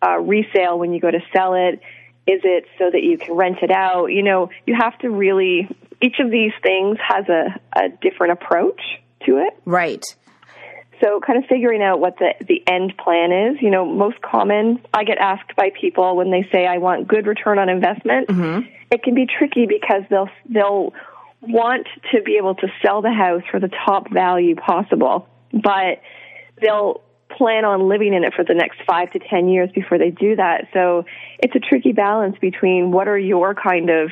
uh, 0.06 0.18
resale 0.20 0.78
when 0.78 0.94
you 0.94 1.00
go 1.00 1.12
to 1.12 1.22
sell 1.34 1.54
it? 1.54 1.80
Is 2.28 2.42
it 2.44 2.66
so 2.78 2.90
that 2.90 3.04
you 3.04 3.18
can 3.18 3.36
rent 3.36 3.60
it 3.62 3.72
out? 3.72 4.08
You 4.08 4.24
know, 4.24 4.50
you 4.66 4.76
have 4.76 4.98
to 5.00 5.10
really 5.10 5.70
each 6.06 6.20
of 6.20 6.30
these 6.30 6.54
things 6.62 6.98
has 7.06 7.26
a, 7.30 7.60
a 7.74 7.90
different 8.02 8.34
approach 8.34 8.82
to 9.26 9.38
it. 9.38 9.54
Right. 9.66 10.06
So 11.02 11.20
kind 11.20 11.38
of 11.42 11.50
figuring 11.50 11.82
out 11.82 12.00
what 12.00 12.18
the, 12.20 12.34
the 12.46 12.64
end 12.68 12.94
plan 12.98 13.32
is, 13.32 13.62
you 13.62 13.70
know, 13.70 13.84
most 13.86 14.22
common, 14.22 14.80
I 14.94 15.04
get 15.04 15.18
asked 15.18 15.56
by 15.56 15.72
people 15.82 16.16
when 16.16 16.32
they 16.32 16.48
say 16.52 16.66
I 16.66 16.78
want 16.78 17.08
good 17.08 17.28
return 17.28 17.60
on 17.60 17.68
investment. 17.70 18.30
Mm-hmm. 18.30 18.68
It 18.92 19.04
can 19.04 19.14
be 19.14 19.26
tricky 19.26 19.66
because 19.66 20.04
they'll, 20.10 20.30
they'll 20.48 20.94
want 21.42 21.88
to 22.12 22.22
be 22.22 22.38
able 22.38 22.56
to 22.56 22.68
sell 22.82 23.02
the 23.02 23.12
house 23.12 23.44
for 23.52 23.60
the 23.60 23.72
top 23.86 24.10
value 24.10 24.56
possible, 24.56 25.28
but 25.52 26.02
they'll 26.62 27.02
plan 27.38 27.66
on 27.66 27.90
living 27.90 28.14
in 28.14 28.24
it 28.24 28.34
for 28.34 28.46
the 28.46 28.54
next 28.54 28.80
five 28.88 29.12
to 29.12 29.20
ten 29.20 29.50
years 29.50 29.70
before 29.74 29.98
they 29.98 30.12
do 30.12 30.38
that. 30.38 30.68
So 30.74 31.06
it's 31.40 31.56
a 31.56 31.60
tricky 31.60 31.92
balance 31.92 32.38
between 32.40 32.92
what 32.92 33.08
are 33.08 33.18
your 33.18 33.54
kind 33.54 33.90
of 33.90 34.12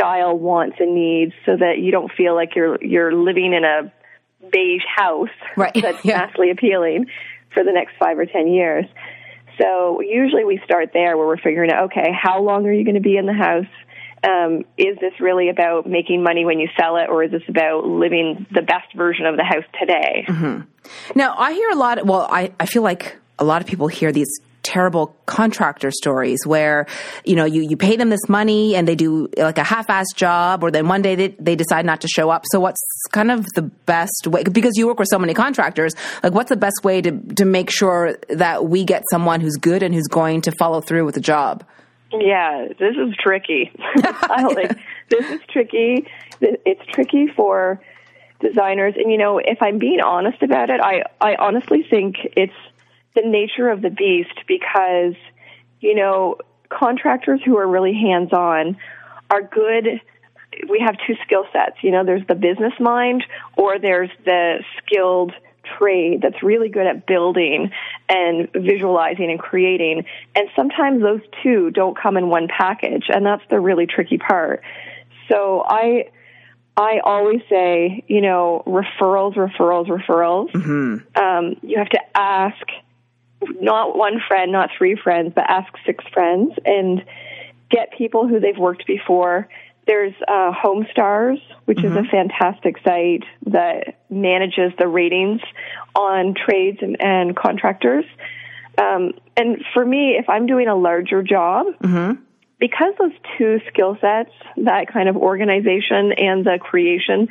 style 0.00 0.36
wants 0.38 0.76
and 0.80 0.94
needs 0.94 1.32
so 1.44 1.56
that 1.56 1.78
you 1.78 1.92
don't 1.92 2.10
feel 2.12 2.34
like 2.34 2.54
you're 2.56 2.82
you're 2.82 3.12
living 3.12 3.52
in 3.52 3.64
a 3.64 3.92
beige 4.50 4.82
house 4.96 5.28
right. 5.56 5.74
that's 5.74 6.04
yeah. 6.04 6.26
vastly 6.26 6.50
appealing 6.50 7.06
for 7.52 7.64
the 7.64 7.72
next 7.72 7.92
five 7.98 8.18
or 8.18 8.26
ten 8.26 8.48
years. 8.48 8.86
So 9.60 10.00
usually 10.00 10.44
we 10.44 10.60
start 10.64 10.90
there 10.94 11.18
where 11.18 11.26
we're 11.26 11.36
figuring 11.36 11.70
out, 11.70 11.84
okay, 11.86 12.10
how 12.18 12.42
long 12.42 12.66
are 12.66 12.72
you 12.72 12.84
going 12.84 12.94
to 12.94 13.02
be 13.02 13.16
in 13.18 13.26
the 13.26 13.34
house? 13.34 13.66
Um, 14.22 14.64
is 14.78 14.96
this 15.00 15.12
really 15.20 15.50
about 15.50 15.86
making 15.86 16.22
money 16.22 16.44
when 16.44 16.58
you 16.58 16.68
sell 16.78 16.96
it, 16.96 17.08
or 17.08 17.24
is 17.24 17.30
this 17.30 17.42
about 17.48 17.86
living 17.86 18.46
the 18.50 18.62
best 18.62 18.94
version 18.94 19.26
of 19.26 19.36
the 19.36 19.44
house 19.44 19.64
today? 19.78 20.24
Mm-hmm. 20.26 21.18
Now, 21.18 21.34
I 21.36 21.52
hear 21.52 21.70
a 21.70 21.74
lot. 21.74 22.04
Well, 22.06 22.26
I, 22.30 22.52
I 22.58 22.66
feel 22.66 22.82
like 22.82 23.16
a 23.38 23.44
lot 23.44 23.60
of 23.60 23.66
people 23.66 23.88
hear 23.88 24.12
these 24.12 24.28
terrible 24.70 25.16
contractor 25.26 25.90
stories 25.90 26.46
where 26.46 26.86
you 27.24 27.34
know 27.34 27.44
you, 27.44 27.60
you 27.62 27.76
pay 27.76 27.96
them 27.96 28.08
this 28.08 28.28
money 28.28 28.76
and 28.76 28.86
they 28.86 28.94
do 28.94 29.28
like 29.36 29.58
a 29.58 29.64
half-assed 29.64 30.14
job 30.14 30.62
or 30.62 30.70
then 30.70 30.86
one 30.86 31.02
day 31.02 31.16
they, 31.16 31.28
they 31.40 31.56
decide 31.56 31.84
not 31.84 32.00
to 32.00 32.08
show 32.08 32.30
up. 32.30 32.44
So 32.52 32.60
what's 32.60 32.80
kind 33.10 33.32
of 33.32 33.44
the 33.56 33.62
best 33.62 34.28
way 34.28 34.44
because 34.44 34.74
you 34.76 34.86
work 34.86 35.00
with 35.00 35.08
so 35.10 35.18
many 35.18 35.34
contractors 35.34 35.92
like 36.22 36.32
what's 36.32 36.50
the 36.50 36.56
best 36.56 36.84
way 36.84 37.02
to 37.02 37.10
to 37.34 37.44
make 37.44 37.68
sure 37.68 38.16
that 38.28 38.66
we 38.66 38.84
get 38.84 39.02
someone 39.10 39.40
who's 39.40 39.56
good 39.56 39.82
and 39.82 39.92
who's 39.92 40.06
going 40.06 40.40
to 40.42 40.52
follow 40.52 40.80
through 40.80 41.04
with 41.04 41.16
the 41.16 41.20
job? 41.20 41.64
Yeah 42.12 42.68
this 42.78 42.94
is 42.96 43.14
tricky. 43.18 43.72
I 43.96 44.44
like, 44.44 44.78
this 45.08 45.28
is 45.30 45.40
tricky. 45.48 46.06
It's 46.40 46.86
tricky 46.86 47.26
for 47.26 47.80
designers. 48.38 48.94
And 48.96 49.10
you 49.10 49.18
know 49.18 49.38
if 49.38 49.60
i'm 49.60 49.78
being 49.78 50.00
honest 50.00 50.42
about 50.42 50.70
it 50.70 50.80
i 50.80 51.02
i 51.20 51.34
honestly 51.34 51.82
think 51.82 52.14
it's 52.36 52.60
the 53.14 53.22
nature 53.22 53.68
of 53.68 53.82
the 53.82 53.90
beast 53.90 54.34
because, 54.46 55.14
you 55.80 55.94
know, 55.94 56.36
contractors 56.68 57.40
who 57.44 57.56
are 57.56 57.66
really 57.66 57.94
hands 57.94 58.32
on 58.32 58.76
are 59.30 59.42
good. 59.42 60.00
We 60.68 60.80
have 60.80 60.96
two 61.06 61.14
skill 61.24 61.44
sets. 61.52 61.76
You 61.82 61.90
know, 61.90 62.04
there's 62.04 62.26
the 62.26 62.34
business 62.34 62.72
mind 62.78 63.24
or 63.56 63.78
there's 63.78 64.10
the 64.24 64.62
skilled 64.78 65.32
trade 65.78 66.20
that's 66.22 66.42
really 66.42 66.68
good 66.68 66.86
at 66.86 67.06
building 67.06 67.70
and 68.08 68.48
visualizing 68.52 69.30
and 69.30 69.38
creating. 69.38 70.04
And 70.34 70.48
sometimes 70.56 71.02
those 71.02 71.20
two 71.42 71.70
don't 71.70 71.96
come 71.96 72.16
in 72.16 72.28
one 72.28 72.48
package, 72.48 73.04
and 73.08 73.24
that's 73.24 73.42
the 73.50 73.60
really 73.60 73.86
tricky 73.86 74.18
part. 74.18 74.62
So 75.28 75.64
I, 75.66 76.10
I 76.76 77.00
always 77.04 77.40
say, 77.48 78.04
you 78.08 78.20
know, 78.20 78.62
referrals, 78.66 79.34
referrals, 79.34 79.86
referrals. 79.86 80.50
Mm-hmm. 80.50 81.22
Um, 81.22 81.56
you 81.62 81.78
have 81.78 81.90
to 81.90 82.00
ask 82.14 82.66
not 83.60 83.96
one 83.96 84.20
friend, 84.26 84.52
not 84.52 84.70
three 84.76 84.96
friends, 84.96 85.32
but 85.34 85.44
ask 85.48 85.72
six 85.86 86.04
friends 86.12 86.52
and 86.64 87.04
get 87.70 87.92
people 87.96 88.26
who 88.26 88.40
they've 88.40 88.58
worked 88.58 88.86
before. 88.86 89.48
There's 89.86 90.14
uh, 90.28 90.52
HomeStars, 90.52 91.40
which 91.64 91.78
mm-hmm. 91.78 91.86
is 91.86 91.92
a 91.92 92.00
mm-hmm. 92.00 92.10
fantastic 92.10 92.76
site 92.84 93.24
that 93.46 93.98
manages 94.10 94.72
the 94.78 94.86
ratings 94.86 95.40
on 95.94 96.34
trades 96.34 96.78
and, 96.82 96.96
and 97.00 97.36
contractors. 97.36 98.04
Um, 98.78 99.12
and 99.36 99.64
for 99.74 99.84
me, 99.84 100.16
if 100.18 100.28
I'm 100.28 100.46
doing 100.46 100.68
a 100.68 100.76
larger 100.76 101.22
job, 101.22 101.66
mm-hmm. 101.82 102.22
because 102.58 102.94
those 102.98 103.12
two 103.36 103.60
skill 103.68 103.96
sets, 104.00 104.32
that 104.58 104.92
kind 104.92 105.08
of 105.08 105.16
organization 105.16 106.12
and 106.12 106.44
the 106.44 106.58
creation, 106.60 107.28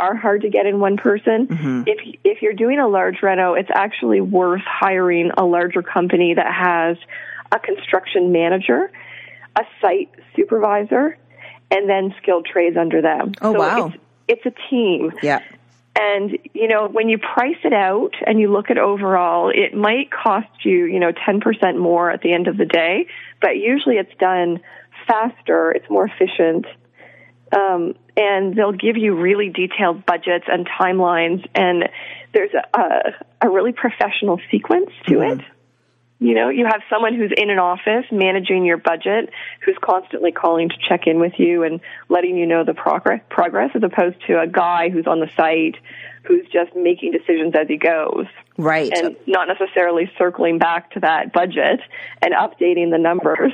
are 0.00 0.16
hard 0.16 0.42
to 0.42 0.48
get 0.48 0.66
in 0.66 0.80
one 0.80 0.96
person. 0.96 1.46
Mm-hmm. 1.46 1.82
If 1.86 1.98
if 2.24 2.42
you're 2.42 2.54
doing 2.54 2.78
a 2.78 2.88
large 2.88 3.22
reno, 3.22 3.54
it's 3.54 3.70
actually 3.72 4.20
worth 4.20 4.62
hiring 4.66 5.30
a 5.36 5.44
larger 5.44 5.82
company 5.82 6.34
that 6.34 6.52
has 6.52 6.96
a 7.52 7.58
construction 7.58 8.32
manager, 8.32 8.90
a 9.56 9.62
site 9.80 10.10
supervisor, 10.34 11.18
and 11.70 11.88
then 11.88 12.14
skilled 12.22 12.46
trades 12.46 12.76
under 12.76 13.02
them. 13.02 13.32
Oh 13.42 13.52
so 13.52 13.58
wow! 13.58 13.86
It's, 14.28 14.44
it's 14.44 14.46
a 14.46 14.70
team. 14.70 15.12
Yeah. 15.22 15.42
And, 15.98 16.38
you 16.54 16.68
know, 16.68 16.88
when 16.88 17.08
you 17.08 17.18
price 17.18 17.58
it 17.64 17.72
out 17.72 18.12
and 18.24 18.40
you 18.40 18.50
look 18.50 18.70
at 18.70 18.78
overall, 18.78 19.50
it 19.50 19.74
might 19.74 20.10
cost 20.10 20.48
you, 20.64 20.84
you 20.84 21.00
know, 21.00 21.12
10% 21.12 21.78
more 21.78 22.10
at 22.10 22.22
the 22.22 22.32
end 22.32 22.46
of 22.46 22.56
the 22.56 22.64
day, 22.64 23.06
but 23.40 23.56
usually 23.56 23.96
it's 23.96 24.14
done 24.18 24.60
faster, 25.06 25.72
it's 25.72 25.90
more 25.90 26.06
efficient, 26.06 26.66
Um, 27.52 27.94
and 28.16 28.54
they'll 28.54 28.72
give 28.72 28.96
you 28.96 29.14
really 29.14 29.48
detailed 29.48 30.06
budgets 30.06 30.44
and 30.48 30.68
timelines, 30.68 31.46
and 31.54 31.88
there's 32.32 32.52
a, 32.54 32.78
a, 32.78 33.46
a 33.46 33.50
really 33.50 33.72
professional 33.72 34.40
sequence 34.50 34.90
to 35.06 35.14
mm-hmm. 35.14 35.40
it. 35.40 35.46
You 36.22 36.34
know, 36.34 36.50
you 36.50 36.66
have 36.66 36.82
someone 36.90 37.14
who's 37.14 37.32
in 37.34 37.48
an 37.48 37.58
office 37.58 38.04
managing 38.12 38.66
your 38.66 38.76
budget, 38.76 39.30
who's 39.64 39.76
constantly 39.80 40.32
calling 40.32 40.68
to 40.68 40.74
check 40.86 41.06
in 41.06 41.18
with 41.18 41.32
you 41.38 41.62
and 41.62 41.80
letting 42.10 42.36
you 42.36 42.46
know 42.46 42.62
the 42.62 42.74
progress, 42.74 43.22
progress 43.30 43.70
as 43.74 43.82
opposed 43.82 44.16
to 44.26 44.38
a 44.38 44.46
guy 44.46 44.90
who's 44.90 45.06
on 45.06 45.20
the 45.20 45.30
site 45.34 45.76
who's 46.24 46.46
just 46.52 46.76
making 46.76 47.12
decisions 47.12 47.54
as 47.54 47.68
he 47.68 47.78
goes. 47.78 48.26
Right. 48.58 48.92
And 48.94 49.16
not 49.26 49.48
necessarily 49.48 50.10
circling 50.18 50.58
back 50.58 50.90
to 50.92 51.00
that 51.00 51.32
budget 51.32 51.80
and 52.20 52.34
updating 52.34 52.90
the 52.90 52.98
numbers. 52.98 53.52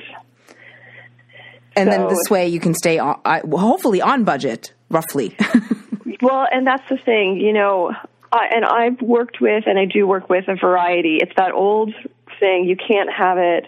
And 1.77 1.91
so, 1.91 1.97
then 1.97 2.09
this 2.09 2.31
way 2.31 2.49
you 2.49 2.61
can 2.61 2.75
stay 2.75 2.99
on, 2.99 3.21
hopefully 3.25 4.01
on 4.01 4.25
budget, 4.25 4.73
roughly. 4.91 5.37
well, 6.23 6.47
and 6.51 6.67
that's 6.67 6.89
the 6.89 6.97
thing, 6.97 7.37
you 7.39 7.53
know, 7.53 7.93
I, 8.33 8.49
and 8.55 8.65
I've 8.65 9.01
worked 9.01 9.41
with, 9.41 9.65
and 9.67 9.79
I 9.79 9.85
do 9.85 10.07
work 10.07 10.29
with 10.29 10.49
a 10.49 10.57
variety. 10.57 11.19
It's 11.21 11.35
that 11.37 11.53
old 11.53 11.95
saying 12.41 12.67
you 12.67 12.77
can't 12.77 13.13
have 13.13 13.39
it 13.39 13.67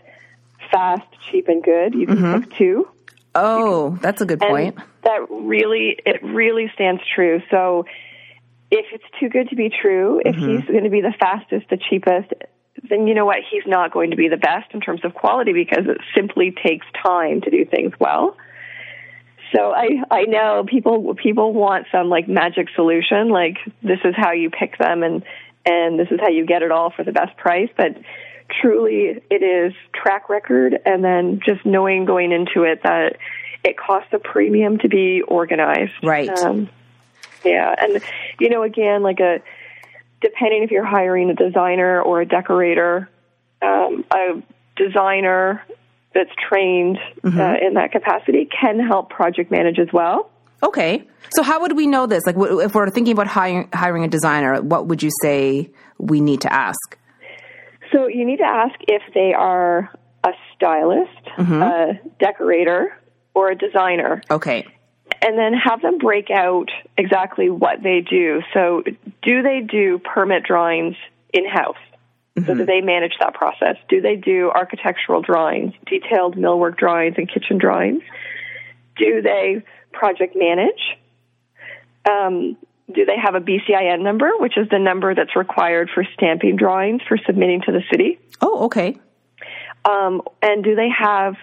fast, 0.71 1.07
cheap, 1.31 1.49
and 1.49 1.63
good. 1.63 1.95
You 1.95 2.07
can 2.07 2.17
mm-hmm. 2.17 2.51
two. 2.57 2.89
Oh, 3.35 3.99
that's 4.03 4.21
a 4.21 4.27
good 4.27 4.41
point. 4.41 4.77
That 5.05 5.27
really, 5.31 5.99
it 6.05 6.23
really 6.23 6.71
stands 6.75 7.01
true. 7.15 7.41
So 7.51 7.87
if 8.71 8.87
it's 8.93 9.05
too 9.21 9.29
good 9.29 9.49
to 9.51 9.57
be 9.57 9.71
true, 9.71 10.21
if 10.25 10.35
mm-hmm. 10.35 10.57
he's 10.57 10.65
going 10.67 10.85
to 10.85 10.91
be 10.91 11.01
the 11.01 11.15
fastest, 11.19 11.69
the 11.71 11.77
cheapest, 11.77 12.33
then 12.89 13.07
you 13.07 13.15
know 13.15 13.27
what? 13.27 13.39
He's 13.51 13.65
not 13.67 13.93
going 13.93 14.11
to 14.11 14.17
be 14.17 14.29
the 14.29 14.37
best 14.37 14.73
in 14.73 14.81
terms 14.81 15.05
of 15.05 15.15
quality 15.15 15.53
because 15.53 15.87
it 15.87 15.99
simply 16.15 16.53
takes 16.53 16.87
time 17.03 17.41
to 17.43 17.51
do 17.51 17.65
things 17.65 17.93
well. 17.99 18.37
So 19.55 19.73
I 19.73 20.03
I 20.11 20.23
know 20.25 20.65
people 20.67 21.15
people 21.15 21.53
want 21.53 21.87
some 21.91 22.09
like 22.09 22.29
magic 22.29 22.69
solution, 22.75 23.31
like 23.31 23.57
this 23.83 24.01
is 24.05 24.15
how 24.17 24.33
you 24.33 24.51
pick 24.51 24.77
them 24.79 25.03
and 25.03 25.23
and 25.65 25.99
this 25.99 26.09
is 26.11 26.21
how 26.21 26.29
you 26.29 26.47
get 26.47 26.63
it 26.63 26.71
all 26.71 26.91
for 26.91 27.05
the 27.05 27.13
best 27.13 27.37
price, 27.37 27.71
but 27.77 27.97
truly 28.61 29.23
it 29.31 29.43
is 29.43 29.73
track 29.95 30.29
record 30.29 30.79
and 30.87 31.05
then 31.05 31.41
just 31.45 31.65
knowing 31.67 32.05
going 32.05 32.33
into 32.33 32.63
it 32.63 32.83
that 32.83 33.17
it 33.65 33.77
costs 33.77 34.09
a 34.13 34.19
premium 34.19 34.79
to 34.79 34.89
be 34.89 35.23
organized. 35.23 35.93
Right. 36.03 36.31
Um, 36.31 36.69
yeah, 37.45 37.75
and 37.79 38.03
you 38.41 38.49
know 38.51 38.63
again 38.63 39.03
like 39.03 39.21
a 39.21 39.41
depending 40.21 40.63
if 40.63 40.71
you're 40.71 40.85
hiring 40.85 41.31
a 41.31 41.35
designer 41.35 42.01
or 42.03 42.21
a 42.21 42.27
decorator, 42.27 43.09
um, 43.63 44.05
a 44.11 44.43
designer 44.77 45.65
that's 46.15 46.31
trained 46.49 46.99
mm-hmm. 47.23 47.39
uh, 47.39 47.55
in 47.67 47.75
that 47.75 47.93
capacity 47.93 48.49
can 48.61 48.81
help 48.81 49.11
project 49.11 49.51
manage 49.51 49.79
as 49.79 49.89
well. 49.93 50.31
Okay. 50.63 51.05
So 51.31 51.43
how 51.43 51.61
would 51.61 51.77
we 51.77 51.87
know 51.87 52.07
this? 52.07 52.25
Like 52.27 52.37
if 52.37 52.75
we're 52.75 52.91
thinking 52.91 53.13
about 53.13 53.29
hiring, 53.29 53.69
hiring 53.73 54.05
a 54.05 54.09
designer, 54.09 54.61
what 54.61 54.87
would 54.87 55.03
you 55.03 55.11
say 55.23 55.71
we 55.99 56.21
need 56.21 56.41
to 56.41 56.53
ask? 56.53 56.99
So 57.93 58.07
you 58.09 58.25
need 58.25 58.39
to 58.39 58.47
ask 58.47 58.75
if 58.89 59.03
they 59.15 59.33
are 59.35 59.91
a 60.25 60.31
stylist, 60.55 61.25
mm-hmm. 61.39 61.63
a 61.63 62.01
decorator, 62.19 62.97
or 63.35 63.51
a 63.51 63.57
designer. 63.57 64.21
Okay. 64.31 64.67
And 65.21 65.37
then 65.37 65.53
have 65.53 65.83
them 65.83 65.99
break 65.99 66.31
out 66.31 66.71
exactly 66.97 67.51
what 67.51 67.83
they 67.83 68.01
do. 68.09 68.41
So 68.55 68.85
do 69.23 69.43
they 69.43 69.61
do 69.61 69.99
permit 69.99 70.45
drawings 70.45 70.97
in 71.33 71.47
house? 71.47 71.77
Mm-hmm. 72.37 72.47
So 72.47 72.55
do 72.55 72.65
they 72.65 72.81
manage 72.81 73.15
that 73.21 73.35
process? 73.35 73.77
Do 73.89 74.01
they 74.01 74.17
do 74.17 74.51
architectural 74.55 75.23
drawings, 75.23 75.75
detailed 75.87 76.37
millwork 76.37 76.77
drawings, 76.77 77.17
and 77.19 77.29
kitchen 77.29 77.59
drawings? 77.59 78.03
Do 78.97 79.23
they 79.23 79.65
project 79.93 80.37
manage? 80.37 80.99
Um, 82.09 82.57
do 82.93 83.05
they 83.05 83.17
have 83.23 83.35
a 83.35 83.41
BCIN 83.41 84.03
number, 84.03 84.31
which 84.39 84.57
is 84.57 84.69
the 84.71 84.79
number 84.79 85.15
that's 85.15 85.37
required 85.37 85.91
for 85.93 86.05
stamping 86.15 86.57
drawings 86.57 87.03
for 87.07 87.19
submitting 87.27 87.63
to 87.63 87.73
the 87.73 87.83
city? 87.91 88.19
Oh, 88.41 88.67
okay. 88.67 88.97
Um, 89.85 90.23
and 90.43 90.65
do 90.65 90.75
they 90.75 90.89
have 90.97 91.35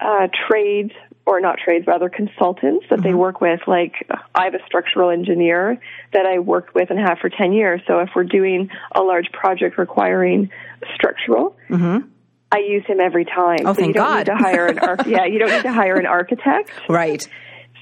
uh, 0.00 0.28
trades 0.48 0.92
or 1.26 1.40
not 1.40 1.58
trades, 1.58 1.86
rather 1.86 2.08
consultants 2.08 2.86
that 2.90 2.98
mm-hmm. 2.98 3.08
they 3.08 3.14
work 3.14 3.40
with. 3.40 3.60
Like 3.66 3.94
I 4.34 4.44
have 4.44 4.54
a 4.54 4.64
structural 4.66 5.10
engineer 5.10 5.78
that 6.12 6.26
I 6.26 6.38
worked 6.38 6.74
with 6.74 6.90
and 6.90 6.98
have 6.98 7.18
for 7.18 7.30
10 7.30 7.52
years. 7.52 7.80
So 7.86 8.00
if 8.00 8.10
we're 8.14 8.24
doing 8.24 8.70
a 8.94 9.00
large 9.00 9.30
project 9.32 9.78
requiring 9.78 10.50
structural, 10.94 11.56
mm-hmm. 11.68 12.08
I 12.52 12.58
use 12.58 12.84
him 12.86 13.00
every 13.00 13.24
time. 13.24 13.60
Oh, 13.66 13.72
so 13.72 13.74
thank 13.74 13.88
you 13.88 13.94
don't 13.94 14.06
God. 14.06 14.18
Need 14.18 14.24
to 14.26 14.36
hire 14.36 14.66
an 14.66 14.78
arch- 14.78 15.06
yeah, 15.06 15.24
you 15.24 15.38
don't 15.38 15.50
need 15.50 15.62
to 15.62 15.72
hire 15.72 15.96
an 15.96 16.06
architect. 16.06 16.70
Right. 16.88 17.26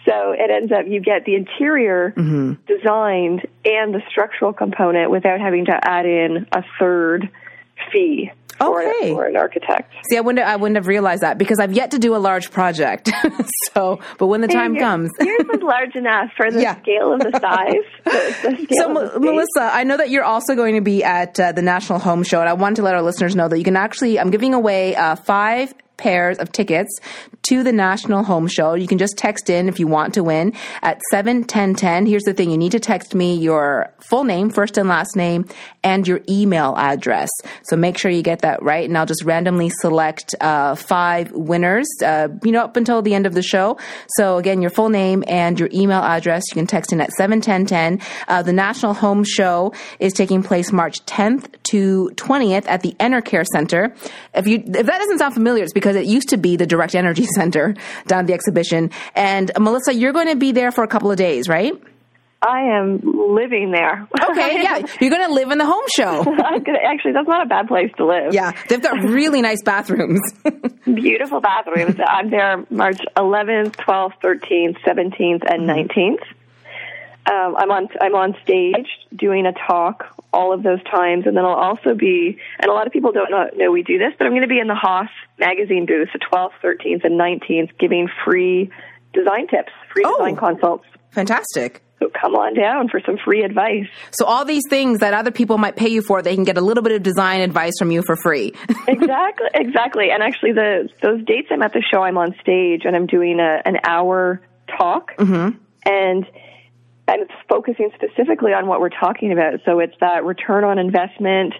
So 0.05 0.33
it 0.33 0.51
ends 0.51 0.73
up 0.73 0.87
you 0.89 1.01
get 1.01 1.25
the 1.25 1.37
interior 1.37 2.13
mm-hmm. 2.17 2.55
designed 2.67 3.47
and 3.65 3.95
the 3.95 4.01
structural 4.11 4.53
component 4.53 5.13
without 5.13 5.41
having 5.41 5.67
to 5.67 5.79
add 5.81 6.07
in 6.07 6.47
a 6.51 6.65
third 6.81 7.31
fee 7.93 8.33
okay. 8.61 9.13
for, 9.13 9.27
an 9.27 9.37
architect. 9.37 9.93
See, 10.11 10.17
I 10.17 10.21
wouldn't 10.21 10.47
I 10.47 10.57
wouldn't 10.57 10.77
have 10.77 10.87
realized 10.87 11.23
that 11.23 11.39
because 11.39 11.59
I've 11.59 11.73
yet 11.73 11.93
to 11.93 11.99
do 11.99 12.15
a 12.15 12.19
large 12.19 12.51
project. 12.51 13.11
so, 13.73 14.01
but 14.19 14.27
when 14.27 14.41
the 14.41 14.49
time 14.49 14.77
comes, 14.77 15.11
yours 15.21 15.47
was 15.49 15.63
large 15.63 15.95
enough 15.95 16.31
for 16.37 16.51
the 16.51 16.63
yeah. 16.63 16.81
scale 16.81 17.13
of 17.13 17.21
the 17.21 17.33
size. 17.41 17.85
the, 18.05 18.67
the 18.69 18.75
so, 18.75 18.89
M- 18.89 19.23
Melissa, 19.23 19.75
I 19.75 19.85
know 19.85 19.97
that 19.97 20.11
you're 20.11 20.25
also 20.25 20.55
going 20.55 20.75
to 20.75 20.81
be 20.81 21.05
at 21.05 21.39
uh, 21.39 21.53
the 21.53 21.63
National 21.63 21.99
Home 21.99 22.23
Show, 22.23 22.41
and 22.41 22.49
I 22.49 22.55
wanted 22.55 22.77
to 22.77 22.83
let 22.83 22.95
our 22.95 23.03
listeners 23.03 23.37
know 23.37 23.49
that 23.49 23.59
you 23.59 23.65
can 23.65 23.77
actually 23.77 24.19
I'm 24.19 24.31
giving 24.31 24.55
away 24.55 24.97
uh, 24.97 25.17
five 25.17 25.75
pairs 26.03 26.37
of 26.39 26.51
tickets 26.51 26.91
to 27.43 27.63
the 27.63 27.73
National 27.73 28.25
Home 28.25 28.49
Show. 28.49 28.75
You 28.75 28.89
can 28.89 28.99
just 28.99 29.17
text 29.17 29.49
in 29.49 29.69
if 29.69 29.79
you 29.79 29.87
want 29.87 30.15
to 30.15 30.25
win 30.25 30.53
at 30.83 31.01
71010. 31.13 32.07
Here's 32.07 32.25
the 32.25 32.35
thing 32.35 32.51
you 32.51 32.59
need 32.59 32.73
to 32.73 32.81
text 32.81 33.15
me 33.15 33.37
your 33.37 33.95
full 34.01 34.25
name, 34.25 34.51
first 34.51 34.77
and 34.79 34.89
last 34.89 35.15
name, 35.15 35.47
and 35.85 36.07
your 36.07 36.21
email 36.29 36.75
address. 36.77 37.31
So 37.63 37.77
make 37.77 37.99
sure 37.99 38.11
you 38.11 38.23
get 38.23 38.41
that 38.41 38.63
right, 38.63 38.89
and 38.89 38.99
I'll 38.99 39.07
just 39.07 39.25
randomly 39.25 39.71
select 39.81 40.35
uh, 40.41 40.75
five 40.75 41.31
winners, 41.31 41.87
uh, 42.05 42.29
you 42.43 42.51
know, 42.51 42.65
up 42.65 42.77
until 42.77 43.01
the 43.01 43.15
end 43.15 43.27
of 43.27 43.35
the 43.35 43.43
show. 43.43 43.79
So 44.17 44.39
again, 44.39 44.61
your 44.61 44.71
full 44.71 44.89
name 44.89 45.23
and 45.29 45.59
your 45.59 45.69
email 45.73 46.03
address. 46.03 46.43
You 46.51 46.55
can 46.55 46.67
text 46.67 46.93
in 46.93 47.01
at 47.01 47.13
71010. 47.13 48.01
Uh, 48.27 48.43
the 48.43 48.53
National 48.53 48.95
Home 48.95 49.23
Show 49.23 49.73
is 50.01 50.13
taking 50.13 50.43
place 50.43 50.73
March 50.73 51.05
10th 51.07 51.62
to 51.73 52.11
20th 52.17 52.67
at 52.69 52.83
the 52.83 52.95
Enercare 53.01 53.47
Center. 53.47 53.95
If 54.35 54.47
you 54.47 54.57
if 54.59 54.87
that 54.87 54.99
doesn't 54.99 55.19
sound 55.19 55.33
familiar, 55.33 55.65
it's 55.65 55.73
because 55.73 55.97
it 55.97 56.05
used 56.05 56.29
to 56.29 56.37
be 56.37 56.57
the 56.57 56.67
Direct 56.67 56.95
Energy 56.95 57.27
Center 57.35 57.75
down 58.07 58.21
at 58.21 58.27
the 58.27 58.35
exhibition. 58.35 58.91
And 59.15 59.51
Melissa, 59.59 59.95
you're 59.95 60.13
going 60.13 60.29
to 60.29 60.37
be 60.37 60.53
there 60.53 60.71
for 60.71 60.85
a 60.85 60.89
couple 60.89 61.11
of 61.11 61.17
days, 61.17 61.49
right? 61.49 61.73
I 62.43 62.63
am 62.77 63.01
living 63.03 63.71
there. 63.71 64.07
Okay, 64.31 64.63
yeah, 64.63 64.85
you're 65.01 65.11
going 65.11 65.27
to 65.27 65.33
live 65.33 65.51
in 65.51 65.59
the 65.59 65.65
home 65.65 65.85
show. 65.95 66.21
Actually, 66.85 67.13
that's 67.13 67.29
not 67.29 67.47
a 67.47 67.49
bad 67.49 67.69
place 67.69 67.91
to 67.97 68.05
live. 68.05 68.35
Yeah, 68.35 68.53
they've 68.69 68.83
got 68.83 69.01
really 69.03 69.41
nice 69.41 69.63
bathrooms. 69.63 70.21
Beautiful 70.85 71.41
bathrooms. 71.41 71.97
I'm 72.05 72.31
there 72.31 72.67
March 72.69 73.01
11th, 73.17 73.77
12th, 73.77 74.15
13th, 74.23 74.77
17th, 74.81 75.43
and 75.49 75.69
19th. 75.69 75.89
Mm-hmm. 75.89 77.33
Um, 77.33 77.55
I'm 77.57 77.71
on 77.71 77.89
I'm 78.01 78.15
on 78.17 78.35
stage 78.43 78.89
doing 79.15 79.47
a 79.47 79.53
talk 79.53 80.13
all 80.33 80.53
of 80.53 80.63
those 80.63 80.83
times, 80.85 81.27
and 81.27 81.37
then 81.37 81.45
I'll 81.45 81.53
also 81.53 81.95
be. 81.95 82.39
And 82.61 82.71
a 82.71 82.75
lot 82.75 82.87
of 82.87 82.93
people 82.93 83.13
don't 83.13 83.31
know, 83.31 83.49
know 83.55 83.71
we 83.71 83.83
do 83.83 83.99
this, 83.99 84.13
but 84.19 84.27
I'm 84.27 84.33
going 84.33 84.43
to 84.43 84.49
be 84.49 84.61
in 84.61 84.69
the 84.69 84.75
Haas 84.75 85.09
magazine 85.39 85.87
booth 85.87 86.09
the 86.13 86.19
12th, 86.19 86.53
13th, 86.63 87.05
and 87.05 87.19
19th, 87.19 87.79
giving 87.79 88.09
free 88.25 88.71
design 89.13 89.47
tips, 89.49 89.73
free 89.93 90.05
oh, 90.07 90.19
design 90.19 90.37
consults. 90.37 90.85
Fantastic. 91.11 91.83
So 92.03 92.11
come 92.21 92.35
on 92.35 92.55
down 92.55 92.89
for 92.89 93.01
some 93.05 93.17
free 93.25 93.45
advice. 93.45 93.87
So 94.11 94.25
all 94.25 94.45
these 94.45 94.65
things 94.69 95.01
that 95.01 95.15
other 95.15 95.31
people 95.31 95.57
might 95.57 95.77
pay 95.77 95.89
you 95.89 96.03
for, 96.03 96.21
they 96.21 96.35
can 96.35 96.43
get 96.43 96.59
a 96.59 96.61
little 96.61 96.83
bit 96.83 96.93
of 96.93 97.03
design 97.03 97.43
advice 97.43 97.75
from 97.79 97.93
you 97.93 98.03
for 98.03 98.17
free. 98.17 98.53
exactly, 98.89 99.47
exactly. 99.55 100.11
And 100.11 100.23
actually, 100.23 100.53
the 100.53 100.89
those 101.01 101.25
dates 101.25 101.49
I'm 101.53 101.63
at 101.63 101.73
the 101.73 101.83
show, 101.83 102.03
I'm 102.03 102.19
on 102.19 102.35
stage 102.41 102.83
and 102.85 102.97
I'm 102.97 103.07
doing 103.07 103.39
a, 103.39 103.63
an 103.65 103.77
hour 103.85 104.41
talk, 104.77 105.17
mm-hmm. 105.17 105.57
and 105.85 106.27
and 107.09 107.23
it's 107.23 107.33
focusing 107.49 107.91
specifically 107.95 108.53
on 108.53 108.67
what 108.67 108.81
we're 108.81 108.89
talking 108.89 109.33
about. 109.33 109.61
So 109.65 109.81
it's 109.81 109.95
that 110.01 110.25
return 110.25 110.65
on 110.65 110.79
investment, 110.79 111.55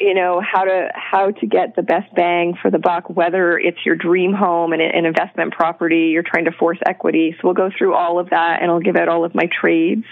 you 0.00 0.14
know, 0.14 0.40
how 0.40 0.64
to 0.64 0.90
how 0.94 1.30
to 1.30 1.46
get 1.46 1.74
the 1.74 1.82
best 1.82 2.14
bang 2.14 2.54
for 2.60 2.70
the 2.70 2.78
buck, 2.78 3.08
whether 3.08 3.58
it's 3.58 3.84
your 3.84 3.96
dream 3.96 4.32
home 4.32 4.72
and 4.72 4.82
an 4.82 5.04
investment 5.04 5.52
property, 5.52 6.10
you're 6.12 6.22
trying 6.22 6.44
to 6.44 6.52
force 6.52 6.78
equity. 6.86 7.34
So 7.36 7.48
we'll 7.48 7.54
go 7.54 7.70
through 7.76 7.94
all 7.94 8.18
of 8.18 8.30
that 8.30 8.62
and 8.62 8.70
I'll 8.70 8.80
give 8.80 8.96
out 8.96 9.08
all 9.08 9.24
of 9.24 9.34
my 9.34 9.48
trades 9.60 10.04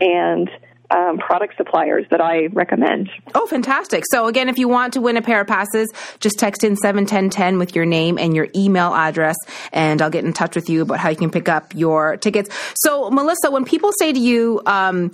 and 0.00 0.50
um, 0.90 1.18
product 1.18 1.56
suppliers 1.56 2.06
that 2.10 2.20
I 2.20 2.46
recommend. 2.46 3.10
Oh, 3.34 3.46
fantastic. 3.46 4.04
So, 4.10 4.26
again, 4.26 4.48
if 4.48 4.58
you 4.58 4.68
want 4.68 4.94
to 4.94 5.00
win 5.00 5.16
a 5.16 5.22
pair 5.22 5.40
of 5.40 5.46
passes, 5.46 5.90
just 6.18 6.38
text 6.38 6.64
in 6.64 6.76
71010 6.76 7.58
with 7.58 7.74
your 7.74 7.86
name 7.86 8.18
and 8.18 8.34
your 8.34 8.48
email 8.54 8.94
address, 8.94 9.36
and 9.72 10.02
I'll 10.02 10.10
get 10.10 10.24
in 10.24 10.32
touch 10.32 10.54
with 10.56 10.68
you 10.68 10.82
about 10.82 10.98
how 10.98 11.10
you 11.10 11.16
can 11.16 11.30
pick 11.30 11.48
up 11.48 11.74
your 11.74 12.16
tickets. 12.16 12.50
So, 12.76 13.10
Melissa, 13.10 13.50
when 13.50 13.64
people 13.64 13.90
say 13.98 14.12
to 14.12 14.18
you, 14.18 14.60
um, 14.66 15.12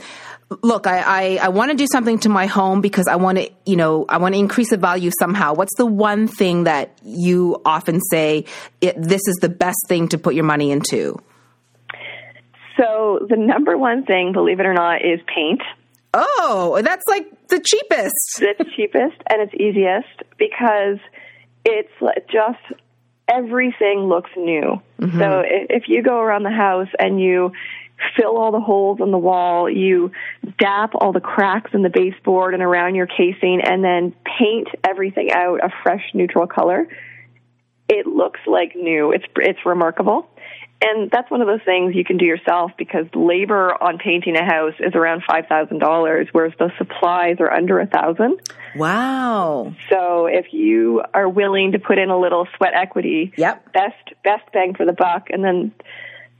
look, 0.62 0.86
I, 0.86 1.00
I, 1.00 1.38
I 1.42 1.48
want 1.48 1.72
to 1.72 1.76
do 1.76 1.86
something 1.90 2.18
to 2.20 2.28
my 2.28 2.46
home 2.46 2.80
because 2.80 3.08
I 3.08 3.16
want 3.16 3.38
to, 3.38 3.50
you 3.64 3.76
know, 3.76 4.06
I 4.08 4.18
want 4.18 4.34
to 4.34 4.38
increase 4.38 4.70
the 4.70 4.76
value 4.76 5.10
somehow. 5.18 5.54
What's 5.54 5.74
the 5.76 5.86
one 5.86 6.28
thing 6.28 6.64
that 6.64 6.96
you 7.04 7.60
often 7.64 8.00
say, 8.10 8.44
this 8.80 9.22
is 9.26 9.36
the 9.40 9.48
best 9.48 9.78
thing 9.88 10.08
to 10.08 10.18
put 10.18 10.34
your 10.34 10.44
money 10.44 10.70
into? 10.70 11.20
So 12.76 13.26
the 13.28 13.36
number 13.36 13.76
one 13.76 14.04
thing, 14.04 14.32
believe 14.32 14.60
it 14.60 14.66
or 14.66 14.74
not, 14.74 15.04
is 15.04 15.20
paint. 15.26 15.62
Oh, 16.12 16.80
that's 16.82 17.04
like 17.08 17.26
the 17.48 17.60
cheapest. 17.60 18.40
It's 18.40 18.70
cheapest 18.76 19.16
and 19.28 19.42
it's 19.42 19.54
easiest 19.54 20.22
because 20.38 20.98
it's 21.64 21.92
just 22.30 22.80
everything 23.28 24.00
looks 24.08 24.30
new. 24.36 24.80
Mm-hmm. 25.00 25.18
So 25.18 25.42
if 25.44 25.84
you 25.88 26.02
go 26.02 26.18
around 26.18 26.44
the 26.44 26.50
house 26.50 26.88
and 26.98 27.20
you 27.20 27.52
fill 28.16 28.36
all 28.36 28.52
the 28.52 28.60
holes 28.60 28.98
in 29.00 29.10
the 29.10 29.18
wall, 29.18 29.70
you 29.70 30.12
dap 30.58 30.92
all 30.94 31.12
the 31.12 31.20
cracks 31.20 31.72
in 31.74 31.82
the 31.82 31.90
baseboard 31.90 32.54
and 32.54 32.62
around 32.62 32.94
your 32.94 33.06
casing, 33.06 33.60
and 33.64 33.82
then 33.82 34.14
paint 34.38 34.68
everything 34.84 35.30
out 35.32 35.60
a 35.62 35.70
fresh 35.82 36.04
neutral 36.14 36.46
color, 36.46 36.86
it 37.88 38.06
looks 38.06 38.40
like 38.46 38.74
new. 38.74 39.12
It's 39.12 39.24
it's 39.36 39.64
remarkable. 39.64 40.28
And 40.80 41.10
that's 41.10 41.30
one 41.30 41.40
of 41.40 41.46
those 41.46 41.62
things 41.64 41.94
you 41.94 42.04
can 42.04 42.18
do 42.18 42.26
yourself 42.26 42.72
because 42.76 43.06
labor 43.14 43.72
on 43.82 43.96
painting 43.96 44.36
a 44.36 44.44
house 44.44 44.74
is 44.78 44.94
around 44.94 45.22
five 45.26 45.46
thousand 45.46 45.78
dollars, 45.78 46.28
whereas 46.32 46.52
the 46.58 46.70
supplies 46.76 47.36
are 47.40 47.50
under 47.50 47.80
a 47.80 47.86
thousand. 47.86 48.40
Wow! 48.74 49.74
So 49.88 50.26
if 50.26 50.52
you 50.52 51.02
are 51.14 51.28
willing 51.28 51.72
to 51.72 51.78
put 51.78 51.98
in 51.98 52.10
a 52.10 52.18
little 52.18 52.46
sweat 52.56 52.74
equity, 52.74 53.32
yep, 53.38 53.72
best 53.72 54.12
best 54.22 54.44
bang 54.52 54.74
for 54.74 54.84
the 54.84 54.92
buck. 54.92 55.28
And 55.30 55.42
then 55.42 55.72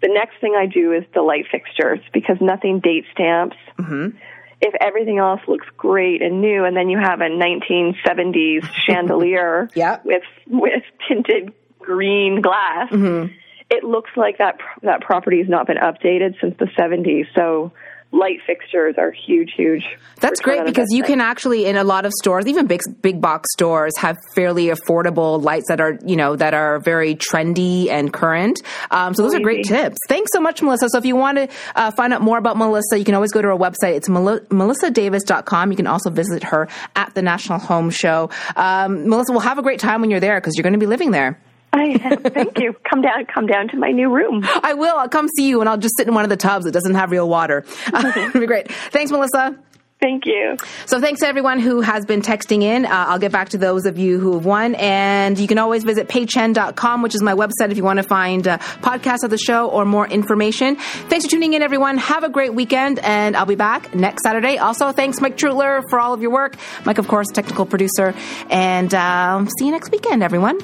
the 0.02 0.08
next 0.08 0.38
thing 0.42 0.54
I 0.54 0.66
do 0.66 0.92
is 0.92 1.04
the 1.14 1.22
light 1.22 1.46
fixtures 1.50 2.00
because 2.12 2.36
nothing 2.38 2.80
date 2.80 3.06
stamps. 3.12 3.56
Mm-hmm. 3.78 4.18
If 4.60 4.74
everything 4.80 5.16
else 5.18 5.40
looks 5.48 5.66
great 5.78 6.20
and 6.20 6.42
new, 6.42 6.64
and 6.64 6.76
then 6.76 6.90
you 6.90 6.98
have 6.98 7.22
a 7.22 7.28
1970s 7.28 8.68
chandelier 8.86 9.70
yep. 9.74 10.04
with 10.04 10.24
with 10.46 10.82
tinted 11.08 11.54
green 11.78 12.42
glass. 12.42 12.90
Mm-hmm 12.90 13.32
it 13.70 13.84
looks 13.84 14.10
like 14.16 14.38
that 14.38 14.58
that 14.82 15.00
property 15.00 15.38
has 15.38 15.48
not 15.48 15.66
been 15.66 15.78
updated 15.78 16.40
since 16.40 16.56
the 16.58 16.66
70s. 16.78 17.26
So 17.34 17.72
light 18.12 18.38
fixtures 18.46 18.94
are 18.98 19.10
huge, 19.10 19.52
huge. 19.56 19.84
That's 20.20 20.40
great 20.40 20.64
because 20.64 20.88
you 20.90 21.02
can 21.02 21.20
actually 21.20 21.66
in 21.66 21.76
a 21.76 21.84
lot 21.84 22.06
of 22.06 22.12
stores, 22.12 22.46
even 22.46 22.66
big 22.66 22.80
big 23.02 23.20
box 23.20 23.48
stores, 23.52 23.92
have 23.98 24.16
fairly 24.34 24.66
affordable 24.66 25.42
lights 25.42 25.66
that 25.68 25.80
are 25.80 25.98
you 26.04 26.16
know 26.16 26.36
that 26.36 26.54
are 26.54 26.78
very 26.80 27.14
trendy 27.16 27.88
and 27.88 28.12
current. 28.12 28.62
Um, 28.90 29.14
so 29.14 29.22
those 29.22 29.34
are 29.34 29.40
great 29.40 29.64
tips. 29.64 29.96
Thanks 30.08 30.30
so 30.32 30.40
much, 30.40 30.62
Melissa. 30.62 30.88
So 30.88 30.98
if 30.98 31.04
you 31.04 31.16
want 31.16 31.38
to 31.38 31.48
uh, 31.74 31.90
find 31.92 32.12
out 32.12 32.22
more 32.22 32.38
about 32.38 32.56
Melissa, 32.56 32.98
you 32.98 33.04
can 33.04 33.14
always 33.14 33.32
go 33.32 33.42
to 33.42 33.48
her 33.48 33.56
website. 33.56 33.96
It's 33.96 34.08
mel- 34.08 34.40
melissadavis.com. 34.40 35.70
You 35.70 35.76
can 35.76 35.86
also 35.86 36.10
visit 36.10 36.44
her 36.44 36.68
at 36.94 37.14
the 37.14 37.22
National 37.22 37.58
Home 37.58 37.90
Show. 37.90 38.30
Um, 38.54 39.08
Melissa, 39.08 39.32
we'll 39.32 39.40
have 39.40 39.58
a 39.58 39.62
great 39.62 39.80
time 39.80 40.00
when 40.00 40.10
you're 40.10 40.20
there 40.20 40.40
because 40.40 40.54
you're 40.56 40.62
going 40.62 40.72
to 40.72 40.78
be 40.78 40.86
living 40.86 41.10
there. 41.10 41.38
I 41.76 42.16
thank 42.16 42.58
you. 42.58 42.74
Come 42.88 43.02
down, 43.02 43.26
come 43.26 43.46
down 43.46 43.68
to 43.68 43.76
my 43.76 43.90
new 43.90 44.08
room. 44.10 44.46
I 44.62 44.74
will. 44.74 44.96
I'll 44.96 45.08
come 45.08 45.28
see 45.36 45.48
you, 45.48 45.60
and 45.60 45.68
I'll 45.68 45.78
just 45.78 45.94
sit 45.96 46.08
in 46.08 46.14
one 46.14 46.24
of 46.24 46.30
the 46.30 46.36
tubs 46.36 46.64
that 46.64 46.72
doesn't 46.72 46.94
have 46.94 47.10
real 47.10 47.28
water. 47.28 47.64
It'll 47.94 48.40
be 48.40 48.46
great. 48.46 48.70
Thanks, 48.70 49.10
Melissa. 49.10 49.56
Thank 50.00 50.26
you. 50.26 50.58
So 50.84 51.00
thanks 51.00 51.20
to 51.20 51.26
everyone 51.26 51.58
who 51.58 51.80
has 51.80 52.04
been 52.04 52.20
texting 52.20 52.62
in. 52.62 52.84
Uh, 52.84 52.90
I'll 52.90 53.18
get 53.18 53.32
back 53.32 53.48
to 53.50 53.58
those 53.58 53.86
of 53.86 53.96
you 53.96 54.20
who 54.20 54.34
have 54.34 54.44
won. 54.44 54.74
And 54.74 55.38
you 55.38 55.48
can 55.48 55.56
always 55.56 55.84
visit 55.84 56.06
paychen.com, 56.06 57.00
which 57.00 57.14
is 57.14 57.22
my 57.22 57.32
website 57.32 57.70
if 57.70 57.78
you 57.78 57.82
want 57.82 57.96
to 57.98 58.02
find 58.02 58.46
uh, 58.46 58.58
podcasts 58.58 59.24
of 59.24 59.30
the 59.30 59.38
show 59.38 59.70
or 59.70 59.86
more 59.86 60.06
information. 60.06 60.76
Thanks 60.76 61.24
for 61.24 61.30
tuning 61.30 61.54
in, 61.54 61.62
everyone. 61.62 61.96
Have 61.96 62.24
a 62.24 62.28
great 62.28 62.52
weekend, 62.54 62.98
and 62.98 63.36
I'll 63.36 63.46
be 63.46 63.54
back 63.54 63.94
next 63.94 64.22
Saturday. 64.22 64.58
Also, 64.58 64.92
thanks, 64.92 65.20
Mike 65.22 65.38
Trutler, 65.38 65.82
for 65.88 65.98
all 65.98 66.12
of 66.12 66.20
your 66.20 66.30
work. 66.30 66.56
Mike, 66.84 66.98
of 66.98 67.08
course, 67.08 67.28
technical 67.32 67.64
producer. 67.64 68.14
And 68.50 68.92
uh, 68.92 69.46
see 69.58 69.64
you 69.64 69.70
next 69.70 69.90
weekend, 69.90 70.22
everyone. 70.22 70.58